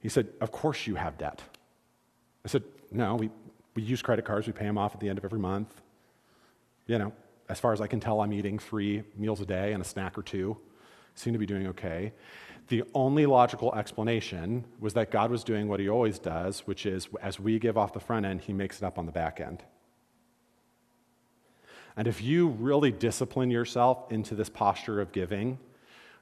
He 0.00 0.08
said, 0.08 0.28
Of 0.40 0.50
course 0.50 0.86
you 0.86 0.94
have 0.94 1.18
debt. 1.18 1.42
I 2.44 2.48
said, 2.48 2.64
No, 2.90 3.14
we, 3.14 3.30
we 3.74 3.82
use 3.82 4.00
credit 4.00 4.24
cards, 4.24 4.46
we 4.46 4.54
pay 4.54 4.64
them 4.64 4.78
off 4.78 4.94
at 4.94 5.00
the 5.00 5.08
end 5.08 5.18
of 5.18 5.24
every 5.24 5.38
month. 5.38 5.82
You 6.86 6.98
know, 6.98 7.12
as 7.48 7.60
far 7.60 7.72
as 7.72 7.80
I 7.80 7.86
can 7.86 8.00
tell, 8.00 8.20
I'm 8.20 8.32
eating 8.32 8.58
three 8.58 9.02
meals 9.16 9.40
a 9.40 9.46
day 9.46 9.72
and 9.72 9.82
a 9.82 9.84
snack 9.84 10.16
or 10.16 10.22
two. 10.22 10.56
Seem 11.16 11.32
to 11.32 11.38
be 11.38 11.46
doing 11.46 11.66
okay. 11.68 12.12
The 12.68 12.84
only 12.94 13.26
logical 13.26 13.74
explanation 13.74 14.64
was 14.80 14.94
that 14.94 15.10
God 15.10 15.30
was 15.30 15.42
doing 15.44 15.68
what 15.68 15.80
he 15.80 15.88
always 15.88 16.18
does, 16.18 16.60
which 16.60 16.86
is 16.86 17.08
as 17.20 17.40
we 17.40 17.58
give 17.58 17.76
off 17.76 17.92
the 17.92 18.00
front 18.00 18.26
end, 18.26 18.42
he 18.42 18.52
makes 18.52 18.78
it 18.78 18.84
up 18.84 18.98
on 18.98 19.06
the 19.06 19.12
back 19.12 19.40
end. 19.40 19.64
And 21.96 22.06
if 22.06 22.22
you 22.22 22.48
really 22.48 22.92
discipline 22.92 23.50
yourself 23.50 24.12
into 24.12 24.34
this 24.34 24.50
posture 24.50 25.00
of 25.00 25.12
giving, 25.12 25.58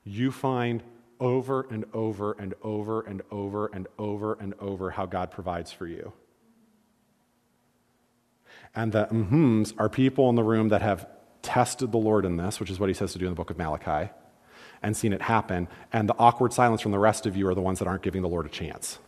you 0.05 0.31
find 0.31 0.83
over 1.19 1.67
and 1.71 1.85
over 1.93 2.33
and 2.33 2.55
over 2.63 3.01
and 3.01 3.23
over 3.31 3.67
and 3.67 3.89
over 3.99 4.35
and 4.35 4.55
over 4.61 4.91
how 4.91 5.07
God 5.07 5.31
provides 5.31 5.73
for 5.73 5.87
you. 5.87 6.13
And 8.75 8.93
the 8.93 9.07
mhms 9.07 9.73
are 9.79 9.89
people 9.89 10.29
in 10.31 10.37
the 10.37 10.43
room 10.43 10.69
that 10.69 10.83
have 10.83 11.09
tested 11.43 11.93
the 11.93 11.99
Lord 11.99 12.25
in 12.25 12.37
this, 12.37 12.61
which 12.61 12.71
is 12.71 12.79
what 12.79 12.89
he 12.89 12.95
says 12.95 13.13
to 13.13 13.19
do 13.19 13.27
in 13.27 13.33
the 13.33 13.37
book 13.37 13.51
of 13.51 13.59
Malachi, 13.59 14.11
and 14.85 14.95
seen 14.95 15.13
it 15.15 15.23
happen. 15.23 15.67
And 15.93 16.09
the 16.09 16.15
awkward 16.19 16.53
silence 16.53 16.83
from 16.83 16.93
the 16.93 16.99
rest 16.99 17.27
of 17.27 17.37
you 17.37 17.49
are 17.49 17.55
the 17.55 17.63
ones 17.63 17.79
that 17.81 17.89
aren't 17.89 18.03
giving 18.03 18.23
the 18.23 18.29
Lord 18.29 18.45
a 18.47 18.51
chance. 18.51 18.99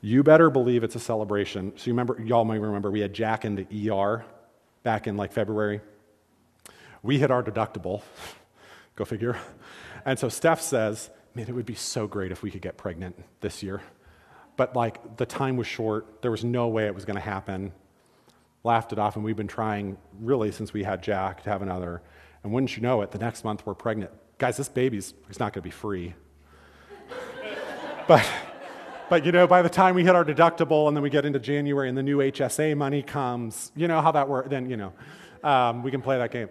You 0.00 0.22
better 0.22 0.50
believe 0.50 0.84
it's 0.84 0.94
a 0.94 1.00
celebration. 1.00 1.72
So 1.76 1.86
you 1.86 1.94
remember, 1.94 2.22
y'all 2.22 2.44
might 2.44 2.60
remember, 2.60 2.90
we 2.90 3.00
had 3.00 3.12
Jack 3.12 3.44
in 3.44 3.56
the 3.56 3.90
ER 3.90 4.24
back 4.84 5.06
in 5.06 5.16
like 5.16 5.32
February. 5.32 5.80
We 7.02 7.18
hit 7.18 7.30
our 7.30 7.42
deductible. 7.42 8.02
Go 8.96 9.04
figure. 9.04 9.36
And 10.04 10.16
so 10.18 10.28
Steph 10.28 10.60
says, 10.60 11.10
man, 11.34 11.48
it 11.48 11.54
would 11.54 11.66
be 11.66 11.74
so 11.74 12.06
great 12.06 12.30
if 12.30 12.42
we 12.42 12.50
could 12.50 12.62
get 12.62 12.76
pregnant 12.76 13.16
this 13.40 13.62
year. 13.62 13.80
But 14.56 14.76
like 14.76 15.16
the 15.16 15.26
time 15.26 15.56
was 15.56 15.66
short, 15.66 16.22
there 16.22 16.30
was 16.30 16.44
no 16.44 16.68
way 16.68 16.86
it 16.86 16.94
was 16.94 17.04
going 17.04 17.16
to 17.16 17.20
happen. 17.20 17.72
Laughed 18.64 18.92
it 18.92 18.98
off, 18.98 19.16
and 19.16 19.24
we've 19.24 19.36
been 19.36 19.46
trying 19.46 19.98
really 20.20 20.50
since 20.50 20.72
we 20.72 20.82
had 20.82 21.02
Jack 21.02 21.42
to 21.42 21.50
have 21.50 21.60
another. 21.60 22.02
And 22.42 22.52
wouldn't 22.52 22.76
you 22.76 22.82
know 22.82 23.02
it, 23.02 23.10
the 23.10 23.18
next 23.18 23.44
month 23.44 23.64
we're 23.66 23.74
pregnant. 23.74 24.10
Guys, 24.38 24.56
this 24.56 24.70
baby's 24.70 25.12
is 25.28 25.38
not 25.38 25.52
going 25.52 25.62
to 25.62 25.68
be 25.68 25.70
free. 25.70 26.14
but, 28.08 28.26
but 29.10 29.26
you 29.26 29.32
know, 29.32 29.46
by 29.46 29.60
the 29.60 29.68
time 29.68 29.94
we 29.94 30.02
hit 30.02 30.16
our 30.16 30.24
deductible 30.24 30.88
and 30.88 30.96
then 30.96 31.02
we 31.02 31.10
get 31.10 31.26
into 31.26 31.38
January 31.38 31.88
and 31.90 31.96
the 31.96 32.02
new 32.02 32.18
HSA 32.18 32.76
money 32.76 33.02
comes, 33.02 33.70
you 33.76 33.86
know 33.86 34.00
how 34.00 34.12
that 34.12 34.28
works. 34.28 34.48
Then 34.48 34.68
you 34.70 34.78
know, 34.78 34.92
um, 35.42 35.82
we 35.82 35.90
can 35.90 36.00
play 36.00 36.16
that 36.16 36.30
game. 36.30 36.48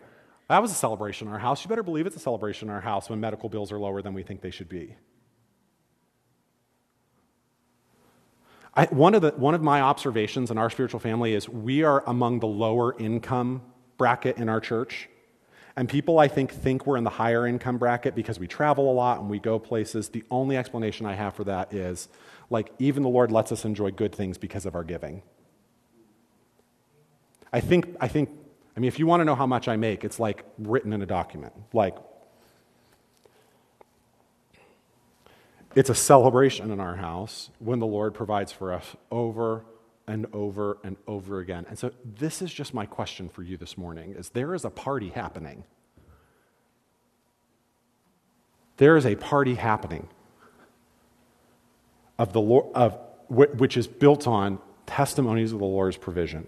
That 0.49 0.61
was 0.61 0.72
a 0.72 0.76
celebration 0.76 1.28
in 1.28 1.34
our 1.34 1.39
house. 1.39 1.64
You 1.64 1.70
better 1.70 1.84
believe 1.84 2.05
it's 2.05 2.16
a 2.16 2.20
celebration 2.20 2.70
in 2.70 2.76
our 2.76 2.82
house 2.82 3.09
when 3.09 3.20
medical 3.20 3.49
bills 3.49 3.72
are 3.72 3.80
lower 3.80 4.03
than 4.03 4.14
we 4.14 4.22
think 4.22 4.41
they 4.41 4.51
should 4.51 4.70
be. 4.70 4.95
I, 8.76 8.86
one, 8.86 9.13
of 9.13 9.21
the, 9.21 9.32
one 9.32 9.53
of 9.53 9.61
my 9.61 9.82
observations 9.82 10.49
in 10.49 10.57
our 10.57 10.69
spiritual 10.69 10.99
family 10.99 11.34
is 11.34 11.47
we 11.47 11.84
are 11.84 12.03
among 12.07 12.39
the 12.39 12.47
lower 12.47 12.97
income 12.97 13.61
bracket 13.97 14.38
in 14.38 14.49
our 14.49 14.59
church. 14.59 15.09
And 15.76 15.88
people, 15.88 16.19
I 16.19 16.28
think, 16.28 16.51
think 16.51 16.86
we're 16.86 16.97
in 16.97 17.03
the 17.03 17.09
higher 17.09 17.47
income 17.47 17.78
bracket 17.78 18.15
because 18.15 18.39
we 18.39 18.47
travel 18.47 18.91
a 18.91 18.93
lot 18.93 19.19
and 19.19 19.30
we 19.30 19.39
go 19.39 19.59
places. 19.59 20.09
The 20.09 20.24
only 20.30 20.57
explanation 20.57 21.05
I 21.05 21.13
have 21.13 21.36
for 21.36 21.43
that 21.45 21.74
is 21.74 22.09
like, 22.49 22.71
even 22.80 23.03
the 23.03 23.09
Lord 23.09 23.32
lets 23.32 23.51
us 23.51 23.65
enjoy 23.65 23.91
good 23.91 24.13
things 24.13 24.38
because 24.38 24.65
of 24.65 24.76
our 24.76 24.84
giving. 24.84 25.24
I 27.51 27.59
think, 27.59 27.95
I 27.99 28.07
think, 28.07 28.30
I 28.76 28.80
mean, 28.80 28.88
if 28.88 28.97
you 28.97 29.05
want 29.05 29.21
to 29.21 29.26
know 29.26 29.36
how 29.36 29.45
much 29.45 29.67
I 29.67 29.76
make, 29.76 30.03
it's 30.03 30.19
like 30.19 30.43
written 30.57 30.93
in 30.93 31.01
a 31.01 31.05
document. 31.05 31.53
Like, 31.74 31.95
It's 35.76 35.89
a 35.89 35.95
celebration 35.95 36.71
in 36.71 36.80
our 36.80 36.95
house 36.95 37.49
when 37.59 37.80
the 37.80 37.88
Lord 37.88 38.13
provides 38.13 38.51
for 38.51 38.71
us 38.71 38.95
over 39.09 39.65
and 40.07 40.28
over 40.34 40.78
and 40.84 40.97
over 41.07 41.39
again. 41.39 41.65
And 41.67 41.80
so 41.80 41.91
this 42.05 42.41
is 42.41 42.53
just 42.53 42.74
my 42.74 42.86
question 42.86 43.30
for 43.30 43.41
you 43.41 43.57
this 43.57 43.78
morning 43.78 44.13
is 44.15 44.30
there 44.30 44.53
is 44.53 44.65
a 44.65 44.69
party 44.69 45.09
happening. 45.09 45.63
There 48.78 48.97
is 48.97 49.05
a 49.05 49.15
party 49.15 49.55
happening 49.55 50.09
of 52.19 52.34
the 52.34 52.41
Lord 52.41 52.74
of 52.76 52.99
which 53.30 53.78
is 53.78 53.88
built 53.88 54.28
on 54.28 54.59
testimonies 54.86 55.53
of 55.53 55.59
the 55.59 55.65
Lord's 55.65 55.97
provision. 55.97 56.47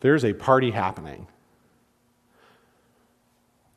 There's 0.00 0.24
a 0.24 0.34
party 0.34 0.72
happening 0.72 1.26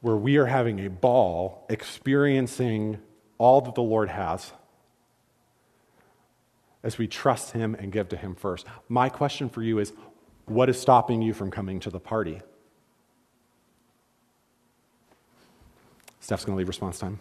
where 0.04 0.18
we 0.18 0.36
are 0.36 0.46
having 0.46 0.86
a 0.86 0.90
ball 0.90 1.66
experiencing 1.70 3.00
all 3.38 3.62
that 3.62 3.74
the 3.74 3.82
Lord 3.82 4.10
has 4.10 4.52
as 6.84 6.98
we 6.98 7.08
trust 7.08 7.54
Him 7.54 7.74
and 7.74 7.90
give 7.90 8.10
to 8.10 8.18
Him 8.18 8.36
first. 8.36 8.68
My 8.90 9.08
question 9.08 9.48
for 9.48 9.64
you 9.64 9.80
is 9.80 9.94
what 10.44 10.70
is 10.70 10.78
stopping 10.78 11.22
you 11.22 11.34
from 11.34 11.52
coming 11.52 11.80
to 11.80 11.90
the 11.90 12.02
party? 12.02 12.42
Steph's 16.20 16.44
going 16.44 16.56
to 16.56 16.58
leave 16.58 16.68
response 16.68 17.00
time. 17.00 17.18